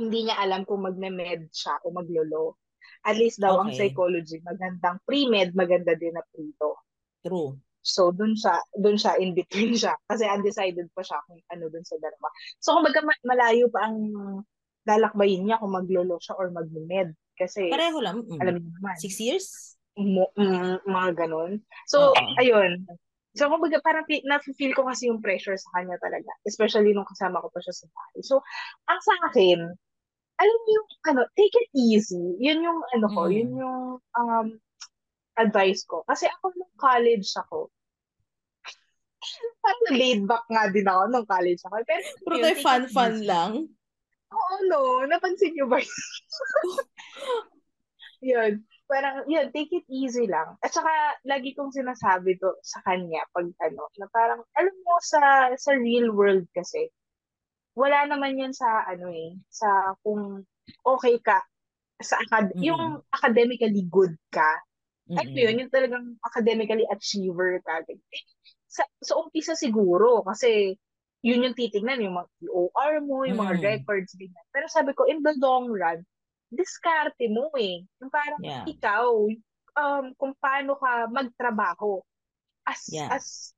hindi 0.00 0.18
niya 0.28 0.36
alam 0.44 0.62
kung 0.68 0.84
magme-med 0.84 1.48
siya 1.52 1.80
o 1.84 1.92
maglolo. 1.92 2.59
At 3.06 3.16
least 3.16 3.40
daw 3.40 3.60
ang 3.60 3.72
Okay. 3.72 3.88
psychology, 3.90 4.38
magandang 4.44 5.00
pre-med, 5.08 5.56
maganda 5.56 5.96
din 5.96 6.12
na 6.12 6.24
pre-to. 6.32 6.76
True. 7.24 7.56
So, 7.80 8.12
dun 8.12 8.36
siya, 8.36 8.60
dun 8.76 9.00
siya, 9.00 9.16
in 9.16 9.32
between 9.32 9.72
siya. 9.72 9.96
Kasi 10.04 10.28
undecided 10.28 10.92
pa 10.92 11.00
siya 11.00 11.16
kung 11.24 11.40
ano 11.48 11.72
dun 11.72 11.84
sa 11.84 11.96
dalawa. 11.96 12.28
So, 12.60 12.76
kumbaga 12.76 13.00
ma- 13.00 13.24
malayo 13.24 13.72
pa 13.72 13.88
ang 13.88 13.96
lalakbayin 14.84 15.48
niya 15.48 15.60
kung 15.60 15.72
maglolo 15.72 16.20
siya 16.20 16.36
or 16.36 16.52
mag-med. 16.52 17.16
Kasi, 17.40 17.72
Pareho 17.72 17.98
lang. 18.04 18.20
Mm. 18.28 18.36
alam 18.40 18.54
niyo 18.60 18.70
naman, 18.76 18.96
Six 19.00 19.16
years? 19.20 19.46
mo, 19.96 20.28
mm, 20.36 20.84
mga 20.84 21.10
ganun. 21.24 21.60
So, 21.88 22.12
Oo. 22.12 22.36
ayun. 22.40 22.84
So, 23.32 23.48
kumbaga, 23.48 23.80
parang 23.80 24.04
fi- 24.04 24.24
na-feel 24.28 24.72
ko 24.76 24.84
kasi 24.84 25.08
yung 25.08 25.22
pressure 25.24 25.56
sa 25.56 25.70
kanya 25.80 25.96
talaga. 26.02 26.28
Especially 26.44 26.92
nung 26.92 27.08
kasama 27.08 27.40
ko 27.40 27.48
pa 27.48 27.60
siya 27.64 27.72
sa 27.72 27.86
bahay. 27.88 28.20
So, 28.26 28.42
ang 28.90 29.00
sa 29.00 29.14
akin, 29.30 29.58
alam 30.40 30.58
niyo 30.64 30.72
yung, 30.80 30.88
ano, 31.12 31.20
take 31.36 31.52
it 31.54 31.70
easy. 31.76 32.24
Yun 32.40 32.64
yung, 32.64 32.80
ano 32.96 33.06
ko, 33.12 33.22
Mm. 33.28 33.32
yun 33.36 33.50
yung, 33.60 33.82
um, 34.16 34.46
advice 35.36 35.84
ko. 35.84 36.00
Kasi 36.08 36.26
ako 36.28 36.52
nung 36.56 36.74
college 36.76 37.28
ako, 37.36 37.68
parang 39.64 39.84
laid 39.92 40.24
back 40.24 40.44
nga 40.48 40.68
din 40.72 40.88
ako 40.88 41.02
nung 41.12 41.28
college 41.28 41.60
ako. 41.64 41.76
Pero, 41.84 42.00
Pero 42.24 42.34
yun, 42.40 42.44
tayo 42.44 42.56
fun-fun 42.64 43.14
lang. 43.28 43.52
Oo, 44.30 44.54
no. 44.70 44.80
Napansin 45.04 45.52
niyo 45.52 45.66
ba 45.68 45.80
yun. 48.24 48.64
Parang, 48.90 49.22
yun, 49.30 49.48
take 49.54 49.70
it 49.70 49.86
easy 49.86 50.26
lang. 50.26 50.58
At 50.66 50.74
saka, 50.74 50.90
lagi 51.24 51.54
kong 51.54 51.70
sinasabi 51.70 52.36
to 52.42 52.58
sa 52.64 52.82
kanya 52.82 53.22
pag 53.30 53.46
ano, 53.62 53.86
na 53.96 54.06
parang, 54.10 54.42
alam 54.58 54.74
mo, 54.82 54.94
sa, 55.00 55.52
sa 55.54 55.72
real 55.78 56.10
world 56.10 56.44
kasi, 56.50 56.90
wala 57.80 58.04
naman 58.04 58.36
yan 58.36 58.52
sa, 58.52 58.84
ano 58.84 59.08
eh, 59.08 59.32
sa 59.48 59.96
kung 60.04 60.44
okay 60.84 61.16
ka, 61.24 61.40
sa 62.00 62.20
acad- 62.20 62.52
Mm-mm. 62.56 62.64
yung 62.64 62.84
academically 63.12 63.84
good 63.88 64.12
ka. 64.28 64.48
Ano 65.16 65.26
Mm-mm. 65.26 65.40
yun, 65.40 65.60
yung 65.64 65.72
talagang 65.72 66.06
academically 66.22 66.84
achiever 66.92 67.58
ka. 67.64 67.80
Eh, 67.88 67.98
sa, 68.68 68.84
sa 69.00 69.16
umpisa 69.18 69.56
siguro, 69.56 70.22
kasi 70.22 70.76
yun 71.24 71.44
yung 71.44 71.56
titignan, 71.56 72.00
yung 72.00 72.16
mga 72.16 72.28
OR 72.48 72.92
mo, 73.04 73.24
yung 73.28 73.40
mga 73.40 73.56
Mm. 73.60 73.64
records, 73.64 74.12
ganyan. 74.16 74.46
Pero 74.52 74.66
sabi 74.70 74.92
ko, 74.96 75.04
in 75.08 75.20
the 75.24 75.34
long 75.40 75.68
run, 75.68 76.00
diskarte 76.52 77.28
mo 77.28 77.52
eh. 77.58 77.84
Yung 78.00 78.08
parang 78.12 78.40
Yeah. 78.40 78.64
ikaw, 78.64 79.08
um, 79.76 80.04
kung 80.16 80.32
paano 80.40 80.76
ka 80.80 81.08
magtrabaho 81.12 82.00
as, 82.64 82.88
Yeah. 82.88 83.12
as, 83.12 83.52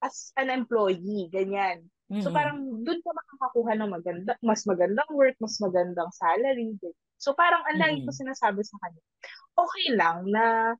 as 0.00 0.32
an 0.40 0.48
employee, 0.48 1.28
ganyan. 1.28 1.84
So 2.18 2.28
Mm-mm. 2.28 2.34
parang 2.34 2.58
doon 2.82 3.00
ka 3.06 3.10
makakakuha 3.14 3.72
ng 3.78 3.90
maganda, 3.94 4.32
mas 4.42 4.66
magandang 4.66 5.10
work, 5.14 5.38
mas 5.38 5.54
magandang 5.62 6.10
salary. 6.10 6.74
So 7.22 7.38
parang 7.38 7.62
ang 7.70 7.78
lagi 7.78 8.02
ko 8.02 8.10
Mm-mm. 8.10 8.18
sinasabi 8.18 8.66
sa 8.66 8.74
kanya, 8.82 9.02
okay 9.54 9.86
lang 9.94 10.26
na 10.26 10.74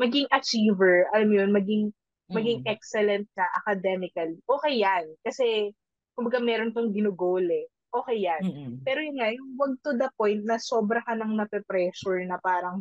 maging 0.00 0.24
achiever, 0.32 1.04
alam 1.12 1.28
mo 1.28 1.34
yun, 1.36 1.52
maging 1.52 1.84
maging 2.32 2.64
Mm-mm. 2.64 2.72
excellent 2.72 3.28
ka 3.36 3.44
academically. 3.60 4.40
Okay 4.48 4.80
yan. 4.80 5.04
Kasi, 5.20 5.68
kumbaga 6.16 6.40
meron 6.40 6.72
kang 6.72 6.88
ginugol 6.88 7.44
eh. 7.44 7.68
Okay 7.92 8.24
yan. 8.24 8.40
Mm-mm. 8.40 8.80
Pero 8.88 9.04
yun 9.04 9.20
nga, 9.20 9.28
yung 9.28 9.52
wag 9.60 9.76
to 9.84 9.92
the 9.92 10.08
point 10.16 10.40
na 10.48 10.56
sobra 10.56 11.04
ka 11.04 11.12
nang 11.12 11.36
nape-pressure 11.36 12.24
na 12.24 12.40
parang, 12.40 12.80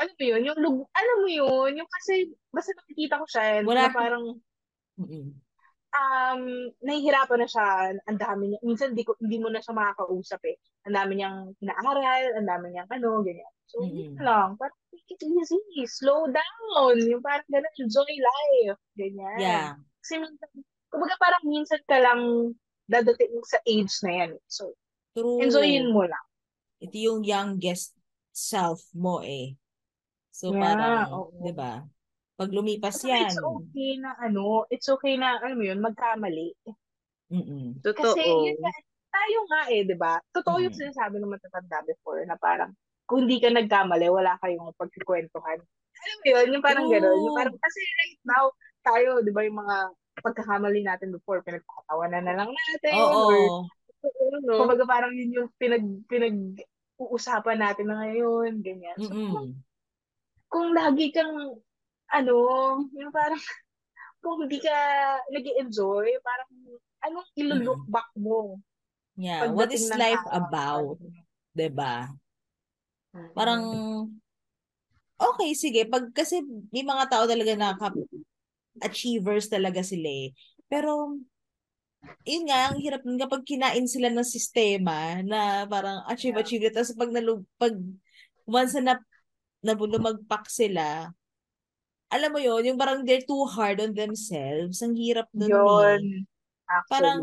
alam 0.00 0.14
mo 0.16 0.24
yun, 0.24 0.40
yung, 0.48 0.56
lug- 0.56 0.88
alam 0.96 1.16
mo 1.20 1.28
yun, 1.28 1.84
yung 1.84 1.90
kasi, 2.00 2.32
basta 2.48 2.72
nakikita 2.72 3.20
ko 3.20 3.26
siya, 3.28 3.60
Wala- 3.60 3.92
na 3.92 3.92
parang, 3.92 4.24
Mm-mm. 4.96 5.36
Um, 5.90 6.42
nahihirapan 6.82 7.38
na 7.42 7.48
siya, 7.48 7.66
ang 8.06 8.18
dami 8.18 8.54
niya, 8.54 8.60
minsan 8.62 8.94
di, 8.94 9.02
ko, 9.02 9.14
hindi 9.18 9.38
mo 9.38 9.50
na 9.50 9.62
siya 9.62 9.74
makakausap 9.74 10.40
eh. 10.46 10.56
Ang 10.86 10.96
dami 10.96 11.12
niyang 11.18 11.54
inaaral, 11.60 12.24
ang 12.38 12.48
dami 12.48 12.66
niyang 12.72 12.90
ano, 12.90 13.20
ganyan. 13.22 13.52
So, 13.70 13.86
yun 13.86 14.18
lang, 14.18 14.58
parang 14.58 14.78
take 14.90 15.14
it 15.14 15.22
easy, 15.22 15.60
slow 15.86 16.26
down, 16.26 16.96
yung 17.06 17.22
parang 17.22 17.46
ganun, 17.46 17.74
enjoy 17.78 18.10
life, 18.10 18.80
ganyan. 18.98 19.38
Yeah. 19.38 19.70
Kasi 20.02 20.18
minsan, 20.18 20.50
kumbaga 20.90 21.14
parang 21.22 21.44
minsan 21.46 21.80
ka 21.86 21.98
lang 22.02 22.54
dadating 22.90 23.38
sa 23.46 23.62
age 23.62 23.94
na 24.02 24.12
yan. 24.24 24.30
So, 24.50 24.74
True. 25.14 25.38
enjoyin 25.38 25.94
mo 25.94 26.02
lang. 26.06 26.24
Ito 26.82 26.96
yung 26.96 27.20
youngest 27.22 27.94
self 28.34 28.82
mo 28.96 29.22
eh. 29.22 29.54
So 30.30 30.54
Yeah, 30.54 30.62
parang, 30.62 31.12
oo. 31.12 31.36
'di 31.44 31.52
ba? 31.52 31.84
Pag 32.40 32.56
lumipas 32.56 32.96
saka 32.96 33.12
yan. 33.12 33.28
it's 33.28 33.36
okay 33.44 33.90
na 34.00 34.10
ano, 34.16 34.64
it's 34.72 34.88
okay 34.88 35.14
na, 35.20 35.36
alam 35.44 35.60
mo 35.60 35.64
yun, 35.68 35.84
magkamali. 35.84 36.56
Mm-mm. 37.28 37.84
Totoo. 37.84 38.16
Kasi 38.16 38.24
yun 38.24 38.56
nga, 38.64 38.72
tayo 39.12 39.38
nga 39.44 39.60
eh, 39.68 39.84
di 39.84 39.92
ba? 39.92 40.16
Totoo 40.32 40.56
yung 40.64 40.72
Mm. 40.72 40.80
sinasabi 40.80 41.20
ng 41.20 41.28
matatanda 41.36 41.84
before 41.84 42.24
na 42.24 42.40
parang, 42.40 42.72
kung 43.04 43.28
hindi 43.28 43.44
ka 43.44 43.52
nagkamali, 43.52 44.08
wala 44.08 44.40
kayong 44.40 44.72
pagkikwentuhan. 44.80 45.60
Alam 46.00 46.16
mo 46.16 46.26
yun, 46.32 46.46
yung 46.56 46.64
parang 46.64 46.88
True. 46.88 46.96
gano'n. 46.96 47.18
Yung 47.28 47.36
parang, 47.36 47.54
kasi 47.60 47.80
right 48.00 48.20
now, 48.24 48.44
tayo, 48.80 49.20
di 49.20 49.32
ba, 49.36 49.44
yung 49.44 49.60
mga 49.60 49.76
pagkakamali 50.24 50.80
natin 50.80 51.12
before, 51.12 51.44
pinagkakatawanan 51.44 52.24
na 52.24 52.34
lang 52.40 52.48
natin. 52.48 52.92
Oo. 52.96 53.68
no? 54.48 54.64
kumbaga 54.64 54.88
parang 54.88 55.12
yun 55.12 55.44
yung 55.44 55.48
pinag, 55.60 55.84
pinag, 56.08 56.64
uusapan 56.96 57.60
natin 57.60 57.84
na 57.84 58.00
ngayon, 58.00 58.64
ganyan. 58.64 58.96
So, 58.96 59.12
Mm-mm. 59.12 59.60
kung 60.48 60.72
lagi 60.72 61.12
kang, 61.12 61.60
ano, 62.10 62.36
yung 62.94 63.12
parang, 63.14 63.40
kung 64.22 64.44
hindi 64.44 64.60
ka 64.60 64.74
nag 65.32 65.46
enjoy 65.64 66.12
parang, 66.20 66.50
anong 67.08 67.28
ilo-look 67.38 67.82
back 67.88 68.10
mo? 68.18 68.60
Yeah. 69.16 69.48
What 69.52 69.72
is 69.72 69.88
life 69.92 70.20
araw, 70.28 70.40
about? 70.48 70.96
ba? 71.72 72.08
Mm. 73.12 73.32
Parang 73.34 73.62
okay, 75.20 75.50
sige. 75.52 75.84
Pag 75.88 76.12
kasi 76.14 76.40
may 76.72 76.84
mga 76.84 77.10
tao 77.10 77.24
talaga 77.28 77.52
na 77.56 77.76
achievers 78.80 79.50
talaga 79.50 79.84
sila 79.84 80.08
eh. 80.08 80.28
Pero 80.70 81.20
yun 82.24 82.48
nga, 82.48 82.72
ang 82.72 82.80
hirap 82.80 83.04
nun 83.04 83.20
kapag 83.20 83.44
kinain 83.44 83.84
sila 83.84 84.08
ng 84.08 84.24
sistema 84.24 85.20
na 85.20 85.68
parang 85.68 86.00
achieve, 86.08 86.40
Yeah. 86.40 86.44
achieve. 86.44 86.72
Tapos 86.72 86.96
pag, 86.96 87.12
nalug, 87.12 87.44
pag 87.60 87.76
once 88.48 88.72
na, 88.80 88.96
na 89.60 89.76
lumagpak 89.76 90.48
sila, 90.48 91.12
alam 92.10 92.30
mo 92.34 92.38
yun, 92.42 92.62
yung 92.66 92.78
parang 92.78 93.06
they're 93.06 93.22
too 93.24 93.46
hard 93.46 93.78
on 93.78 93.94
themselves. 93.94 94.82
Ang 94.82 94.98
hirap 94.98 95.30
nun 95.32 95.50
Yun. 95.50 96.00
eh. 96.02 96.22
Actually. 96.66 96.90
Parang, 96.90 97.18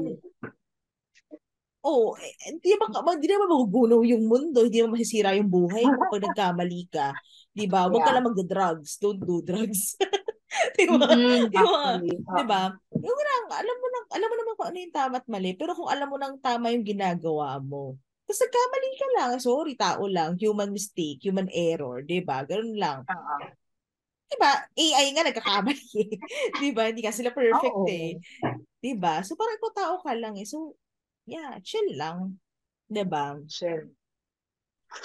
oh, 1.83 2.15
eh, 2.19 2.33
hindi 2.51 2.75
naman, 2.75 3.15
hindi 3.19 3.27
naman 3.31 3.47
magugunaw 3.51 4.01
yung 4.03 4.23
mundo, 4.27 4.63
hindi 4.63 4.79
naman 4.79 4.95
masisira 4.99 5.35
yung 5.35 5.47
buhay 5.51 5.87
mo 5.87 6.07
pag 6.07 6.23
nagkamali 6.23 6.81
ka. 6.91 7.15
Di 7.51 7.67
ba? 7.67 7.87
Huwag 7.87 8.03
ka 8.03 8.11
Yeah. 8.11 8.15
lang 8.19 8.27
magda-drugs. 8.27 8.99
Don't 8.99 9.21
do 9.23 9.39
drugs. 9.39 9.95
di 10.77 10.85
ba? 10.87 11.07
Mm, 11.11 11.47
Di 11.51 11.59
ba? 11.59 11.81
Di 12.35 12.43
ba? 12.47 12.61
Yung 12.91 13.19
lang, 13.23 13.43
alam 13.51 13.75
mo 13.79 13.87
nang, 13.91 14.05
alam 14.11 14.27
mo 14.27 14.35
naman 14.35 14.53
kung 14.55 14.67
ano 14.67 14.77
yung 14.83 14.95
tama 14.95 15.15
at 15.19 15.27
mali, 15.27 15.51
pero 15.55 15.71
kung 15.75 15.89
alam 15.91 16.07
mo 16.07 16.17
nang 16.19 16.35
tama 16.39 16.71
yung 16.75 16.83
ginagawa 16.87 17.59
mo, 17.59 17.95
tapos 18.27 18.43
nagkamali 18.43 18.89
ka 18.99 19.07
lang, 19.15 19.31
sorry, 19.39 19.73
tao 19.79 20.03
lang, 20.11 20.35
human 20.35 20.71
mistake, 20.75 21.23
human 21.23 21.47
error, 21.47 22.03
di 22.03 22.19
ba? 22.19 22.43
Ganun 22.43 22.75
lang. 22.75 22.99
Oo. 23.07 23.35
Di 24.27 24.35
ba? 24.35 24.51
AI 24.75 25.05
nga 25.15 25.23
nagkakamali. 25.23 25.87
eh. 26.03 26.11
di 26.61 26.69
ba? 26.75 26.91
Hindi 26.91 27.01
ka 27.03 27.15
sila 27.15 27.31
perfect 27.31 27.75
Oo. 27.75 27.87
eh. 27.87 28.19
Di 28.83 28.91
ba? 28.93 29.23
So 29.23 29.39
parang 29.39 29.55
ikaw 29.55 29.71
tao 29.71 29.95
ka 30.03 30.11
lang 30.13 30.35
eh. 30.35 30.43
So, 30.43 30.75
yeah, 31.23 31.55
chill 31.63 31.95
lang. 31.95 32.35
Di 32.91 33.03
ba? 33.07 33.39
Chill. 33.47 33.87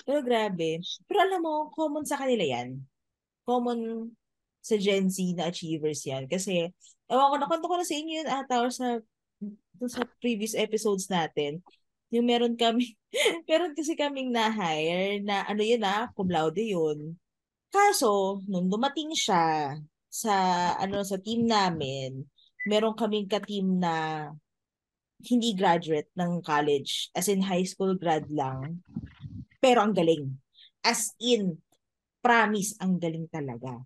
Pero 0.07 0.23
grabe. 0.23 0.83
Pero 1.07 1.19
alam 1.23 1.41
mo, 1.43 1.71
common 1.75 2.07
sa 2.07 2.19
kanila 2.19 2.43
yan. 2.43 2.83
Common 3.47 4.11
sa 4.63 4.79
Gen 4.79 5.11
Z 5.11 5.19
na 5.35 5.51
achievers 5.51 6.03
yan. 6.07 6.31
Kasi, 6.31 6.71
ewan 7.11 7.31
ko, 7.35 7.37
nakwento 7.39 7.67
ko 7.67 7.77
na 7.79 7.87
sa 7.87 7.99
inyo 7.99 8.13
yun 8.23 8.29
ata 8.31 8.63
or 8.63 8.71
sa, 8.71 9.03
sa 9.91 10.03
previous 10.23 10.55
episodes 10.55 11.11
natin. 11.11 11.59
Yung 12.15 12.27
meron 12.31 12.55
kami, 12.55 12.95
meron 13.51 13.75
kasi 13.75 13.99
kaming 13.99 14.31
na-hire 14.31 15.19
na 15.23 15.43
ano 15.51 15.63
yun 15.67 15.83
ah, 15.83 16.07
cum 16.15 16.31
laude 16.31 16.63
yun. 16.63 17.19
Kaso, 17.73 18.45
nung 18.45 18.69
dumating 18.69 19.17
siya 19.17 19.73
sa, 20.13 20.35
ano, 20.77 21.01
sa 21.01 21.17
team 21.17 21.49
namin, 21.49 22.21
meron 22.69 22.93
kaming 22.93 23.25
ka-team 23.25 23.81
na 23.81 24.29
hindi 25.25 25.57
graduate 25.57 26.13
ng 26.13 26.45
college, 26.45 27.09
as 27.17 27.33
in 27.33 27.41
high 27.41 27.65
school 27.65 27.97
grad 27.97 28.29
lang. 28.29 28.85
Pero 29.57 29.81
ang 29.81 29.97
galing. 29.97 30.29
As 30.85 31.17
in, 31.17 31.57
promise, 32.21 32.77
ang 32.77 33.01
galing 33.01 33.25
talaga. 33.33 33.81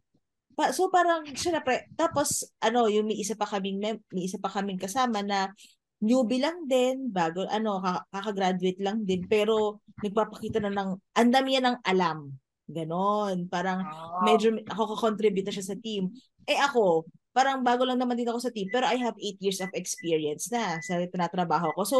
Pa, 0.58 0.74
so 0.74 0.90
parang, 0.90 1.22
syempre, 1.38 1.86
tapos, 1.94 2.42
ano, 2.58 2.90
yung 2.90 3.06
may 3.06 3.22
isa 3.22 3.38
pa 3.38 3.46
kaming, 3.46 3.78
mem- 3.78 4.04
may 4.10 4.26
isa 4.26 4.42
pa 4.42 4.50
kaming 4.50 4.82
kasama 4.82 5.22
na 5.22 5.54
newbie 6.02 6.42
lang 6.42 6.66
din, 6.66 7.06
bago, 7.12 7.46
ano, 7.46 7.78
ka- 7.78 8.02
kakagraduate 8.10 8.82
lang 8.82 9.06
din, 9.06 9.22
pero 9.30 9.78
nagpapakita 10.02 10.58
na 10.58 10.74
ng, 10.74 10.90
ang 10.98 11.30
dami 11.30 11.54
niya 11.54 11.62
ng 11.70 11.78
alam. 11.86 12.34
Ganon. 12.66 13.46
Parang, 13.46 13.82
Oh. 13.86 14.26
medyo 14.26 14.54
ako 14.66 14.98
kakontribute 14.98 15.46
na 15.46 15.54
siya 15.54 15.74
sa 15.74 15.78
team. 15.78 16.10
Eh 16.46 16.58
ako, 16.58 17.06
parang 17.36 17.60
bago 17.60 17.84
lang 17.84 18.00
naman 18.00 18.16
din 18.16 18.26
ako 18.26 18.40
sa 18.40 18.54
team, 18.54 18.66
pero 18.72 18.88
I 18.88 18.96
have 18.96 19.14
eight 19.20 19.36
years 19.44 19.60
of 19.60 19.70
experience 19.76 20.48
na 20.48 20.80
sa 20.80 20.98
tinatrabaho 21.04 21.74
ko. 21.76 21.82
So, 21.84 21.98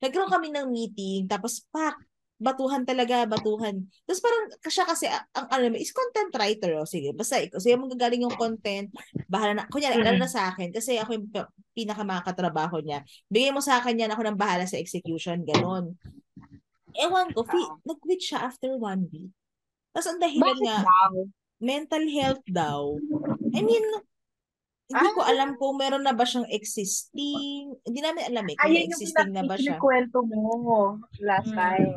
nagkaroon 0.00 0.32
kami 0.32 0.48
ng 0.48 0.66
meeting, 0.72 1.28
tapos 1.28 1.60
pak, 1.68 1.98
batuhan 2.38 2.86
talaga, 2.86 3.26
batuhan. 3.26 3.82
Tapos 4.06 4.22
parang 4.22 4.42
siya 4.64 4.84
kasi, 4.86 5.04
ang 5.10 5.46
alam 5.50 5.74
mo, 5.74 5.76
is 5.76 5.90
content 5.90 6.30
writer. 6.38 6.78
O, 6.78 6.86
sige, 6.86 7.10
basta 7.10 7.42
ikaw, 7.42 7.58
sige, 7.58 7.74
magagaling 7.74 8.24
yung 8.24 8.38
content, 8.38 8.88
bahala 9.26 9.58
na, 9.58 9.64
kunyari, 9.66 9.98
mm-hmm. 9.98 10.22
na 10.22 10.30
sa 10.30 10.54
akin, 10.54 10.70
kasi 10.70 10.96
ako 11.02 11.18
yung 11.18 11.26
pinakamakatrabaho 11.74 12.78
niya. 12.80 13.02
Bigay 13.26 13.50
mo 13.50 13.58
sa 13.58 13.82
akin 13.82 14.06
yan, 14.06 14.10
ako 14.14 14.22
nang 14.22 14.38
bahala 14.38 14.64
sa 14.70 14.78
execution, 14.78 15.42
ganon. 15.42 15.98
Ewan 16.94 17.34
ko, 17.34 17.42
fi- 17.44 17.74
nag-quit 17.84 18.22
siya 18.22 18.48
after 18.48 18.72
one 18.78 19.10
week. 19.10 19.34
Tapos 19.98 20.14
ang 20.14 20.22
dahilan 20.22 20.46
Bakit 20.46 20.62
nga, 20.62 20.78
daw? 20.86 21.12
mental 21.58 22.04
health 22.06 22.44
daw. 22.46 22.94
I 23.50 23.60
mean, 23.60 23.82
hindi 24.86 25.08
ko 25.10 25.20
Ah. 25.20 25.34
alam 25.34 25.58
kung 25.58 25.74
meron 25.74 26.06
na 26.06 26.14
ba 26.14 26.22
siyang 26.22 26.46
existing. 26.48 27.74
Hindi 27.82 27.98
namin 27.98 28.30
alam 28.30 28.46
eh 28.46 28.54
kung 28.54 28.62
Ayun 28.62 28.78
yung 28.78 28.90
existing 28.94 29.30
na 29.34 29.42
ba 29.42 29.58
siya. 29.58 29.74
kwento 29.76 30.22
mo 30.22 31.02
last 31.18 31.50
Mm. 31.50 31.58
time. 31.58 31.90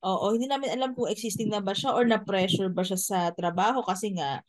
Oo, 0.00 0.30
hindi 0.30 0.46
namin 0.46 0.70
alam 0.70 0.94
kung 0.94 1.10
existing 1.10 1.50
na 1.50 1.58
ba 1.58 1.74
siya 1.74 1.90
or 1.90 2.06
na-pressure 2.06 2.70
ba 2.70 2.86
siya 2.86 2.94
sa 2.96 3.18
trabaho 3.30 3.82
kasi 3.82 4.14
nga 4.14 4.46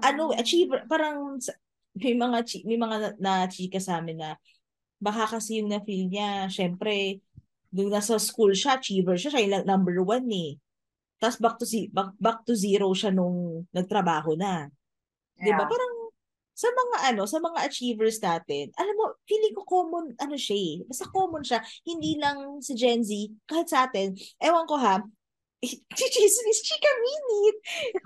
ano, 0.00 0.32
achiever, 0.32 0.88
parang 0.88 1.36
sa- 1.38 1.60
may 1.94 2.16
mga 2.16 2.38
chi- 2.42 2.64
may 2.64 2.74
mga 2.74 2.96
na, 2.96 3.08
na 3.20 3.32
chika 3.46 3.76
sa 3.78 4.00
amin 4.00 4.16
na 4.16 4.40
baka 4.96 5.36
kasi 5.36 5.60
yung 5.60 5.68
na-feel 5.68 6.08
niya, 6.08 6.48
syempre, 6.48 7.20
nung 7.68 7.86
nasa 7.86 8.16
school 8.16 8.50
siya, 8.50 8.80
achiever 8.80 9.14
siya, 9.14 9.28
siya 9.30 9.44
yung 9.44 9.68
number 9.68 10.00
one 10.00 10.24
eh. 10.26 10.56
Tapos 11.22 11.38
back 11.38 11.56
to, 11.62 11.66
si, 11.66 11.86
back, 11.86 12.18
back 12.18 12.42
to 12.42 12.58
zero 12.58 12.90
siya 12.90 13.14
nung 13.14 13.62
nagtrabaho 13.70 14.34
na. 14.34 14.66
'Di 15.38 15.54
ba? 15.54 15.62
Yeah. 15.62 15.70
Parang 15.70 15.94
sa 16.52 16.68
mga 16.68 16.96
ano, 17.14 17.22
sa 17.24 17.38
mga 17.38 17.58
achievers 17.64 18.18
natin, 18.18 18.74
alam 18.76 18.94
mo, 18.98 19.14
feeling 19.24 19.54
ko 19.54 19.62
common 19.64 20.12
ano 20.18 20.36
siya 20.36 20.58
eh. 20.58 20.74
Basta 20.84 21.06
common 21.08 21.46
siya, 21.46 21.62
hindi 21.86 22.18
lang 22.18 22.58
sa 22.58 22.74
Gen 22.74 23.06
Z, 23.06 23.10
kahit 23.46 23.70
sa 23.70 23.86
atin. 23.88 24.12
Ewan 24.42 24.66
ko 24.66 24.76
ha, 24.76 25.00
Chichismis, 25.96 26.58
chika 26.66 26.92
minute. 26.98 27.58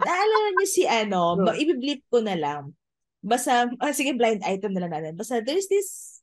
Naalala 0.05 0.49
niyo 0.61 0.69
si 0.69 0.85
ano, 0.85 1.41
ba, 1.41 1.57
ibiblip 1.57 2.05
ko 2.13 2.21
na 2.21 2.37
lang. 2.37 2.77
Basta, 3.25 3.67
ah, 3.81 3.97
sige, 3.97 4.13
blind 4.13 4.45
item 4.45 4.77
na 4.77 4.85
lang 4.85 4.93
natin. 4.93 5.17
Basta, 5.17 5.41
there's 5.41 5.65
this, 5.67 6.21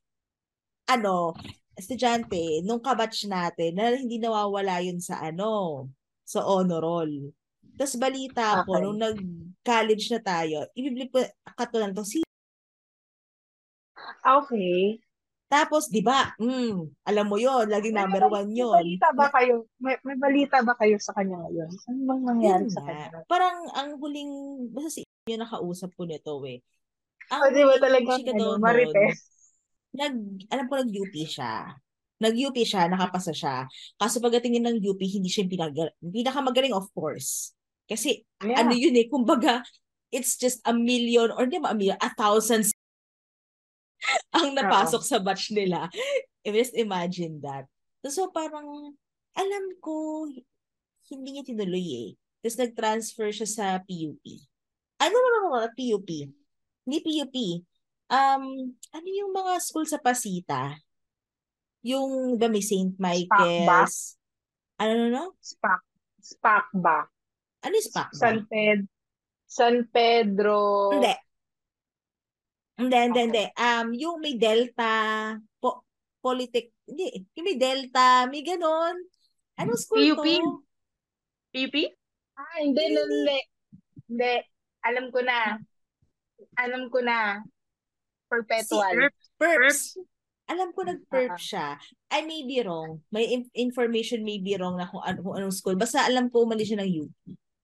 ano, 0.86 1.34
estudyante, 1.74 2.62
nung 2.62 2.78
kabatch 2.78 3.26
natin, 3.26 3.74
na 3.74 3.98
hindi 3.98 4.22
nawawala 4.22 4.78
yun 4.78 5.02
sa 5.02 5.18
ano, 5.18 5.90
sa 6.24 6.40
honor 6.44 6.80
roll. 6.80 7.12
Tapos 7.76 7.96
balita 8.00 8.64
ko, 8.64 8.76
Okay. 8.76 8.82
nung 8.82 8.98
nag-college 9.00 10.04
na 10.14 10.20
tayo, 10.24 10.56
ibiblip 10.74 11.10
ko, 11.12 11.20
katulan 11.56 11.92
to, 11.92 12.04
si 12.04 12.24
Okay. 14.24 14.98
tapos, 15.52 15.86
di 15.86 16.02
ba, 16.02 16.34
mm, 16.40 17.06
alam 17.06 17.26
mo 17.30 17.36
yon 17.38 17.70
laging 17.70 17.94
number 17.94 18.26
one 18.26 18.50
May 18.50 18.58
yun. 18.58 18.74
balita 18.74 19.08
ba 19.14 19.26
kayo? 19.30 19.68
May, 19.78 19.94
may 20.02 20.16
balita 20.18 20.56
ba 20.66 20.74
kayo 20.74 20.96
sa 20.98 21.14
kanya 21.14 21.38
ngayon? 21.46 21.70
Ano 21.86 22.00
bang 22.10 22.22
nangyari 22.26 22.66
sa 22.72 22.82
kanya? 22.82 23.22
Parang 23.30 23.56
ang 23.70 23.94
huling, 24.00 24.32
basta 24.74 24.90
si 24.90 25.00
yung 25.30 25.44
nakausap 25.44 25.94
ko 25.94 26.08
nito 26.08 26.42
eh. 26.48 26.58
Ang 27.30 27.40
O, 27.40 27.48
di 27.54 27.62
ba 27.62 27.74
chika 28.18 28.32
ano, 28.34 28.58
marites? 28.58 29.30
nag, 29.94 30.14
alam 30.50 30.66
ko 30.66 30.74
nag-UP 30.82 31.14
siya. 31.22 31.78
Nag-UP 32.22 32.56
siya, 32.62 32.86
nakapasa 32.86 33.34
siya. 33.34 33.66
Kaso 33.98 34.22
pagdating 34.22 34.62
ng 34.62 34.78
UP, 34.80 35.00
hindi 35.02 35.26
siya 35.26 35.44
pinag- 35.50 35.98
pinakamagaling 35.98 36.74
of 36.74 36.86
course. 36.94 37.52
Kasi 37.84 38.22
Yeah. 38.40 38.64
ano 38.64 38.72
yun 38.76 38.94
eh, 38.96 39.06
kumbaga, 39.10 39.64
it's 40.14 40.38
just 40.38 40.62
a 40.64 40.72
million, 40.72 41.34
or 41.34 41.44
di 41.48 41.58
ba 41.58 41.72
a 41.72 41.76
million, 41.76 41.98
a 41.98 42.10
thousand 42.14 42.70
ang 44.36 44.52
napasok 44.54 45.02
sa 45.02 45.18
batch 45.18 45.50
nila. 45.50 45.88
Just 46.44 46.76
imagine 46.76 47.40
that. 47.40 47.64
So 48.04 48.28
parang, 48.28 48.92
alam 49.34 49.64
ko, 49.80 50.28
hindi 51.08 51.28
niya 51.34 51.44
tinuloy 51.44 51.86
eh. 52.08 52.10
Tapos 52.44 52.60
nag-transfer 52.60 53.28
siya 53.32 53.48
sa 53.48 53.66
PUP. 53.80 54.20
Ano 55.00 55.16
no, 55.16 55.28
no, 55.28 55.38
no, 55.40 55.48
no, 55.64 55.68
PUP. 55.72 56.08
Hindi 56.84 56.98
PUP. 57.00 57.36
Um, 58.12 58.76
ano 58.92 59.08
yung 59.08 59.32
mga 59.32 59.52
school 59.64 59.88
sa 59.88 59.96
Pasita? 59.96 60.76
Yung 61.84 62.40
the 62.40 62.48
may 62.48 62.64
St. 62.64 62.96
Michael's. 62.96 64.16
Ano 64.80 64.92
no, 64.96 65.06
no? 65.12 65.24
SPAC. 65.38 65.82
SPAC 66.24 66.66
ba? 66.80 67.04
Ano 67.60 67.72
yung 67.76 67.86
SPAC 67.86 68.08
ba? 68.10 68.16
San 68.16 68.36
Pedro. 68.48 68.88
San 69.44 69.76
Pedro. 69.92 70.58
Hindi. 70.96 71.14
Hindi, 72.74 72.96
hindi, 72.98 73.20
Okay. 73.20 73.26
hindi. 73.30 73.44
Um, 73.54 73.88
yung 73.94 74.16
may 74.18 74.34
Delta, 74.34 74.92
po, 75.62 75.86
Polytech, 76.18 76.74
hindi, 76.88 77.22
yung 77.36 77.46
may 77.46 77.58
Delta, 77.60 78.26
may 78.26 78.42
ganon. 78.42 78.96
Anong 79.60 79.78
school 79.78 80.18
PUP? 80.18 80.26
to? 80.26 80.64
PP? 81.54 81.76
Ah, 82.34 82.58
hindi, 82.58 82.82
Hindi. 82.82 82.98
hindi. 82.98 83.38
Hindi. 84.10 84.34
Alam 84.82 85.06
ko 85.14 85.20
na. 85.22 85.38
Alam 86.58 86.82
ko 86.90 86.98
na. 86.98 87.38
Perpetual. 88.26 89.06
Perps. 89.38 89.94
Alam 90.44 90.70
ko 90.70 90.84
nag-perp 90.84 91.32
Ah. 91.32 91.40
siya. 91.40 91.66
I 92.10 92.20
may 92.22 92.44
be 92.44 92.60
wrong. 92.60 93.00
May 93.08 93.24
in- 93.30 93.52
information 93.54 94.20
may 94.20 94.36
be 94.36 94.52
wrong 94.54 94.76
na 94.76 94.84
kung, 94.84 95.00
ano, 95.00 95.18
kung 95.18 95.34
anong 95.34 95.52
school. 95.52 95.74
Basta 95.74 96.04
alam 96.04 96.28
ko 96.28 96.44
umalis 96.44 96.68
siya 96.68 96.80
ng 96.80 96.90
UP. 97.00 97.12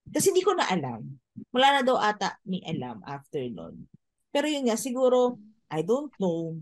Kasi 0.09 0.33
hindi 0.33 0.41
ko 0.41 0.57
na 0.57 0.65
alam. 0.65 1.21
Wala 1.51 1.79
na 1.79 1.83
daw 1.83 1.95
ata 1.95 2.41
may 2.43 2.65
alam 2.65 3.05
after 3.05 3.45
nun. 3.47 3.85
Pero 4.31 4.47
yun 4.47 4.65
nga, 4.65 4.75
siguro, 4.75 5.37
I 5.69 5.83
don't 5.83 6.11
know. 6.17 6.57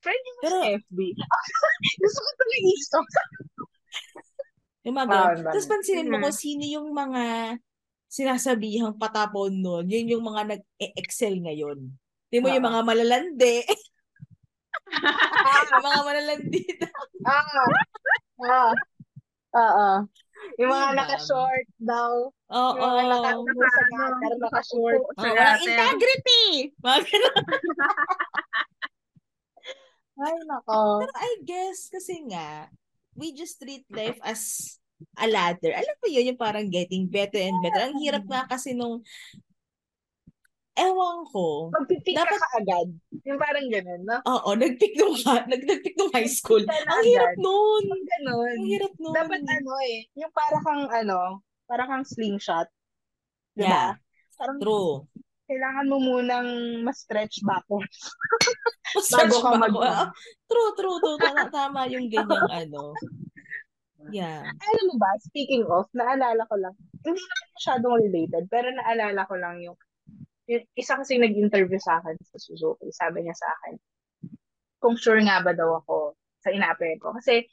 Friend 0.00 0.22
mo 0.26 0.40
Pero- 0.40 0.60
sa 0.60 0.72
FB. 0.74 0.98
Gusto 2.02 2.18
ko 2.18 2.30
tuloy 2.34 2.60
i-stalk. 2.74 3.08
Yung 4.82 4.96
mga 4.96 5.12
Ah, 5.12 5.30
ganun. 5.30 5.44
Tapos 5.46 5.66
pansinin 5.66 6.08
mo 6.08 6.16
Mhm. 6.16 6.24
kung 6.24 6.36
sino 6.36 6.64
yung 6.64 6.88
mga 6.90 7.22
sinasabihang 8.08 8.96
patapon 8.96 9.52
nun. 9.54 9.84
Yun 9.84 10.08
yung 10.10 10.24
mga 10.24 10.56
nag-excel 10.56 11.36
ngayon. 11.38 11.78
Di 12.26 12.40
mo 12.40 12.48
yung 12.48 12.64
Oo. 12.64 12.68
mga 12.72 12.80
malalandi. 12.82 13.56
yung 15.70 15.84
mga 15.86 16.00
malalandi. 16.02 16.62
Ah. 17.26 17.44
Ah. 18.40 18.72
Oo. 19.50 19.88
Yung 20.56 20.70
mga 20.70 20.88
naka-short 20.96 21.68
daw. 21.82 22.30
Oo. 22.32 22.78
Yung 22.78 23.06
mga 23.10 23.28
Ano, 23.34 24.36
naka-short. 24.40 25.02
Oh, 25.18 25.24
walang 25.26 25.62
integrity! 25.66 26.72
Ay, 30.20 30.36
nako. 30.44 31.00
Pero 31.04 31.14
I 31.16 31.32
guess, 31.44 31.88
kasi 31.88 32.24
nga, 32.28 32.68
we 33.16 33.32
just 33.32 33.56
treat 33.60 33.84
life 33.90 34.20
as 34.22 34.76
a 35.16 35.24
ladder. 35.24 35.72
Alam 35.72 35.96
mo 35.96 36.06
yun, 36.12 36.28
yung 36.32 36.40
parang 36.40 36.68
getting 36.68 37.08
better 37.08 37.40
and 37.40 37.56
better. 37.64 37.88
Ang 37.88 38.00
hirap 38.04 38.24
nga 38.28 38.44
kasi 38.48 38.76
nung, 38.76 39.00
ewan 40.80 41.18
ko, 41.28 41.68
Magpipik 41.70 42.16
Dapat- 42.16 42.40
ka 42.40 42.48
agad. 42.56 42.88
Yung 43.28 43.36
parang 43.36 43.66
ganun, 43.68 44.02
no? 44.02 44.18
oo, 44.24 44.50
nag-pick 44.54 44.96
nung, 44.96 45.12
nag, 45.14 45.60
nag-pick 45.62 45.94
nung 45.94 46.10
high 46.10 46.26
school. 46.26 46.64
Ka 46.64 46.72
Ang 46.72 47.04
hirap 47.04 47.36
nun. 47.36 47.82
Yung 47.84 48.06
ganun. 48.08 48.56
Ang 48.56 48.68
hirap 48.68 48.92
nun. 48.96 49.14
Dapat 49.14 49.40
ano 49.44 49.72
eh, 49.84 50.08
yung 50.16 50.32
para 50.32 50.56
kang 50.60 50.84
ano, 50.88 51.18
para 51.64 51.84
kang 51.84 52.02
slingshot. 52.02 52.66
Di 53.52 53.62
Yeah. 53.62 54.00
Parang 54.34 54.56
True. 54.56 55.04
kailangan 55.44 55.86
mo 55.86 55.96
munang 56.00 56.48
ma-stretch 56.80 57.44
backwards. 57.44 58.00
Search 59.04 59.36
ka 59.36 59.52
ba 59.52 59.58
mag- 59.60 59.76
True, 60.50 60.70
true, 60.74 60.96
true. 60.96 61.18
Tama, 61.18 61.44
tama 61.52 61.80
yung 61.86 62.08
ganyang 62.08 62.48
ano. 62.48 62.96
Yeah. 64.08 64.40
Alam 64.48 64.84
mo 64.88 64.94
ba, 64.96 65.10
speaking 65.20 65.68
of, 65.68 65.84
naalala 65.92 66.40
ko 66.48 66.56
lang, 66.56 66.72
hindi 67.04 67.20
naman 67.20 67.48
masyadong 67.52 67.94
related, 68.00 68.44
pero 68.48 68.72
naalala 68.72 69.28
ko 69.28 69.34
lang 69.36 69.60
yung, 69.60 69.76
yung 70.50 70.66
isa 70.74 70.98
kasi 70.98 71.14
nag-interview 71.14 71.78
sa 71.78 72.02
akin 72.02 72.18
sa 72.26 72.38
Suzuki. 72.42 72.90
Sabi 72.90 73.22
niya 73.22 73.38
sa 73.38 73.46
akin, 73.54 73.74
kung 74.82 74.98
sure 74.98 75.22
nga 75.22 75.38
ba 75.46 75.54
daw 75.54 75.78
ako 75.78 76.18
sa 76.42 76.50
ina-apply 76.50 76.98
ko. 76.98 77.14
Kasi, 77.14 77.46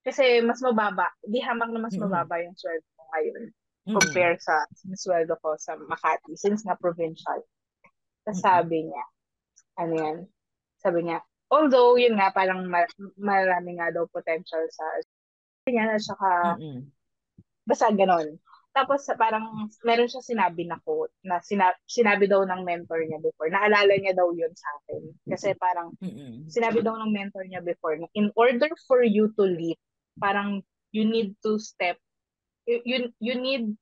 kasi 0.00 0.40
mas 0.40 0.64
mababa, 0.64 1.12
di 1.20 1.44
hamak 1.44 1.68
na 1.68 1.84
mas 1.84 1.94
mababa 2.00 2.40
yung 2.40 2.56
sweldo 2.56 2.88
ko 2.96 3.02
ngayon 3.12 3.42
compare 3.82 4.38
sa, 4.38 4.62
sa 4.70 4.94
sweldo 4.94 5.34
ko 5.42 5.58
sa 5.58 5.74
Makati 5.74 6.38
since 6.38 6.62
nga 6.62 6.78
provincial. 6.78 7.42
Tapos 8.22 8.38
sabi 8.38 8.86
niya, 8.86 9.04
ano 9.82 9.92
yan, 9.98 10.16
sabi 10.78 11.10
niya, 11.10 11.18
although 11.50 11.98
yun 11.98 12.14
nga 12.14 12.30
parang 12.30 12.62
ma- 12.70 12.86
marami 13.18 13.76
nga 13.76 13.90
daw 13.90 14.06
potential 14.06 14.62
sa 14.70 14.86
niya 15.66 15.98
at 15.98 16.02
saka 16.02 16.30
basta 17.66 17.90
ganon. 17.90 18.38
Tapos 18.72 19.04
parang 19.20 19.68
meron 19.84 20.08
siya 20.08 20.24
sinabi 20.24 20.64
na 20.64 20.80
quote 20.80 21.12
na 21.20 21.44
sina- 21.44 21.76
sinabi 21.84 22.24
daw 22.24 22.40
ng 22.48 22.64
mentor 22.64 23.04
niya 23.04 23.20
before. 23.20 23.52
Naalala 23.52 23.92
niya 24.00 24.16
daw 24.16 24.32
yun 24.32 24.52
sa 24.56 24.68
akin. 24.80 25.02
Kasi 25.28 25.52
parang 25.60 25.92
sinabi 26.48 26.80
daw 26.80 26.96
ng 26.96 27.12
mentor 27.12 27.44
niya 27.44 27.60
before 27.60 28.00
na 28.00 28.08
in 28.16 28.32
order 28.32 28.72
for 28.88 29.04
you 29.04 29.28
to 29.36 29.44
leap, 29.44 29.76
parang 30.16 30.64
you 30.88 31.04
need 31.04 31.36
to 31.44 31.60
step 31.60 32.00
you 32.64 32.80
you, 32.84 32.98
you 33.20 33.34
need 33.36 33.76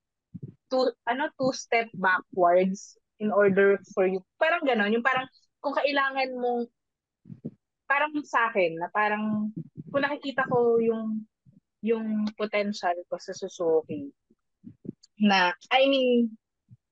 to 0.71 0.91
ano 1.07 1.31
two 1.39 1.55
step 1.55 1.87
backwards 1.95 2.99
in 3.23 3.31
order 3.31 3.79
for 3.95 4.11
you. 4.11 4.25
Parang 4.41 4.65
ganon, 4.67 4.91
yung 4.91 5.05
parang 5.07 5.29
kung 5.61 5.77
kailangan 5.77 6.35
mong 6.35 6.67
parang 7.87 8.11
sa 8.27 8.49
akin 8.49 8.79
na 8.79 8.89
parang 8.91 9.55
kung 9.91 10.03
nakikita 10.03 10.47
ko 10.47 10.79
yung 10.83 11.27
yung 11.83 12.27
potential 12.39 12.95
ko 13.11 13.19
sa 13.19 13.35
Suzuki 13.35 14.09
na 15.21 15.53
I 15.71 15.85
mean 15.87 16.33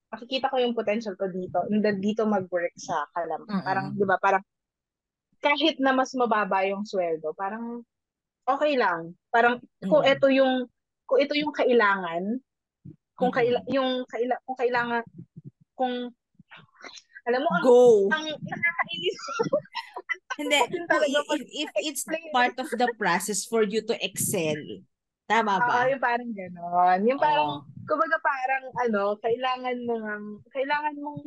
makikita 0.08 0.48
ko 0.48 0.56
yung 0.60 0.72
potential 0.76 1.12
ko 1.16 1.28
dito 1.28 1.64
na 1.68 1.92
dito 1.92 2.24
mag-work 2.24 2.72
sa 2.80 3.04
Kalam. 3.12 3.44
Mm-mm. 3.44 3.64
Parang 3.64 3.86
'di 3.92 4.04
ba 4.08 4.16
parang 4.20 4.44
kahit 5.38 5.78
na 5.78 5.94
mas 5.94 6.10
mababa 6.18 6.66
yung 6.66 6.82
sweldo, 6.82 7.30
parang 7.38 7.80
okay 8.48 8.74
lang. 8.74 9.14
Parang 9.30 9.60
kung 9.86 10.02
Mm. 10.02 10.12
ito 10.16 10.26
yung 10.32 10.54
kung 11.08 11.18
ito 11.22 11.34
yung 11.38 11.54
kailangan, 11.54 12.22
kung 13.16 13.30
Mm-mm. 13.32 13.38
kaila, 13.38 13.60
yung 13.70 13.90
kaila, 14.08 14.34
kung 14.44 14.56
kailangan 14.58 15.02
kung 15.78 15.94
alam 17.28 17.40
mo 17.44 17.48
ang 17.52 17.62
Go! 17.64 18.08
ang 18.10 18.26
nakakainis 18.34 19.18
Hindi, 20.38 20.58
kung 20.86 21.02
if, 21.02 21.42
if 21.66 21.70
it's 21.82 22.04
part 22.30 22.54
of 22.62 22.70
the 22.70 22.86
process 22.94 23.42
for 23.42 23.66
you 23.66 23.82
to 23.82 23.94
excel. 23.98 24.54
Tama 25.26 25.58
Oo, 25.58 25.66
ba? 25.66 25.90
yung 25.90 25.98
parang 26.02 26.30
ganon. 26.30 26.98
Yung 27.04 27.18
parang, 27.20 27.66
Oo. 27.66 27.77
Kumbaga 27.88 28.16
parang, 28.20 28.64
ano, 28.84 29.16
kailangan 29.24 29.76
mo 29.88 29.94
ng, 29.96 30.24
kailangan 30.52 30.94
mong, 31.00 31.24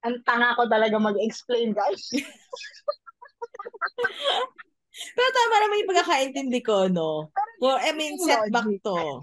ang 0.00 0.16
tanga 0.24 0.56
ko 0.56 0.64
talaga 0.70 0.96
mag-explain, 0.96 1.76
guys. 1.76 2.08
Pero 5.16 5.28
tama 5.32 5.54
naman 5.64 5.80
yung 5.80 5.90
pagkakaintindi 5.92 6.60
ko, 6.60 6.88
no? 6.92 7.32
Well, 7.60 7.76
I 7.80 7.92
mean, 7.92 8.16
setback 8.20 8.68
to. 8.84 9.20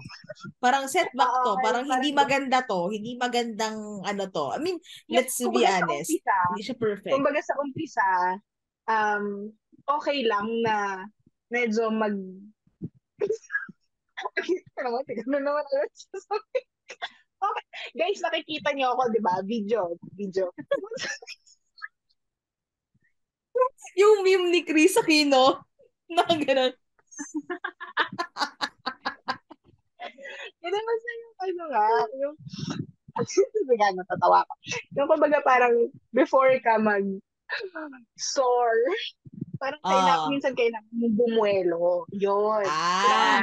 Parang 0.62 0.86
setback 0.90 1.32
to. 1.42 1.58
Parang 1.62 1.86
hindi 1.86 2.10
maganda 2.14 2.62
to. 2.66 2.90
Hindi 2.90 3.18
magandang 3.18 4.02
ano 4.06 4.24
to. 4.30 4.54
I 4.54 4.58
mean, 4.62 4.78
let's 5.10 5.38
be 5.38 5.66
honest. 5.66 6.10
umpisa, 6.10 6.36
Hindi 6.54 6.62
siya 6.62 6.76
perfect. 6.78 7.14
kumbaga 7.14 7.40
sa 7.42 7.54
umpisa, 7.58 8.08
um, 8.90 9.50
okay 9.86 10.26
lang 10.26 10.46
na 10.62 11.02
medyo 11.50 11.90
mag... 11.90 12.14
Ano 14.18 14.90
naman, 14.90 15.02
tignan 15.06 15.46
naman 15.46 15.62
sa 15.94 16.18
sabi. 16.26 16.60
Okay. 17.38 17.66
Guys, 17.94 18.18
nakikita 18.18 18.74
niyo 18.74 18.90
ako, 18.94 19.02
di 19.14 19.22
ba? 19.22 19.38
Video. 19.46 19.94
Video. 20.18 20.50
Yung 23.98 24.22
meme 24.22 24.54
ni 24.54 24.62
Chris 24.62 24.94
Aquino, 24.94 25.66
na 26.14 26.22
gano'n. 26.22 26.70
Yun 30.62 30.74
naman 30.74 30.96
sa 31.02 31.10
yung 31.18 31.34
ano 31.42 31.64
nga, 31.74 31.86
yung 32.22 32.36
Sige, 33.26 33.74
natatawa 33.98 34.46
ko. 34.46 34.54
Yung 34.94 35.10
kumbaga 35.10 35.42
parang 35.42 35.74
before 36.14 36.54
ka 36.62 36.78
mag 36.78 37.02
soar, 38.14 38.78
parang 39.58 39.82
kailangan, 39.82 40.24
Ah. 40.24 40.30
minsan 40.30 40.54
kailangan 40.54 40.92
mong 40.94 41.14
bumuelo. 41.14 42.06
Yun. 42.14 42.64
Ah, 42.64 43.42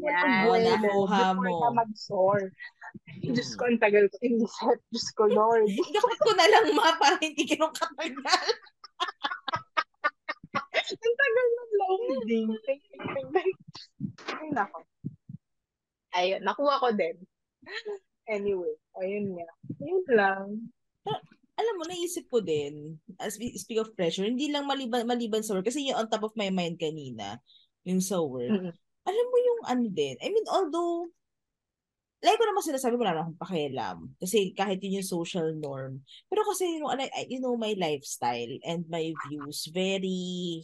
Yan. 0.00 0.28
Bumuelo 0.46 0.70
nakuha 0.76 1.18
before 1.34 1.48
mo. 1.48 1.58
ka 1.58 1.68
mag-soar. 1.74 2.40
Hmm. 3.20 3.32
Diyos 3.32 3.50
ko, 3.56 3.62
ang 3.66 3.80
tagal 3.80 4.04
ko. 4.08 4.16
Hindi 4.20 4.46
set. 4.46 4.78
Diyos 4.88 5.08
ko, 5.12 5.22
Lord. 5.26 5.66
gawin 5.96 6.20
ko 6.20 6.30
na 6.34 6.46
lang 6.46 6.66
ma 6.72 6.94
para 6.96 7.16
hindi 7.18 7.42
kinong 7.42 7.72
katagal. 7.72 8.16
ang 10.90 11.16
tagal 11.16 11.46
ng 11.48 11.72
loading. 11.78 12.48
Ting, 12.66 12.80
ting, 12.82 13.04
ting, 13.14 13.28
ting. 13.30 13.52
Ay, 14.30 14.48
nako. 14.52 14.78
Ayun, 16.10 16.40
nakuha 16.42 16.82
ko 16.82 16.88
din. 16.90 17.16
Anyway, 18.26 18.74
ayun 18.98 19.38
nga. 19.38 19.48
Yun 19.78 20.04
lang. 20.10 20.46
Alam 21.60 21.74
mo, 21.76 21.84
naisip 21.84 22.24
ko 22.32 22.40
din, 22.40 22.96
as 23.20 23.36
we 23.36 23.52
speak 23.60 23.76
of 23.76 23.92
pressure, 23.92 24.24
hindi 24.24 24.48
lang 24.48 24.64
maliban, 24.64 25.04
maliban 25.04 25.44
sa 25.44 25.52
work, 25.52 25.68
kasi 25.68 25.84
yung 25.84 26.00
on 26.00 26.08
top 26.08 26.24
of 26.24 26.32
my 26.40 26.48
mind 26.48 26.80
kanina, 26.80 27.36
yung 27.84 28.00
sa 28.00 28.16
work, 28.24 28.48
Mm-mm. 28.48 28.72
alam 29.04 29.26
mo 29.28 29.36
yung 29.36 29.60
ano 29.68 29.84
din, 29.92 30.16
I 30.24 30.32
mean, 30.32 30.48
although, 30.48 31.12
like 32.20 32.36
ko 32.36 32.44
naman 32.48 32.64
sinasabi, 32.64 33.00
wala 33.00 33.16
na 33.16 33.22
akong 33.24 33.40
pakialam. 33.40 33.96
Kasi 34.20 34.52
kahit 34.52 34.80
yun 34.84 35.00
yung 35.00 35.08
social 35.08 35.56
norm. 35.56 36.04
Pero 36.28 36.44
kasi, 36.44 36.68
you 36.68 36.80
know, 36.80 36.92
I- 36.92 37.28
you 37.32 37.40
know, 37.40 37.56
my 37.56 37.72
lifestyle 37.80 38.52
and 38.60 38.84
my 38.92 39.12
views, 39.28 39.68
very 39.72 40.60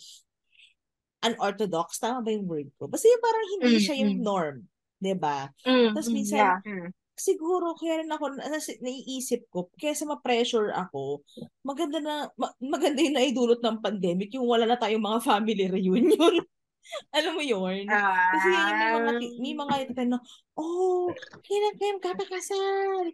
unorthodox. 1.24 1.96
Tama 1.96 2.20
ba 2.20 2.30
yung 2.32 2.44
word 2.44 2.68
ko? 2.76 2.86
Basta 2.92 3.08
yung 3.08 3.24
parang 3.24 3.46
hindi 3.56 3.72
Mm, 3.72 3.80
siya 3.80 3.96
yung 4.04 4.14
mm. 4.20 4.24
norm. 4.24 4.56
'di 5.00 5.14
ba? 5.16 5.48
Mm, 5.64 5.92
Tapos 5.92 6.08
mm, 6.08 6.14
minsan, 6.16 6.38
yeah. 6.38 6.88
Siguro 7.16 7.72
kaya 7.74 8.04
rin 8.04 8.12
ako 8.12 8.36
naiisip 8.84 9.48
ko 9.48 9.72
kaysa 9.80 10.04
ma-pressure 10.04 10.68
ako 10.76 11.24
maganda 11.64 11.98
na 11.98 12.28
ma- 12.36 12.52
maganda 12.60 13.00
yung 13.00 13.16
naidulot 13.16 13.60
ng 13.64 13.80
pandemic 13.80 14.36
yung 14.36 14.44
wala 14.44 14.68
na 14.68 14.76
tayong 14.76 15.00
mga 15.00 15.24
family 15.24 15.64
reunion. 15.66 16.44
Alam 17.16 17.32
mo 17.34 17.42
yun? 17.42 17.88
Kasi 17.88 18.48
yun 18.52 18.76
yung 18.78 18.78
may 18.78 18.92
mga 18.94 19.12
may 19.40 19.54
mga 19.56 19.74
na 20.06 20.18
oh 20.54 21.10
kailan 21.42 21.74
kayo 21.80 21.98
kakakasal 21.98 23.06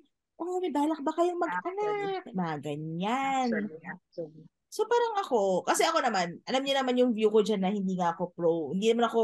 oh 0.42 0.58
may 0.58 0.74
balak 0.74 1.00
ba 1.06 1.12
kayong 1.14 1.38
mag-anak? 1.38 2.26
Mga 2.34 2.56
ganyan. 2.58 3.46
Actually, 3.48 3.80
actually. 3.86 4.44
So 4.72 4.88
parang 4.88 5.20
ako, 5.20 5.68
kasi 5.68 5.84
ako 5.84 6.00
naman, 6.00 6.40
alam 6.48 6.64
niyo 6.64 6.74
naman 6.80 6.96
yung 6.96 7.12
view 7.12 7.28
ko 7.28 7.44
dyan 7.44 7.60
na 7.60 7.68
hindi 7.68 7.92
nga 7.92 8.16
ako 8.16 8.32
pro, 8.32 8.72
hindi 8.72 8.88
naman 8.88 9.04
ako, 9.04 9.20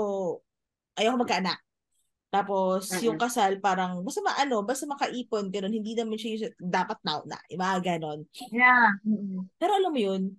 ayoko 1.00 1.24
magkaanak. 1.24 1.58
Tapos, 2.28 2.92
Mm-mm. 2.92 3.04
yung 3.08 3.18
kasal, 3.18 3.56
parang, 3.56 4.04
basta 4.04 4.20
maano, 4.20 4.60
basta 4.60 4.84
makaipon, 4.84 5.48
ganun, 5.48 5.72
hindi 5.72 5.96
naman 5.96 6.20
siya 6.20 6.36
yung, 6.36 6.54
dapat 6.60 7.00
now 7.00 7.24
na, 7.24 7.40
yung 7.48 7.62
mga 7.64 7.78
ganon. 7.80 8.20
Yeah. 8.52 8.92
Pero 9.56 9.72
alam 9.80 9.92
mo 9.92 10.00
yun, 10.00 10.36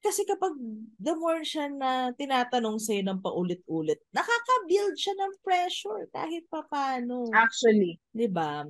kasi 0.00 0.24
kapag 0.28 0.52
the 1.00 1.16
more 1.16 1.40
siya 1.44 1.68
na 1.72 2.12
tinatanong 2.16 2.76
sa'yo 2.76 3.04
ng 3.04 3.20
paulit-ulit, 3.24 4.00
nakaka-build 4.12 4.96
siya 4.96 5.16
ng 5.16 5.32
pressure 5.40 6.08
kahit 6.12 6.44
pa 6.48 6.60
paano. 6.68 7.28
Actually. 7.32 8.00
Di 8.12 8.28
ba? 8.28 8.64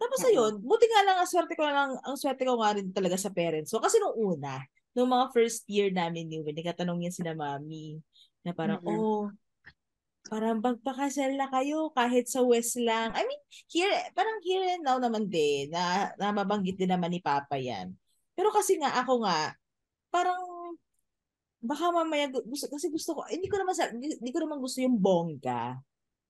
Tapos 0.00 0.20
Mm-mm. 0.24 0.32
ayun, 0.32 0.52
buti 0.60 0.88
nga 0.88 1.02
lang, 1.04 1.16
ang 1.20 1.28
swerte 1.28 1.56
ko 1.56 1.64
lang, 1.68 1.96
ang 2.00 2.16
swerte 2.16 2.44
ko 2.48 2.60
nga 2.60 2.76
rin 2.76 2.88
talaga 2.92 3.16
sa 3.20 3.32
parents. 3.32 3.72
So, 3.72 3.80
kasi 3.80 4.00
nung 4.00 4.16
una, 4.16 4.60
nung 4.92 5.08
mga 5.08 5.32
first 5.32 5.64
year 5.68 5.88
namin 5.88 6.28
ni 6.28 6.40
Win, 6.40 6.56
nagkatanong 6.56 7.00
yan 7.04 7.12
sina 7.16 7.32
mami, 7.36 7.96
na 8.44 8.52
parang, 8.52 8.80
Mm-mm. 8.84 9.00
oh, 9.00 9.32
parang 10.32 10.64
magpakasal 10.64 11.36
na 11.36 11.44
kayo 11.52 11.92
kahit 11.92 12.24
sa 12.24 12.40
West 12.40 12.80
lang. 12.80 13.12
I 13.12 13.28
mean, 13.28 13.36
here, 13.68 13.92
parang 14.16 14.40
here 14.40 14.64
and 14.64 14.80
now 14.80 14.96
naman 14.96 15.28
din, 15.28 15.68
na, 15.68 16.08
na 16.16 16.32
mabanggit 16.32 16.80
din 16.80 16.88
naman 16.88 17.12
ni 17.12 17.20
Papa 17.20 17.60
yan. 17.60 17.92
Pero 18.32 18.48
kasi 18.48 18.80
nga, 18.80 18.96
ako 18.96 19.28
nga, 19.28 19.52
parang, 20.08 20.40
baka 21.60 21.92
mamaya, 21.92 22.32
gu- 22.32 22.48
gusto, 22.48 22.64
kasi 22.72 22.88
gusto 22.88 23.12
ko, 23.12 23.28
hindi 23.28 23.44
ko 23.44 23.60
naman, 23.60 23.76
sa, 23.76 23.92
hindi, 23.92 24.16
hindi 24.16 24.32
ko 24.32 24.40
naman 24.40 24.56
gusto 24.56 24.80
yung 24.80 24.96
bongga. 24.96 25.76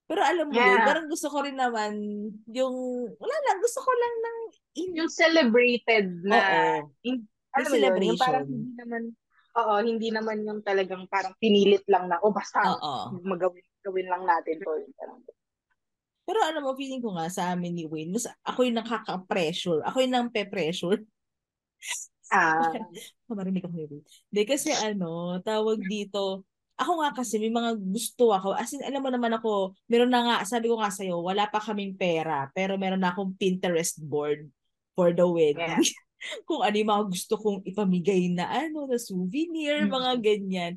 Pero 0.03 0.19
alam 0.19 0.51
mo 0.51 0.59
Yeah. 0.59 0.83
parang 0.83 1.07
gusto 1.07 1.31
ko 1.31 1.47
rin 1.47 1.55
naman 1.55 1.95
yung, 2.51 2.75
wala 3.07 3.35
lang, 3.47 3.57
gusto 3.63 3.79
ko 3.79 3.91
lang 3.95 4.15
ng, 4.19 4.37
in, 4.83 4.89
Yung 4.99 5.11
celebrated 5.15 6.11
na, 6.27 6.37
oo, 6.37 6.91
in, 7.07 7.23
Yung 7.23 7.55
alam 7.55 7.69
mo 7.71 7.77
yun, 7.79 7.83
yung 7.87 8.19
parang 8.19 8.43
celebration. 8.43 8.51
hindi 8.51 8.73
naman, 8.83 9.03
oo, 9.55 9.73
hindi 9.79 10.07
naman 10.11 10.37
yung 10.43 10.59
talagang 10.59 11.07
parang 11.07 11.33
pinilit 11.39 11.87
lang 11.87 12.11
na, 12.11 12.19
oh, 12.19 12.35
basta 12.35 12.59
oo. 12.67 13.15
magawin, 13.23 13.63
gawin 13.83 14.07
lang 14.07 14.23
natin 14.23 14.57
to. 14.59 14.71
Pero 16.23 16.39
alam 16.39 16.63
mo, 16.63 16.71
feeling 16.73 17.03
ko 17.03 17.11
nga 17.19 17.27
sa 17.27 17.51
amin 17.51 17.75
ni 17.75 17.83
Wayne, 17.83 18.15
mas 18.15 18.23
ako 18.47 18.63
yung 18.63 18.79
nakaka-pressure. 18.79 19.83
Ako 19.83 19.97
yung 19.99 20.13
nang 20.15 20.31
pe-pressure. 20.31 21.03
ah, 22.31 22.71
Marinig 23.27 23.63
ako 23.67 23.75
ni 23.75 23.85
Wayne. 23.91 24.07
Hindi, 24.31 24.41
kasi 24.47 24.71
ano, 24.71 25.43
tawag 25.43 25.83
dito, 25.83 26.47
ako 26.79 26.91
nga 27.03 27.11
kasi 27.11 27.37
may 27.43 27.51
mga 27.51 27.75
gusto 27.77 28.31
ako. 28.31 28.55
As 28.55 28.71
in, 28.71 28.81
alam 28.81 29.03
mo 29.03 29.11
naman 29.11 29.35
ako, 29.35 29.75
meron 29.91 30.09
na 30.09 30.23
nga, 30.23 30.35
sabi 30.47 30.71
ko 30.71 30.79
nga 30.79 30.89
sa'yo, 30.89 31.19
wala 31.19 31.45
pa 31.51 31.59
kaming 31.59 31.99
pera, 31.99 32.47
pero 32.55 32.79
meron 32.79 33.03
na 33.03 33.11
akong 33.11 33.35
Pinterest 33.35 33.99
board 33.99 34.47
for 34.95 35.11
the 35.11 35.27
wedding. 35.27 35.83
Yeah. 35.83 35.83
Kung 36.47 36.63
ano 36.63 36.71
yung 36.79 36.87
mga 36.87 37.05
gusto 37.11 37.35
kong 37.35 37.67
ipamigay 37.67 38.31
na 38.31 38.47
ano, 38.47 38.87
na 38.87 38.95
souvenir, 38.95 39.83
Mm. 39.83 39.91
mga 39.91 40.11
ganyan. 40.23 40.73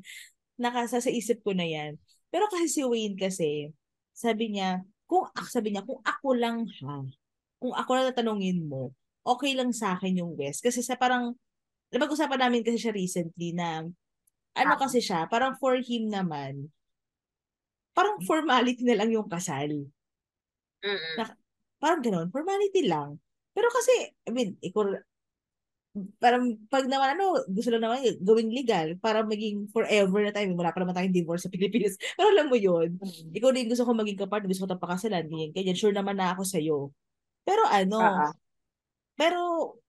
Nakasa 0.59 0.99
sa 0.99 1.07
isip 1.07 1.39
ko 1.39 1.55
na 1.55 1.63
yan. 1.63 1.95
Pero 2.33 2.45
kasi 2.51 2.67
si 2.67 2.81
Wayne 2.83 3.15
kasi, 3.15 3.71
sabi 4.11 4.51
niya, 4.51 4.83
kung 5.07 5.27
sabi 5.47 5.71
niya, 5.71 5.87
kung 5.87 6.03
ako 6.03 6.29
lang 6.35 6.67
ha, 6.83 7.03
kung 7.57 7.73
ako 7.73 7.89
lang 7.95 8.05
tatanungin 8.11 8.67
mo, 8.67 8.91
okay 9.23 9.55
lang 9.55 9.71
sa 9.71 9.95
akin 9.95 10.19
yung 10.19 10.33
West. 10.35 10.61
Kasi 10.63 10.83
sa 10.83 10.99
parang, 10.99 11.35
napag-usapan 11.91 12.47
namin 12.47 12.61
kasi 12.67 12.77
siya 12.79 12.93
recently 12.95 13.55
na, 13.55 13.87
ano 14.57 14.73
Ah. 14.75 14.79
kasi 14.79 14.99
siya, 14.99 15.25
parang 15.31 15.55
for 15.59 15.79
him 15.79 16.11
naman, 16.11 16.67
parang 17.95 18.19
formality 18.27 18.83
na 18.85 18.97
lang 18.99 19.09
yung 19.09 19.25
kasal. 19.31 19.89
Mm-mm. 20.83 21.17
Parang 21.81 22.01
ganun, 22.01 22.27
formality 22.33 22.85
lang. 22.85 23.17
Pero 23.53 23.69
kasi, 23.73 24.13
I 24.27 24.31
mean, 24.33 24.57
ikaw, 24.61 24.85
parang 26.21 26.57
pag 26.67 26.85
naman 26.85 27.17
ano, 27.17 27.41
gusto 27.49 27.69
lang 27.73 27.83
naman 27.83 28.03
gawing 28.21 28.51
legal 28.53 28.93
para 29.01 29.23
maging 29.25 29.69
forever 29.71 30.21
na 30.23 30.33
tayo. 30.33 30.53
Wala 30.53 30.73
pa 30.73 30.79
naman 30.81 30.95
tayong 30.95 31.15
divorce 31.15 31.45
sa 31.47 31.53
Pilipinas. 31.53 31.97
Pero 32.17 32.33
alam 32.33 32.47
mo 32.51 32.57
yun, 32.57 32.97
ikaw 33.33 33.49
din 33.53 33.69
gusto 33.69 33.83
ko 33.87 33.91
maging 33.95 34.19
kapatid, 34.27 34.49
gusto 34.51 34.65
ko 34.65 34.69
tapos 34.75 34.85
pakasalan, 34.85 35.25
ganyan, 35.27 35.51
ganyan. 35.55 35.77
Sure 35.77 35.95
naman 35.95 36.19
na 36.19 36.33
ako 36.35 36.43
sa'yo. 36.45 36.77
Pero 37.47 37.63
ano, 37.63 37.99
ah. 38.03 38.31
pero, 39.15 39.39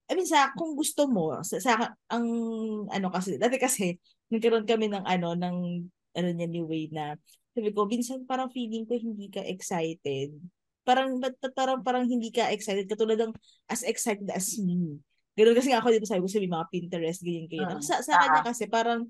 I 0.06 0.14
mean, 0.14 0.30
sa, 0.30 0.54
kung 0.54 0.78
gusto 0.78 1.10
mo, 1.10 1.42
sa, 1.42 1.58
sa 1.58 1.72
ang, 2.06 2.26
ano 2.86 3.06
kasi, 3.10 3.34
dati 3.34 3.58
kasi, 3.58 3.98
nagkaroon 4.30 4.62
kami 4.62 4.86
ng, 4.86 5.02
ano, 5.02 5.34
ng, 5.34 5.56
ano 6.14 6.28
niya, 6.32 6.46
ni 6.46 6.62
Wade 6.62 6.94
na, 6.94 7.18
sabi 7.58 7.74
ko, 7.74 7.90
minsan 7.90 8.22
parang 8.22 8.54
feeling 8.54 8.86
ko 8.86 8.94
hindi 8.94 9.26
ka 9.26 9.42
excited. 9.42 10.30
Parang, 10.86 11.18
parang, 11.52 11.82
parang 11.82 12.04
hindi 12.06 12.30
ka 12.30 12.54
excited, 12.54 12.86
katulad 12.86 13.18
ng, 13.18 13.34
as 13.66 13.82
excited 13.82 14.30
as 14.30 14.54
me. 14.62 15.02
Ganun 15.38 15.54
kasi 15.54 15.70
nga 15.70 15.78
ako, 15.78 15.94
di 15.94 16.02
ba 16.02 16.10
sabi 16.10 16.22
ko 16.26 16.30
sabi, 16.30 16.50
mga 16.50 16.66
Pinterest, 16.66 17.22
ganyan 17.22 17.46
kayo. 17.46 17.62
Mm. 17.70 17.78
Sa, 17.78 18.02
sa 18.02 18.18
kanya 18.18 18.42
kasi, 18.42 18.66
parang, 18.66 19.06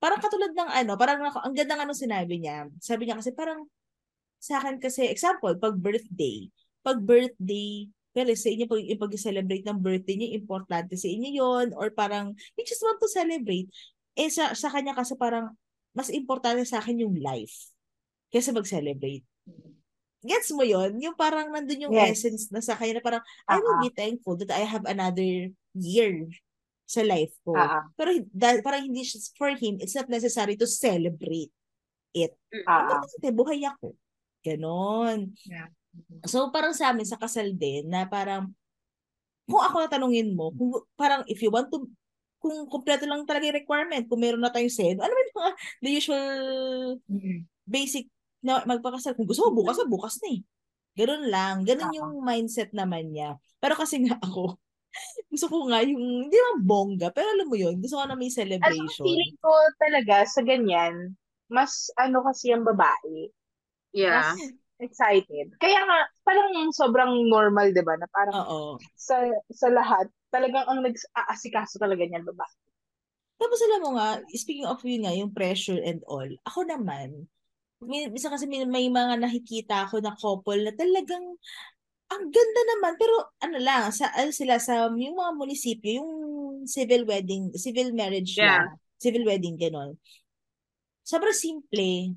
parang 0.00 0.16
katulad 0.16 0.56
ng 0.56 0.70
ano, 0.72 0.92
parang 0.96 1.20
ako, 1.28 1.44
ang 1.44 1.52
ganda 1.52 1.76
ng 1.76 1.84
ano 1.84 1.92
sinabi 1.92 2.40
niya. 2.40 2.72
Sabi 2.80 3.04
niya 3.04 3.20
kasi 3.20 3.36
parang, 3.36 3.68
sa 4.40 4.64
akin 4.64 4.80
kasi, 4.80 5.04
example, 5.12 5.52
pag 5.60 5.76
birthday, 5.76 6.48
pag 6.80 7.04
birthday, 7.04 7.84
well, 8.16 8.30
sa 8.32 8.48
inyo, 8.48 8.64
pag, 8.64 8.80
pag 8.80 9.12
celebrate 9.20 9.66
ng 9.68 9.78
birthday 9.84 10.16
niya, 10.16 10.40
importante 10.40 10.96
sa 10.96 11.06
inyo 11.12 11.28
yon 11.36 11.66
or 11.76 11.92
parang, 11.92 12.32
you 12.56 12.64
just 12.64 12.80
want 12.80 12.96
to 12.96 13.10
celebrate. 13.12 13.68
Eh, 14.16 14.32
sa, 14.32 14.56
sa 14.56 14.72
kanya 14.72 14.96
kasi 14.96 15.12
parang, 15.20 15.52
mas 15.92 16.08
importante 16.08 16.64
sa 16.64 16.80
akin 16.80 17.04
yung 17.04 17.20
life 17.20 17.74
kaysa 18.32 18.56
mag-celebrate. 18.56 19.26
Gets 20.18 20.50
mo 20.50 20.66
yon 20.66 20.98
Yung 20.98 21.14
parang 21.14 21.46
nandun 21.48 21.86
yung 21.86 21.94
Yes. 21.94 22.18
essence 22.26 22.50
na 22.50 22.58
sa 22.58 22.74
kanya 22.74 22.98
na 22.98 23.04
parang, 23.06 23.22
I 23.46 23.56
will 23.62 23.78
be 23.78 23.92
thankful 23.94 24.34
that 24.42 24.50
I 24.50 24.66
have 24.66 24.82
another 24.82 25.54
year 25.78 26.26
sa 26.88 27.06
life 27.06 27.30
ko. 27.46 27.54
Ah. 27.54 27.86
Pero 27.94 28.16
da- 28.34 28.58
parang 28.64 28.82
hindi 28.82 29.06
siya- 29.06 29.22
for 29.38 29.52
him, 29.54 29.78
it's 29.78 29.94
not 29.94 30.10
necessary 30.10 30.58
to 30.58 30.66
celebrate 30.66 31.52
it. 32.10 32.34
Ah. 32.66 32.98
Importante, 32.98 33.28
buhay 33.30 33.60
ako. 33.62 33.94
Ganon. 34.42 35.36
Yeah. 35.46 35.70
So, 36.26 36.50
parang 36.50 36.74
sa 36.74 36.90
amin, 36.90 37.06
sa 37.06 37.18
kasal 37.18 37.54
din, 37.54 37.86
na 37.86 38.06
parang, 38.06 38.50
kung 39.46 39.62
ako 39.62 39.86
natanungin 39.86 40.34
mo, 40.34 40.50
kung 40.50 40.74
parang 40.94 41.22
if 41.26 41.38
you 41.40 41.48
want 41.48 41.70
to, 41.70 41.86
kung 42.38 42.66
kompleto 42.66 43.02
lang 43.02 43.26
talaga 43.26 43.50
yung 43.50 43.60
requirement, 43.60 44.04
kung 44.06 44.18
meron 44.18 44.42
na 44.42 44.50
tayong 44.50 44.70
send, 44.70 44.98
ano 44.98 45.10
ba 45.10 45.20
yung 45.22 45.36
mga, 45.36 45.52
the 45.82 45.90
usual 45.90 46.26
Mm. 47.06 47.38
basic 47.66 48.06
na 48.44 48.62
magpakasal. 48.64 49.14
Kung 49.18 49.26
gusto 49.26 49.48
mo, 49.50 49.62
bukas 49.64 49.76
na, 49.82 49.86
bukas 49.90 50.14
na 50.22 50.28
eh. 50.38 50.40
Ganun 50.98 51.24
lang. 51.30 51.56
Ganun 51.62 51.94
yung 51.94 52.12
mindset 52.22 52.74
naman 52.74 53.10
niya. 53.14 53.38
Pero 53.62 53.74
kasi 53.78 54.02
nga 54.02 54.18
ako, 54.26 54.58
gusto 55.30 55.46
ko 55.46 55.68
nga 55.70 55.84
yung, 55.84 56.26
hindi 56.26 56.34
naman 56.34 56.58
bongga, 56.64 57.08
pero 57.14 57.28
alam 57.30 57.46
mo 57.46 57.54
yun, 57.54 57.78
gusto 57.78 58.00
ko 58.00 58.04
na 58.08 58.18
may 58.18 58.32
celebration. 58.32 59.04
feeling 59.04 59.36
ko 59.38 59.52
talaga 59.78 60.24
sa 60.26 60.40
ganyan, 60.42 61.14
mas 61.52 61.92
ano 62.00 62.24
kasi 62.24 62.50
ang 62.52 62.64
babae, 62.66 63.30
Yeah. 63.96 64.20
mas 64.36 64.36
excited. 64.84 65.48
Kaya 65.58 65.80
nga, 65.80 65.98
parang 66.22 66.52
sobrang 66.76 67.24
normal, 67.26 67.72
di 67.72 67.80
ba? 67.80 67.96
Na 67.96 68.06
parang 68.12 68.36
Oo. 68.36 68.76
sa 68.94 69.24
sa 69.48 69.72
lahat, 69.72 70.06
talagang 70.28 70.68
ang 70.68 70.84
nag-aasikaso 70.84 71.80
talaga 71.80 72.04
niyan 72.04 72.22
babae. 72.28 72.56
Tapos 73.38 73.58
alam 73.64 73.80
mo 73.80 73.90
nga, 73.96 74.18
speaking 74.34 74.66
of 74.68 74.82
yun 74.84 75.06
nga, 75.06 75.14
yung 75.14 75.32
pressure 75.32 75.78
and 75.80 76.02
all, 76.04 76.26
ako 76.44 76.68
naman, 76.68 77.30
may, 77.82 78.10
bisa 78.10 78.28
kasi 78.32 78.46
may, 78.50 78.66
may 78.66 78.90
mga 78.90 79.18
nakikita 79.22 79.86
ako 79.86 80.02
na 80.02 80.14
couple 80.18 80.60
na 80.66 80.72
talagang 80.74 81.24
ang 82.08 82.24
ganda 82.32 82.62
naman, 82.74 82.96
pero 82.96 83.14
ano 83.44 83.58
lang, 83.60 83.92
sa, 83.92 84.08
ano 84.16 84.32
sila, 84.32 84.56
sa 84.56 84.88
yung 84.92 85.16
mga 85.16 85.32
munisipyo, 85.36 86.00
yung 86.00 86.12
civil 86.64 87.04
wedding, 87.04 87.52
civil 87.54 87.92
marriage 87.92 88.40
Yeah. 88.40 88.64
lang, 88.64 88.80
civil 88.96 89.24
wedding, 89.28 89.60
gano'n. 89.60 89.98
Sobrang 91.04 91.36
simple. 91.36 92.12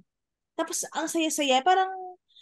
Tapos, 0.55 0.84
ang 0.91 1.07
saya-saya, 1.07 1.64
parang, 1.64 1.91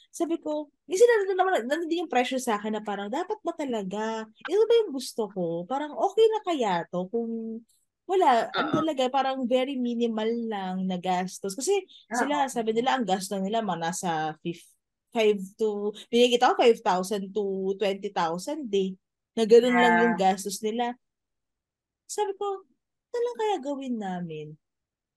sabi 0.10 0.42
ko, 0.42 0.70
minsan 0.90 1.06
nandun 1.06 1.38
naman, 1.38 1.54
nandun 1.70 1.90
din 1.90 2.02
yung 2.06 2.12
pressure 2.12 2.42
sa 2.42 2.58
akin 2.58 2.78
na 2.78 2.84
parang, 2.86 3.10
dapat 3.14 3.38
ba 3.46 3.54
talaga? 3.54 4.26
Ito 4.26 4.64
ba 4.66 4.74
yung 4.86 4.92
gusto 4.94 5.30
ko? 5.30 5.66
Parang, 5.70 5.94
okay 5.94 6.26
na 6.30 6.40
kaya 6.46 6.74
to 6.90 7.06
kung 7.14 7.62
wala, 8.10 8.50
Oo. 8.50 8.82
talaga, 8.82 9.06
parang 9.14 9.46
very 9.46 9.78
minimal 9.78 10.30
lang 10.50 10.90
na 10.90 10.98
gastos. 10.98 11.54
Kasi 11.54 11.86
sila, 12.10 12.50
Oo. 12.50 12.52
sabi 12.52 12.74
nila, 12.74 12.98
ang 12.98 13.06
gasto 13.06 13.38
nila 13.38 13.62
mga 13.62 13.82
nasa 13.86 14.34
5 15.14 15.38
to, 15.62 15.94
binigita 16.10 16.50
ko 16.50 16.58
5,000 16.58 17.30
to 17.30 17.78
20,000 17.78 18.66
day. 18.66 18.98
Na 19.38 19.46
ganun 19.46 19.78
lang 19.78 19.94
yung 20.02 20.14
Yeah. 20.18 20.34
gastos 20.34 20.58
nila. 20.66 20.98
Sabi 22.10 22.34
ko, 22.34 22.66
ito 23.10 23.18
lang 23.22 23.38
kaya 23.38 23.56
gawin 23.62 23.96
namin. 24.02 24.48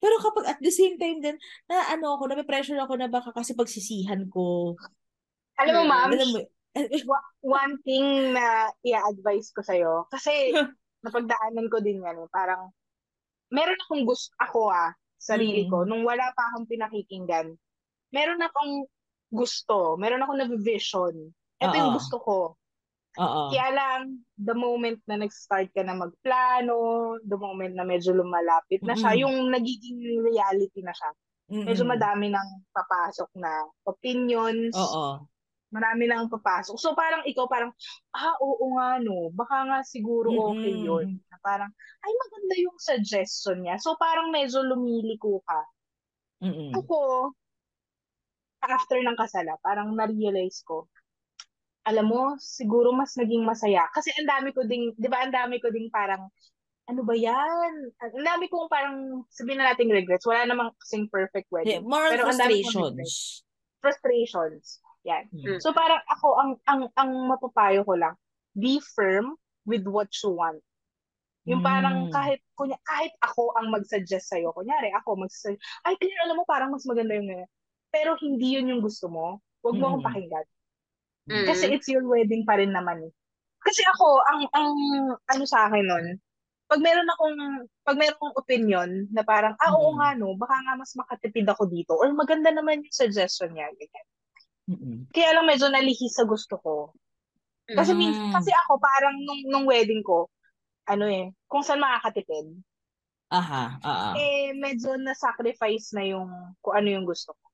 Pero 0.03 0.21
kapag 0.21 0.45
at 0.53 0.61
the 0.61 0.69
same 0.69 1.01
time 1.01 1.23
din, 1.25 1.37
na 1.71 1.97
ano 1.97 2.19
ako, 2.19 2.29
na 2.29 2.45
pressure 2.45 2.77
ako 2.77 3.01
na 3.01 3.09
baka 3.09 3.33
kasi 3.33 3.57
pagsisihan 3.57 4.29
ko. 4.29 4.77
Alam 5.57 5.73
mo, 5.81 5.83
ma'am, 5.89 6.11
Alam 6.13 6.29
mo, 6.29 6.39
wa- 7.09 7.29
one 7.41 7.75
thing 7.87 8.35
na 8.35 8.69
i-advise 8.83 9.55
ko 9.55 9.63
sa'yo, 9.63 10.11
kasi 10.11 10.53
napagdaanan 11.07 11.71
ko 11.71 11.79
din 11.79 12.03
yan, 12.03 12.19
eh, 12.19 12.29
parang, 12.35 12.75
meron 13.53 13.79
akong 13.79 14.05
gusto, 14.09 14.33
ako 14.41 14.73
ah, 14.73 14.91
sarili 15.21 15.69
ko, 15.69 15.85
Mm. 15.85 15.89
nung 15.89 16.03
wala 16.03 16.33
pa 16.35 16.51
akong 16.51 16.67
pinakikinggan, 16.67 17.55
meron 18.11 18.43
akong 18.43 18.89
gusto, 19.31 19.95
meron 19.97 20.25
akong 20.25 20.41
nag-vision. 20.41 21.15
Ito 21.61 21.75
yung 21.77 21.93
Oo. 21.93 21.97
gusto 21.97 22.17
ko. 22.19 22.39
oo. 23.17 23.43
Kaya 23.53 23.69
lang, 23.77 24.25
the 24.41 24.57
moment 24.57 24.99
na 25.05 25.21
nag-start 25.21 25.69
ka 25.77 25.85
na 25.85 25.93
magplano, 25.95 26.77
the 27.23 27.37
moment 27.37 27.77
na 27.77 27.85
medyo 27.85 28.17
lumalapit 28.17 28.81
na 28.83 28.97
siya, 28.97 29.13
Mm-mm. 29.15 29.23
yung 29.29 29.37
nagiging 29.53 30.01
reality 30.25 30.81
na 30.81 30.97
siya. 30.97 31.11
Medyo 31.63 31.85
Mm-mm. 31.85 31.93
madami 31.93 32.27
nang 32.33 32.49
papasok 32.73 33.31
na 33.37 33.53
opinions, 33.85 34.73
Oo. 34.75 35.29
Marami 35.73 36.05
nang 36.05 36.29
papasok. 36.29 36.77
So 36.77 36.93
parang 36.93 37.25
ikaw 37.25 37.49
parang, 37.49 37.73
ah, 38.13 38.37
oo 38.39 38.77
nga 38.77 39.01
no, 39.01 39.33
baka 39.33 39.57
nga 39.67 39.79
siguro 39.83 40.29
okay 40.53 40.77
Mm-mm. 40.77 40.87
yun. 40.87 41.07
Na 41.33 41.41
Parang, 41.41 41.73
ay 42.05 42.13
maganda 42.13 42.55
yung 42.61 42.77
suggestion 42.77 43.65
niya. 43.65 43.81
So 43.81 43.97
parang 43.97 44.29
medyo 44.29 44.61
lumiliko 44.61 45.41
ka. 45.49 45.61
Mm-mm. 46.45 46.77
Ako, 46.77 47.33
after 48.63 49.01
ng 49.01 49.19
kasala, 49.19 49.57
parang 49.65 49.97
na-realize 49.97 50.63
ko, 50.63 50.87
alam 51.83 52.07
mo, 52.07 52.39
siguro 52.39 52.95
mas 52.95 53.17
naging 53.19 53.43
masaya. 53.43 53.91
Kasi 53.91 54.15
ang 54.15 54.29
dami 54.29 54.55
ko 54.55 54.63
ding, 54.63 54.95
di 54.95 55.09
ba, 55.11 55.27
ang 55.27 55.35
dami 55.35 55.59
ko 55.59 55.67
ding 55.71 55.91
parang, 55.91 56.31
ano 56.91 57.01
ba 57.07 57.15
yan? 57.15 57.91
Ang 57.99 58.27
dami 58.27 58.51
kong 58.51 58.67
parang, 58.67 59.27
sabihin 59.31 59.63
na 59.63 59.71
natin 59.71 59.91
regrets. 59.91 60.27
Wala 60.27 60.47
namang 60.47 60.75
kasing 60.83 61.07
perfect 61.11 61.47
Yeah, 61.63 61.79
wedding. 61.79 61.87
moral 61.87 62.11
Pero 62.11 62.23
frustrations. 62.27 63.43
Frustrations. 63.83 64.82
Yan. 65.03 65.27
Mm. 65.35 65.59
So 65.59 65.75
parang 65.75 66.03
ako, 66.07 66.29
ang, 66.39 66.51
ang, 66.71 66.81
ang 66.95 67.11
mapapayo 67.27 67.83
ko 67.83 67.99
lang, 67.99 68.15
be 68.55 68.79
firm 68.95 69.35
with 69.67 69.83
what 69.87 70.11
you 70.23 70.31
want. 70.31 70.63
Yung 71.43 71.59
parang 71.59 72.07
Mm. 72.07 72.15
kahit, 72.15 72.39
kunya, 72.55 72.79
kahit 72.87 73.11
ako 73.19 73.51
ang 73.59 73.75
mag-suggest 73.75 74.31
sa'yo, 74.31 74.55
kunyari 74.55 74.95
ako 74.95 75.19
mag 75.19 75.33
ay, 75.83 75.99
clear, 75.99 76.19
alam 76.23 76.39
mo, 76.39 76.47
parang 76.47 76.71
mas 76.71 76.87
maganda 76.87 77.19
yung 77.19 77.27
ganyan. 77.27 77.51
Pero 77.91 78.15
hindi 78.23 78.55
yun 78.55 78.71
yung 78.71 78.83
gusto 78.83 79.11
mo, 79.11 79.43
huwag 79.67 79.75
mo 79.75 79.91
akong 79.91 80.07
pakinggan. 80.07 80.47
Mm. 81.27 81.47
Kasi 81.51 81.65
it's 81.75 81.91
your 81.91 82.07
wedding 82.07 82.47
pa 82.47 82.63
rin 82.63 82.71
naman 82.71 83.03
eh. 83.03 83.13
Kasi 83.63 83.83
ako, 83.91 84.23
ang, 84.27 84.41
ang, 84.55 84.71
ano 85.19 85.45
sa 85.47 85.67
akin 85.67 85.83
nun, 85.83 86.07
pag 86.71 86.79
meron 86.79 87.11
akong, 87.11 87.37
pag 87.85 87.99
meron 87.99 88.17
akong 88.17 88.37
opinion 88.39 88.91
na 89.11 89.23
parang, 89.27 89.59
ah, 89.59 89.75
oo 89.75 89.93
Mm. 89.93 89.99
nga 89.99 90.09
no, 90.15 90.39
baka 90.39 90.57
nga 90.63 90.75
mas 90.79 90.95
makatipid 90.95 91.47
ako 91.51 91.67
dito, 91.67 91.99
or 91.99 92.07
maganda 92.15 92.55
naman 92.55 92.87
yung 92.87 92.95
suggestion 92.95 93.51
niya, 93.51 93.67
ganyan. 93.75 94.07
Mm-mm. 94.71 95.11
Kaya 95.11 95.35
lang 95.35 95.47
medyo 95.49 95.67
nalihis 95.67 96.15
sa 96.15 96.23
gusto 96.27 96.59
ko. 96.63 96.75
Kasi, 97.67 97.95
Mm. 97.95 98.35
kasi 98.35 98.51
ako, 98.53 98.79
parang 98.79 99.15
nung, 99.23 99.43
nung 99.49 99.67
wedding 99.67 100.03
ko, 100.03 100.29
ano 100.87 101.07
eh, 101.07 101.31
kung 101.47 101.63
saan 101.63 101.81
makakatipid, 101.81 102.59
Aha, 103.33 103.81
aha. 103.81 104.13
eh, 104.19 104.53
medyo 104.53 104.99
na-sacrifice 104.99 105.97
na 105.97 106.05
yung, 106.05 106.29
kung 106.61 106.75
ano 106.77 106.89
yung 106.91 107.07
gusto 107.09 107.33
ko. 107.33 107.47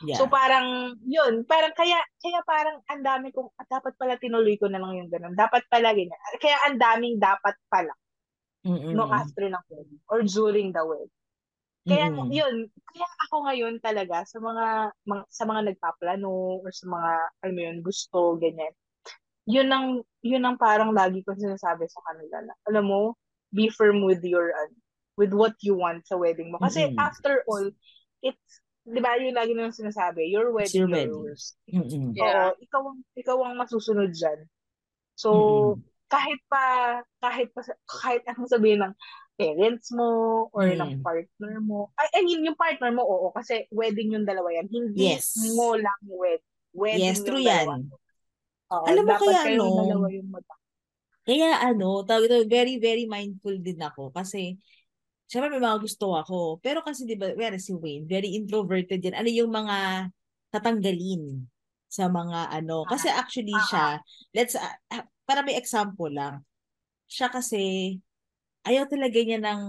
Yeah. 0.00 0.16
So 0.16 0.32
parang 0.32 0.96
yun, 1.04 1.44
parang 1.44 1.76
kaya 1.76 2.00
kaya 2.24 2.40
parang 2.48 2.80
ang 2.88 3.04
dami 3.04 3.36
kong 3.36 3.52
ah, 3.60 3.68
dapat 3.68 3.92
pala 4.00 4.16
tinuloy 4.16 4.56
ko 4.56 4.64
na 4.72 4.80
lang 4.80 4.96
yung 4.96 5.12
ganun. 5.12 5.36
Dapat 5.36 5.68
pala 5.68 5.92
ganyan. 5.92 6.16
Kaya 6.40 6.56
ang 6.64 6.80
daming 6.80 7.20
dapat 7.20 7.52
pala 7.68 7.92
Mm-mm. 8.64 8.96
no 8.96 9.12
after 9.12 9.44
ng 9.44 9.60
wedding 9.68 10.00
or 10.08 10.24
during 10.24 10.72
the 10.72 10.80
wedding. 10.80 11.19
Kaya 11.90 12.06
Mm-mm. 12.06 12.30
yun, 12.30 12.54
kaya 12.94 13.08
ako 13.26 13.34
ngayon 13.50 13.74
talaga 13.82 14.22
sa 14.22 14.38
mga, 14.38 14.94
mga 15.10 15.22
sa 15.26 15.44
mga 15.50 15.60
nagpaplano 15.74 16.62
or 16.62 16.70
sa 16.70 16.86
mga 16.86 17.10
alam 17.42 17.54
mo 17.58 17.62
yun, 17.66 17.78
gusto 17.82 18.18
ganyan. 18.38 18.72
Yun 19.50 19.68
ang 19.74 19.86
yun 20.22 20.44
ang 20.46 20.54
parang 20.60 20.94
lagi 20.94 21.24
ko 21.26 21.34
sinasabi 21.34 21.90
sa 21.90 22.00
kanila 22.06 22.46
na 22.46 22.54
alam 22.70 22.86
mo, 22.86 23.00
be 23.50 23.66
firm 23.66 24.06
with 24.06 24.22
your 24.22 24.54
ano, 24.54 24.74
with 25.18 25.34
what 25.34 25.58
you 25.66 25.74
want 25.74 26.06
sa 26.06 26.14
wedding 26.14 26.54
mo. 26.54 26.62
Kasi 26.62 26.86
Mm-mm. 26.86 26.98
after 27.02 27.42
all, 27.50 27.66
it's 28.22 28.62
'di 28.86 29.00
ba 29.02 29.18
yung 29.18 29.34
lagi 29.36 29.52
nang 29.52 29.74
sinasabi, 29.74 30.30
your 30.30 30.54
wedding, 30.54 30.86
your 30.86 30.88
your 30.88 31.10
wedding. 31.10 31.36
Mm-mm. 31.72 32.14
Yeah. 32.14 32.50
Oo, 32.50 32.62
ikaw 32.62 32.82
ang 32.94 32.98
ikaw 33.18 33.38
ang 33.42 33.54
masusunod 33.58 34.10
diyan. 34.14 34.40
So, 35.18 35.30
Mm-mm. 35.34 35.82
kahit 36.10 36.40
pa 36.50 36.62
kahit 37.22 37.48
pa 37.54 37.62
kahit 37.86 38.22
anong 38.26 38.50
sabihin 38.50 38.82
ng 38.82 38.94
parents 39.40 39.88
mo 39.96 40.08
or 40.52 40.68
Mm. 40.68 40.76
ng 40.76 40.92
partner 41.00 41.54
mo. 41.64 41.88
I, 41.96 42.06
I 42.12 42.20
mean, 42.20 42.44
yung 42.44 42.58
partner 42.60 42.92
mo, 42.92 43.02
oo, 43.08 43.32
kasi 43.32 43.64
wedding 43.72 44.12
yung 44.12 44.28
dalawa 44.28 44.52
yan. 44.52 44.68
Hindi 44.68 45.16
Yes. 45.16 45.32
mo 45.56 45.72
lang 45.80 46.00
wed. 46.04 46.44
Wedding 46.76 47.00
Yes, 47.00 47.24
true 47.24 47.40
yan. 47.40 47.88
Oo, 48.70 48.84
Alam 48.84 49.04
mo 49.08 49.14
kaya 49.16 49.40
ano? 49.48 49.64
dalawa 49.80 50.06
yung 50.12 50.28
mag 50.28 50.44
Kaya 51.24 51.48
ano, 51.64 52.04
tawag 52.04 52.26
ito, 52.28 52.36
very, 52.48 52.76
very 52.80 53.04
mindful 53.08 53.52
din 53.56 53.80
ako. 53.80 54.12
Kasi, 54.12 54.56
syempre 55.28 55.52
may 55.52 55.62
mga 55.62 55.78
gusto 55.80 56.16
ako. 56.16 56.58
Pero 56.60 56.80
kasi, 56.84 57.04
di 57.08 57.14
ba, 57.16 57.32
well, 57.36 57.54
si 57.60 57.72
Wayne, 57.76 58.04
very 58.08 58.34
introverted 58.36 59.00
yan. 59.04 59.14
Ano 59.16 59.28
yung 59.30 59.52
mga 59.52 60.08
tatanggalin 60.50 61.44
sa 61.86 62.08
mga 62.10 62.50
ano. 62.50 62.82
Kasi 62.88 63.06
actually 63.12 63.54
Ah, 63.54 63.62
siya, 63.62 63.86
let's, 64.34 64.54
ah, 64.58 64.74
ah, 64.90 65.04
para 65.28 65.42
may 65.46 65.54
example 65.60 66.10
lang, 66.10 66.42
siya 67.06 67.30
kasi, 67.30 67.94
ayaw 68.66 68.84
talaga 68.86 69.18
niya 69.20 69.40
ng, 69.40 69.60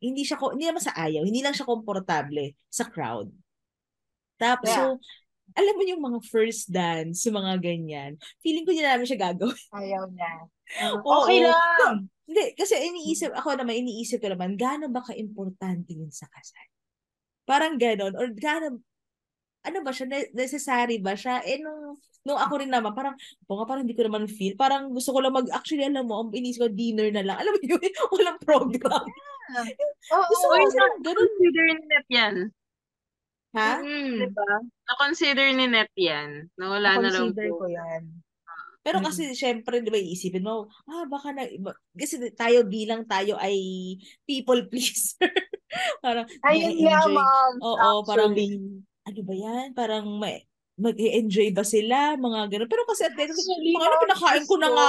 hindi 0.00 0.22
siya, 0.24 0.40
hindi 0.40 0.64
naman 0.68 0.82
sa 0.84 0.96
ayaw, 0.96 1.22
hindi 1.24 1.40
lang 1.44 1.52
siya 1.52 1.68
komportable 1.68 2.56
sa 2.72 2.88
crowd. 2.88 3.28
Tapos, 4.40 4.70
Yeah. 4.70 4.94
so, 4.94 5.02
alam 5.56 5.74
mo 5.80 5.82
yung 5.84 6.02
mga 6.04 6.20
first 6.28 6.68
dance, 6.68 7.24
yung 7.24 7.40
mga 7.40 7.54
ganyan, 7.60 8.12
feeling 8.44 8.68
ko 8.68 8.70
hindi 8.72 8.84
namin 8.84 9.08
siya 9.08 9.20
gagawin. 9.32 9.68
Ayaw 9.72 10.04
niya. 10.12 10.32
Oo. 11.00 11.24
okay 11.24 11.44
lang. 11.48 12.08
Hindi, 12.28 12.44
kasi 12.52 12.76
iniisip, 12.76 13.32
ako 13.32 13.56
naman, 13.56 13.80
iniisip 13.80 14.20
ko 14.20 14.28
naman, 14.28 14.60
gaano 14.60 14.92
ba 14.92 15.00
ka-importante 15.00 15.96
yun 15.96 16.12
sa 16.12 16.28
kasal? 16.28 16.68
Parang 17.48 17.80
ganon, 17.80 18.12
or 18.12 18.28
gaano, 18.36 18.84
ano 19.62 19.78
ba 19.82 19.90
siya, 19.90 20.06
ne- 20.06 20.30
necessary 20.32 20.98
ba 20.98 21.14
siya? 21.14 21.42
Eh, 21.42 21.58
nung, 21.58 21.96
nung 22.22 22.38
ako 22.38 22.60
rin 22.60 22.70
naman, 22.70 22.92
parang, 22.92 23.14
o 23.44 23.56
nga, 23.56 23.66
parang 23.66 23.82
hindi 23.82 23.96
ko 23.96 24.04
naman 24.04 24.28
feel, 24.28 24.54
parang 24.54 24.90
gusto 24.90 25.10
ko 25.10 25.18
lang 25.18 25.34
mag, 25.34 25.48
actually, 25.50 25.82
alam 25.82 26.04
mo, 26.04 26.22
ang 26.22 26.30
inisip 26.30 26.62
ko, 26.62 26.68
dinner 26.70 27.08
na 27.10 27.24
lang. 27.24 27.36
Alam 27.36 27.52
mo 27.54 27.60
yun, 27.62 27.80
walang 28.14 28.38
program. 28.40 29.04
Oo. 30.14 30.24
Gusto 30.28 30.44
ko 30.44 30.54
Uy, 30.54 30.62
kasi 30.62 30.76
ganun. 30.76 31.16
Consider 31.16 31.64
ni 31.66 31.82
Net 31.86 32.06
yan. 32.08 32.34
Ha? 33.56 33.72
Mm. 33.80 34.16
Diba? 34.28 34.48
Na-consider 34.84 35.46
ni 35.52 35.66
Net 35.66 35.90
yan. 35.96 36.52
Na 36.54 36.64
wala 36.68 37.00
na 37.00 37.08
lang 37.08 37.32
Consider 37.32 37.48
po. 37.48 37.64
ko 37.64 37.66
yan. 37.66 38.02
Pero 38.78 39.00
Mm. 39.00 39.04
kasi, 39.04 39.22
syempre, 39.34 39.80
di 39.80 39.88
ba, 39.88 39.98
iisipin 39.98 40.44
mo, 40.44 40.68
ah, 40.86 41.04
baka 41.04 41.32
na, 41.32 41.44
iba- 41.44 41.76
kasi 41.92 42.20
tayo 42.32 42.64
bilang 42.64 43.04
tayo 43.04 43.36
ay 43.36 43.56
people 44.24 44.64
pleaser. 44.68 45.28
parang, 46.04 46.24
Ayun 46.44 46.76
nga, 46.78 47.04
na-enjoy. 47.04 47.14
ma'am. 47.16 47.52
Oo, 47.58 47.90
parang, 48.04 48.32
Actually. 48.32 48.84
Ano 49.08 49.20
ba 49.24 49.34
yan? 49.34 49.66
Parang 49.72 50.06
may, 50.20 50.44
mag-enjoy 50.78 51.50
ba 51.56 51.64
sila? 51.64 52.14
Mga 52.14 52.40
ganun. 52.52 52.70
Pero 52.70 52.84
kasi 52.86 53.08
at 53.08 53.16
the 53.16 53.24
end 53.26 53.34
Actually, 53.34 53.72
mga 53.74 53.88
ano, 53.88 54.02
pinakain 54.04 54.44
ko 54.46 54.56
na 54.60 54.68
nga, 54.70 54.88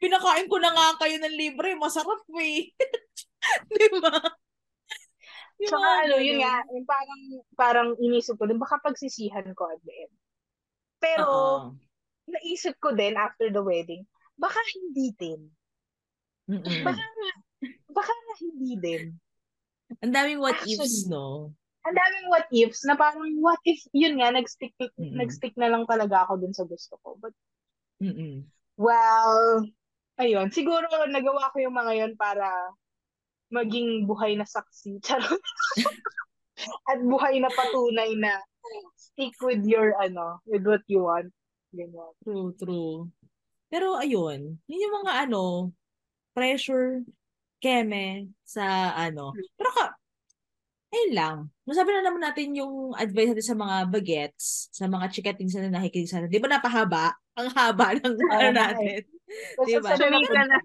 pinakain 0.00 0.48
ko 0.48 0.56
na 0.56 0.70
nga 0.72 0.86
kayo 1.02 1.16
ng 1.18 1.36
libre, 1.36 1.74
masarap 1.76 2.22
eh. 2.38 2.70
di 3.76 3.86
ba? 4.00 4.16
Yung 5.60 5.70
Tsaka 5.76 5.88
ano, 6.08 6.14
yun 6.24 6.40
nga, 6.40 6.64
yung 6.72 6.86
parang, 6.88 7.22
parang 7.52 7.88
inisip 8.00 8.40
ko 8.40 8.48
din, 8.48 8.56
baka 8.56 8.80
pagsisihan 8.80 9.44
ko 9.52 9.68
at 9.68 9.80
the 9.84 9.92
end. 9.92 10.14
Pero, 10.96 11.28
Oo. 11.28 11.76
naisip 12.24 12.80
ko 12.80 12.96
din 12.96 13.12
after 13.20 13.52
the 13.52 13.60
wedding, 13.60 14.08
baka 14.40 14.56
hindi 14.72 15.12
din. 15.20 15.40
Mm-mm. 16.48 16.80
Baka, 16.80 17.04
baka 17.92 18.12
hindi 18.40 18.72
din. 18.80 19.02
Ang 20.00 20.14
daming 20.16 20.40
what 20.40 20.56
Actually, 20.56 20.88
ifs, 20.88 21.04
no? 21.12 21.52
Ang 21.88 21.96
daming 21.96 22.26
what 22.28 22.46
ifs 22.52 22.84
na 22.84 22.92
parang 22.92 23.24
what 23.40 23.60
if, 23.64 23.80
yun 23.96 24.20
nga, 24.20 24.28
nagstick, 24.28 24.76
Mm-mm. 24.76 25.16
nagstick 25.16 25.56
na 25.56 25.72
lang 25.72 25.88
talaga 25.88 26.28
ako 26.28 26.44
dun 26.44 26.52
sa 26.52 26.68
gusto 26.68 27.00
ko. 27.00 27.16
But, 27.16 27.32
Mm-mm. 28.04 28.44
well, 28.76 29.64
ayun, 30.20 30.52
siguro 30.52 30.84
nagawa 31.08 31.48
ko 31.52 31.56
yung 31.64 31.76
mga 31.76 31.92
yun 32.04 32.12
para 32.20 32.46
maging 33.48 34.04
buhay 34.04 34.36
na 34.36 34.44
saksi. 34.44 35.00
Charot. 35.06 35.40
At 36.92 37.00
buhay 37.00 37.40
na 37.40 37.48
patunay 37.48 38.12
na 38.20 38.36
stick 39.00 39.32
with 39.40 39.64
your, 39.64 39.96
ano, 39.96 40.44
with 40.44 40.68
what 40.68 40.84
you 40.86 41.08
want. 41.08 41.32
Ganyan. 41.72 42.12
True, 42.20 42.52
true. 42.60 43.08
Pero 43.70 43.96
ayun, 43.96 44.58
yun 44.68 44.84
yung 44.84 44.96
mga 45.06 45.30
ano, 45.30 45.72
pressure, 46.34 47.06
keme 47.62 48.32
sa 48.42 48.96
ano. 48.96 49.32
Pero 49.54 49.70
ka, 49.70 49.99
ayun 50.90 51.12
lang. 51.14 51.36
Masabi 51.64 51.90
na 51.94 52.02
naman 52.06 52.22
natin 52.22 52.54
yung 52.58 52.94
advice 52.98 53.34
natin 53.34 53.46
sa 53.46 53.58
mga 53.58 53.76
bagets, 53.90 54.68
sa 54.74 54.90
mga 54.90 55.06
chikatings 55.10 55.54
na 55.56 55.70
nakikinig 55.70 56.10
sa 56.10 56.18
atin. 56.18 56.30
Di 56.30 56.42
ba 56.42 56.50
napahaba? 56.50 57.14
Ang 57.38 57.48
haba 57.54 57.94
ng 57.94 58.16
ano 58.26 58.50
eh. 58.50 58.52
natin. 58.52 59.00
Chumika 59.70 60.42
na. 60.50 60.58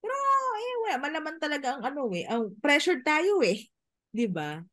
Pero, 0.00 0.16
eh, 0.56 0.74
wala. 0.82 0.96
Malaman 0.96 1.36
talaga 1.36 1.76
ang 1.76 1.82
ano 1.84 2.08
eh. 2.16 2.24
Ang 2.24 2.56
pressure 2.58 3.04
tayo 3.04 3.44
eh. 3.44 3.68
Di 4.10 4.26
ba? 4.26 4.64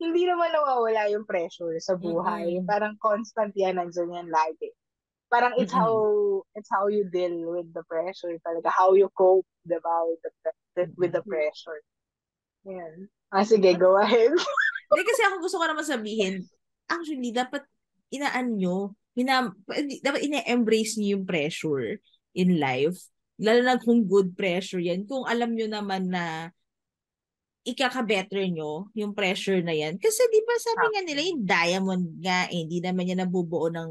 hindi 0.00 0.26
naman 0.26 0.50
nawawala 0.50 1.12
yung 1.12 1.28
pressure 1.28 1.76
sa 1.78 1.94
buhay. 1.94 2.58
Mm-mm. 2.58 2.66
Parang 2.66 2.96
constant 2.98 3.52
yan, 3.54 3.78
nandyan 3.78 4.10
yan 4.10 4.28
lagi. 4.32 4.72
Parang 5.30 5.54
it's 5.54 5.70
Mm-mm. 5.70 5.78
how 5.78 5.92
it's 6.58 6.70
how 6.72 6.90
you 6.90 7.06
deal 7.06 7.54
with 7.54 7.70
the 7.70 7.84
pressure 7.86 8.34
talaga. 8.42 8.66
How 8.72 8.98
you 8.98 9.06
cope, 9.14 9.46
diba, 9.62 10.10
with 10.10 10.20
the, 10.24 10.84
with 10.98 11.12
the 11.14 11.22
pressure. 11.22 11.78
Yan. 12.66 13.06
Ah, 13.30 13.46
sige, 13.46 13.70
go 13.78 13.94
ahead. 13.94 14.34
Hindi 14.90 15.02
kasi 15.06 15.22
ako 15.22 15.36
gusto 15.46 15.56
ko 15.62 15.66
naman 15.70 15.86
sabihin, 15.86 16.34
actually, 16.90 17.30
dapat 17.30 17.62
inaan 18.10 18.58
nyo, 18.58 18.98
mina, 19.14 19.54
dapat 20.02 20.26
ina-embrace 20.26 20.98
nyo 20.98 21.18
yung 21.18 21.24
pressure 21.26 22.02
in 22.34 22.58
life. 22.58 22.98
Lalo 23.38 23.62
na 23.62 23.78
kung 23.78 24.04
good 24.04 24.34
pressure 24.34 24.82
yan. 24.82 25.06
Kung 25.06 25.24
alam 25.30 25.54
nyo 25.54 25.70
naman 25.70 26.10
na 26.10 26.50
ikaka-better 27.62 28.50
nyo 28.50 28.90
yung 28.98 29.14
pressure 29.14 29.62
na 29.62 29.72
yan. 29.72 29.96
Kasi 30.00 30.20
di 30.26 30.40
ba 30.42 30.54
sabi 30.58 30.84
nga 30.90 31.02
nila, 31.06 31.20
yung 31.22 31.42
diamond 31.46 32.04
nga 32.18 32.50
eh, 32.50 32.66
hindi 32.66 32.82
naman 32.82 33.06
niya 33.06 33.22
nabubuo 33.22 33.70
ng, 33.70 33.90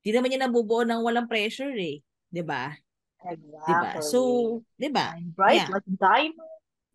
hindi 0.00 0.10
naman 0.14 0.28
niya 0.30 0.46
nabubuo 0.46 0.86
ng 0.86 1.00
walang 1.02 1.26
pressure 1.26 1.74
eh. 1.74 1.98
Di 2.30 2.42
ba? 2.46 2.70
Di 3.18 3.36
ba? 3.50 3.98
Exactly. 3.98 4.06
So, 4.06 4.18
di 4.78 4.88
ba? 4.88 5.18
Bright 5.34 5.66
yeah. 5.66 5.74
like 5.74 5.88
diamond. 5.98 6.49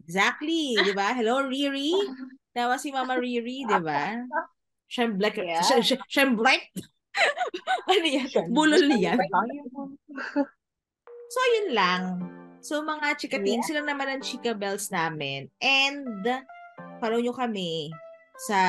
Exactly, 0.06 0.78
di 0.78 0.93
ba? 0.93 1.18
Hello, 1.18 1.41
Riri. 1.49 1.89
Tawa 2.53 2.78
si 2.78 2.93
Mama 2.93 3.18
Riri, 3.18 3.66
di 3.66 3.78
ba? 3.82 4.22
Siyem 4.86 5.18
black, 5.18 5.41
Yeah. 5.41 5.66
siyem 6.06 6.38
black. 6.38 6.70
ano 7.89 8.06
yan? 8.06 8.30
Bulol. 8.53 8.86
Diamond. 8.86 9.97
So, 11.26 11.41
yun 11.41 11.70
lang. 11.74 12.01
So, 12.62 12.86
mga 12.86 13.18
chikating, 13.18 13.60
Yeah. 13.60 13.68
sila 13.68 13.82
naman 13.84 14.08
ang 14.08 14.22
chika 14.22 14.53
bells 14.53 14.93
namin. 14.93 15.49
And, 15.60 16.22
follow 17.01 17.18
nyo 17.20 17.34
kami 17.34 17.89
sa 18.45 18.60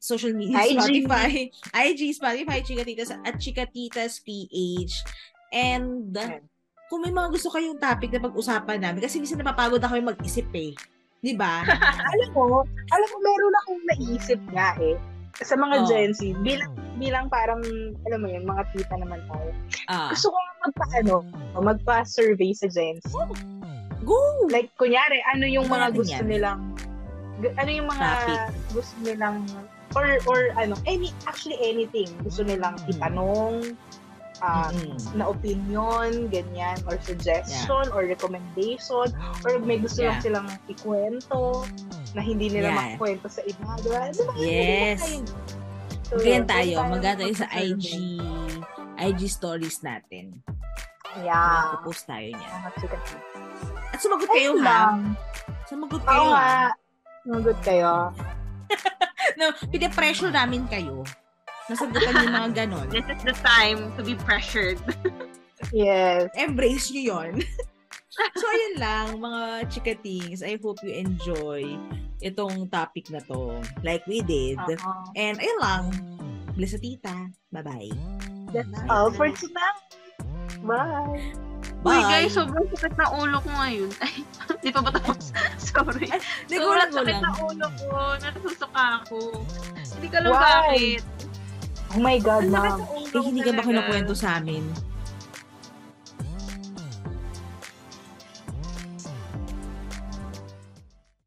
social 0.00 0.32
media, 0.34 0.66
IG. 0.66 1.04
Spotify, 1.04 1.32
IG, 1.76 2.00
Spotify, 2.16 2.58
Chikatitas, 2.64 3.12
at 3.12 3.36
Chikatitas 3.38 4.24
PH. 4.24 4.94
And, 5.52 6.10
Yeah. 6.16 6.40
Kung 6.86 7.00
may 7.00 7.10
mga 7.10 7.28
gusto 7.30 7.48
kayong 7.48 7.76
topic 7.76 8.10
na 8.10 8.22
pag-usapan 8.22 8.78
namin, 8.78 9.00
kasi 9.00 9.18
minsan 9.18 9.36
napapagod 9.36 9.78
na 9.78 9.90
kami 9.90 10.02
mag-isip 10.04 10.46
eh. 10.52 10.70
Di 11.18 11.32
ba? 11.32 11.66
alam 12.12 12.28
mo, 12.32 12.62
alam 12.88 13.08
mo, 13.08 13.18
meron 13.18 13.54
akong 13.56 13.82
naisip 13.88 14.40
nga 14.50 14.78
eh. 14.78 14.94
Sa 15.36 15.52
mga 15.52 15.74
Oh. 15.76 15.86
Gen 15.86 16.12
Z, 16.12 16.20
bilang, 16.40 16.70
bilang 16.96 17.26
parang, 17.28 17.60
alam 18.02 18.18
mo 18.18 18.26
yun, 18.26 18.42
mga 18.42 18.62
tita 18.72 18.96
naman 18.96 19.20
tayo. 19.26 19.50
Ah, 19.86 20.08
Gusto 20.08 20.30
ko 20.30 20.36
nga 20.36 20.54
magpa, 20.62 20.84
ano, 20.96 21.14
magpa-survey 21.60 22.54
sa 22.54 22.66
Gen 22.66 22.96
Z. 23.02 23.12
go! 24.00 24.16
Like, 24.46 24.70
kunyari, 24.76 25.18
ano 25.26 25.44
yung 25.44 25.66
mga 25.66 25.90
gusto 25.92 26.14
yan? 26.16 26.30
nilang, 26.30 26.60
ano 27.52 27.68
yung 27.68 27.84
mga 27.84 28.06
Topic. 28.06 28.38
gusto 28.72 28.94
nilang, 29.02 29.36
or, 29.92 30.06
or 30.24 30.38
ano, 30.54 30.72
any, 30.84 31.10
actually 31.26 31.58
anything, 31.58 32.06
gusto 32.22 32.40
nilang 32.40 32.78
Mm. 32.80 32.90
itanong, 32.94 33.54
ah, 34.38 34.68
Mm-mm. 34.68 34.96
na 35.14 35.24
opinion, 35.26 36.28
ganyan, 36.28 36.76
or 36.84 36.96
suggestion, 37.00 37.84
or 37.90 38.04
recommendation, 38.04 39.08
or 39.42 39.50
may 39.58 39.76
gusto 39.76 40.02
lang 40.02 40.18
Yeah. 40.18 40.24
silang 40.24 40.48
ikwento, 40.66 41.64
na 42.12 42.20
hindi 42.20 42.48
nila 42.48 42.68
Yeah. 42.68 42.78
makwento 42.94 43.26
sa 43.26 43.40
iba. 43.42 43.70
Diba? 43.80 44.02
Diba? 44.10 44.32
Yes. 44.36 45.00
So, 46.06 46.16
Ganyan 46.16 46.46
tayo. 46.46 46.74
tayo 46.78 46.90
Maganda 46.90 47.24
tayo 47.24 47.34
sa. 47.34 47.46
IG 47.50 47.86
IG 48.96 49.20
stories 49.26 49.80
natin. 49.80 50.40
Yeah. 51.18 51.72
Magpo-post 51.74 52.06
tayo 52.06 52.32
chika. 52.76 52.96
At 53.88 53.98
sumagot 53.98 54.28
kayo 54.28 54.52
ha. 54.56 54.62
lang. 54.62 54.96
Sumagot 55.64 55.98
Oo 55.98 56.06
kayo 56.06 56.24
nga. 56.28 56.38
ha. 56.38 56.68
Sumagot 57.22 57.58
kayo. 57.62 57.92
No, 59.36 59.50
pinapressure 59.68 60.30
namin 60.30 60.64
kayo. 60.64 61.02
Nasagutan 61.66 62.14
yung 62.22 62.34
mga 62.34 62.50
ganon. 62.54 62.86
This 62.90 63.06
is 63.10 63.22
the 63.26 63.36
time 63.42 63.90
to 63.98 64.02
be 64.06 64.14
pressured. 64.14 64.78
Yes. 65.74 66.30
Embrace 66.38 66.94
nyo 66.94 67.02
yon. 67.02 67.42
so, 68.38 68.44
ayun 68.46 68.74
lang, 68.78 69.06
mga 69.18 69.42
chikatings. 69.72 70.46
I 70.46 70.60
hope 70.62 70.78
you 70.86 70.94
enjoy 70.94 71.74
itong 72.22 72.70
topic 72.70 73.10
na 73.10 73.18
to. 73.26 73.58
Like 73.82 74.06
we 74.06 74.22
did. 74.22 74.62
Uh-huh. 74.62 75.10
And 75.18 75.42
ayun 75.42 75.58
lang. 75.58 75.84
Bless 76.54 76.72
sa 76.72 76.80
tita. 76.80 77.14
Bye-bye. 77.50 77.92
That's 78.54 78.70
Bye. 78.70 78.88
all 78.88 79.10
for 79.10 79.28
tonight. 79.34 79.82
Bye. 80.62 81.34
Uy 81.86 81.94
Bye. 82.02 82.26
guys, 82.26 82.34
sobrang 82.34 82.66
sakit 82.72 82.94
na 82.98 83.06
ulo 83.14 83.38
ko 83.42 83.50
ngayon. 83.52 83.90
Ay, 84.06 84.22
di 84.62 84.70
pa 84.72 84.80
ba 84.82 84.90
tapos? 84.90 85.30
Sorry. 85.60 86.08
Hindi, 86.08 86.56
Sobrang 86.56 86.90
sakit 86.90 87.16
lang. 87.20 87.22
na 87.26 87.32
ulo 87.42 87.66
ko. 87.74 87.90
Nasusuka 88.22 88.84
ako. 89.02 89.18
Hindi 89.98 90.06
ko 90.10 90.16
alam 90.18 90.30
Why? 90.32 90.40
bakit. 90.40 91.02
Oh 91.94 92.00
my 92.02 92.18
God, 92.18 92.50
ma'am. 92.50 92.82
Eh, 93.14 93.22
hindi 93.22 93.40
ka 93.46 93.54
ba 93.54 93.62
kinukwento 93.62 94.12
sa 94.16 94.42
amin? 94.42 94.64